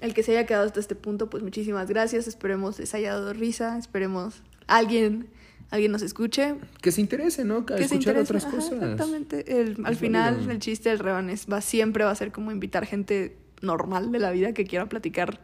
El 0.00 0.12
que 0.14 0.22
se 0.22 0.32
haya 0.32 0.46
quedado 0.46 0.66
hasta 0.66 0.78
este 0.80 0.94
punto, 0.94 1.30
pues 1.30 1.42
muchísimas 1.42 1.88
gracias. 1.88 2.26
Esperemos 2.28 2.78
les 2.78 2.94
haya 2.94 3.12
dado 3.14 3.32
risa. 3.32 3.78
Esperemos 3.78 4.42
alguien, 4.66 5.28
alguien 5.70 5.90
nos 5.92 6.02
escuche. 6.02 6.54
Que 6.82 6.92
se 6.92 7.00
interese, 7.00 7.44
¿no? 7.44 7.64
Que 7.64 7.78
se 7.78 7.84
escuchar 7.84 8.18
otras 8.18 8.44
Ajá, 8.44 8.54
cosas. 8.56 8.72
Exactamente. 8.74 9.60
El- 9.60 9.78
al 9.84 9.94
Es 9.94 9.98
final, 9.98 10.34
válido. 10.34 10.52
el 10.52 10.58
chiste 10.58 10.90
del 10.90 10.98
rebanes 10.98 11.46
va 11.50 11.60
siempre 11.60 12.04
va 12.04 12.10
a 12.10 12.14
ser 12.14 12.30
como 12.32 12.52
invitar 12.52 12.84
gente 12.86 13.36
normal 13.62 14.12
de 14.12 14.18
la 14.18 14.30
vida 14.32 14.52
que 14.52 14.64
quiera 14.66 14.86
platicar 14.86 15.40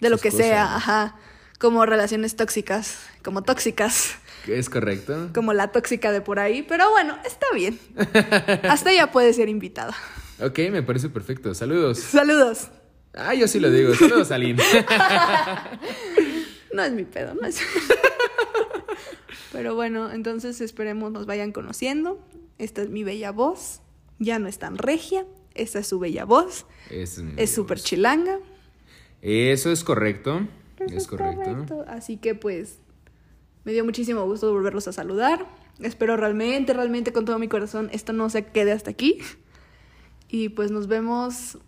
de 0.00 0.08
lo 0.10 0.16
que 0.18 0.30
sea, 0.30 0.76
ajá. 0.76 1.16
Como 1.60 1.84
relaciones 1.86 2.34
tóxicas, 2.36 2.98
como 3.22 3.42
tóxicas, 3.42 4.16
Es 4.46 4.68
correcto. 4.68 5.30
como 5.34 5.52
la 5.52 5.68
tóxica 5.72 6.10
de 6.10 6.20
por 6.20 6.38
ahí. 6.38 6.62
Pero 6.62 6.90
bueno, 6.90 7.16
está 7.24 7.46
bien. 7.54 7.78
Hasta 8.68 8.90
ella 8.92 9.12
puede 9.12 9.32
ser 9.34 9.48
invitada. 9.48 9.94
Ok, 10.42 10.58
me 10.72 10.82
parece 10.82 11.10
perfecto. 11.10 11.54
Saludos. 11.54 11.98
Saludos. 12.00 12.70
Ah, 13.16 13.34
yo 13.34 13.46
sí 13.48 13.60
lo 13.60 13.70
digo. 13.70 13.94
Saludos, 13.94 14.30
Aline. 14.30 14.62
No 16.74 16.82
es 16.82 16.92
mi 16.92 17.04
pedo, 17.04 17.34
no 17.34 17.46
es. 17.46 17.60
Pero 19.52 19.76
bueno, 19.76 20.10
entonces 20.10 20.60
esperemos 20.60 21.12
nos 21.12 21.24
vayan 21.24 21.52
conociendo. 21.52 22.18
Esta 22.58 22.82
es 22.82 22.90
mi 22.90 23.04
bella 23.04 23.30
voz. 23.30 23.80
Ya 24.18 24.40
no 24.40 24.48
es 24.48 24.58
tan 24.58 24.76
regia. 24.76 25.24
Esta 25.54 25.78
es 25.78 25.86
su 25.86 26.00
bella 26.00 26.24
voz. 26.24 26.66
Es 26.90 27.54
súper 27.54 27.78
chilanga. 27.78 28.40
Eso 29.22 29.70
es 29.70 29.84
correcto. 29.84 30.48
Eso 30.80 30.96
es 30.96 31.06
correcto. 31.06 31.84
Así 31.86 32.16
que 32.16 32.34
pues 32.34 32.80
me 33.64 33.72
dio 33.72 33.84
muchísimo 33.84 34.24
gusto 34.24 34.52
volverlos 34.52 34.88
a 34.88 34.92
saludar. 34.92 35.46
Espero 35.78 36.16
realmente, 36.16 36.72
realmente 36.72 37.12
con 37.12 37.24
todo 37.24 37.38
mi 37.38 37.46
corazón 37.46 37.88
esto 37.92 38.12
no 38.12 38.30
se 38.30 38.46
quede 38.46 38.72
hasta 38.72 38.90
aquí. 38.90 39.18
Y 40.28 40.48
pues 40.48 40.72
nos 40.72 40.88
vemos. 40.88 41.58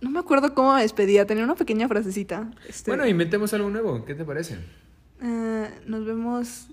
No 0.00 0.10
me 0.10 0.20
acuerdo 0.20 0.54
cómo 0.54 0.74
me 0.74 0.82
despedía, 0.82 1.26
tenía 1.26 1.44
una 1.44 1.56
pequeña 1.56 1.88
frasecita. 1.88 2.50
Este, 2.68 2.90
Bueno, 2.90 3.06
inventemos 3.06 3.52
algo 3.54 3.68
nuevo. 3.70 4.04
¿Qué 4.04 4.14
te 4.14 4.24
parece? 4.24 4.58
ah, 5.20 5.68
nos 5.86 6.04
vemos. 6.06 6.68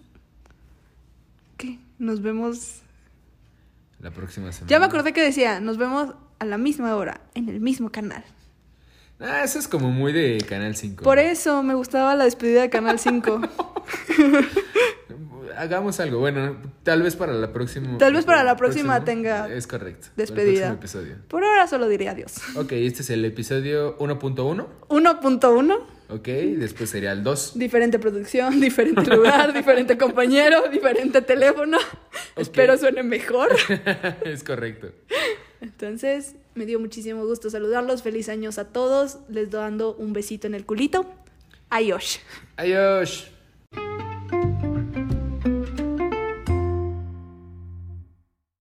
¿Qué? 1.57 1.79
Nos 1.97 2.21
vemos. 2.21 2.81
La 3.99 4.11
próxima 4.11 4.51
semana. 4.51 4.69
Ya 4.69 4.79
me 4.79 4.85
acordé 4.85 5.13
que 5.13 5.21
decía, 5.23 5.59
nos 5.59 5.77
vemos 5.77 6.13
a 6.37 6.45
la 6.45 6.57
misma 6.57 6.95
hora, 6.95 7.21
en 7.33 7.49
el 7.49 7.59
mismo 7.61 7.89
canal. 7.91 8.23
Ah, 9.19 9.43
eso 9.43 9.57
es 9.57 9.67
como 9.67 9.89
muy 9.91 10.11
de 10.11 10.43
Canal 10.47 10.75
5. 10.75 11.03
Por 11.03 11.17
eso 11.19 11.63
me 11.63 11.73
gustaba 11.73 12.15
la 12.15 12.25
despedida 12.25 12.61
de 12.61 12.69
Canal 12.69 12.99
5. 12.99 13.41
Hagamos 15.57 15.99
algo. 15.99 16.19
Bueno, 16.19 16.57
tal 16.83 17.01
vez 17.03 17.15
para 17.15 17.33
la 17.33 17.51
próxima. 17.53 17.97
Tal 17.97 18.13
vez 18.13 18.25
para 18.25 18.43
la 18.43 18.55
próxima 18.55 19.03
tenga 19.03 19.47
Es 19.53 19.67
correcto. 19.67 20.07
despedida. 20.15 20.67
El 20.67 20.73
episodio. 20.73 21.15
Por 21.27 21.43
ahora 21.43 21.67
solo 21.67 21.87
diré 21.87 22.09
adiós. 22.09 22.33
Ok, 22.55 22.71
este 22.73 23.01
es 23.01 23.09
el 23.09 23.23
episodio 23.25 23.97
1.1. 23.99 24.67
1.1, 24.89 25.79
Ok, 26.09 26.27
después 26.27 26.89
sería 26.91 27.11
el 27.13 27.23
2. 27.23 27.57
diferente 27.57 27.97
producción, 27.97 28.59
diferente 28.61 29.09
lugar, 29.15 29.53
diferente 29.53 29.97
compañero, 29.97 30.67
diferente 30.71 31.21
teléfono. 31.21 31.77
Espero 32.35 32.77
suene 32.77 33.01
mejor. 33.03 33.49
es 34.23 34.43
correcto. 34.43 34.89
Entonces, 35.61 36.35
me 36.53 36.65
dio 36.67 36.79
muchísimo 36.79 37.25
gusto 37.25 37.49
saludarlos. 37.49 38.03
Feliz 38.03 38.29
años 38.29 38.59
a 38.59 38.65
todos. 38.65 39.17
Les 39.29 39.49
dando 39.49 39.95
un 39.95 40.13
besito 40.13 40.45
en 40.45 40.53
el 40.53 40.65
culito. 40.65 41.11
Adiós. 41.71 42.19
Adiós. 42.57 43.31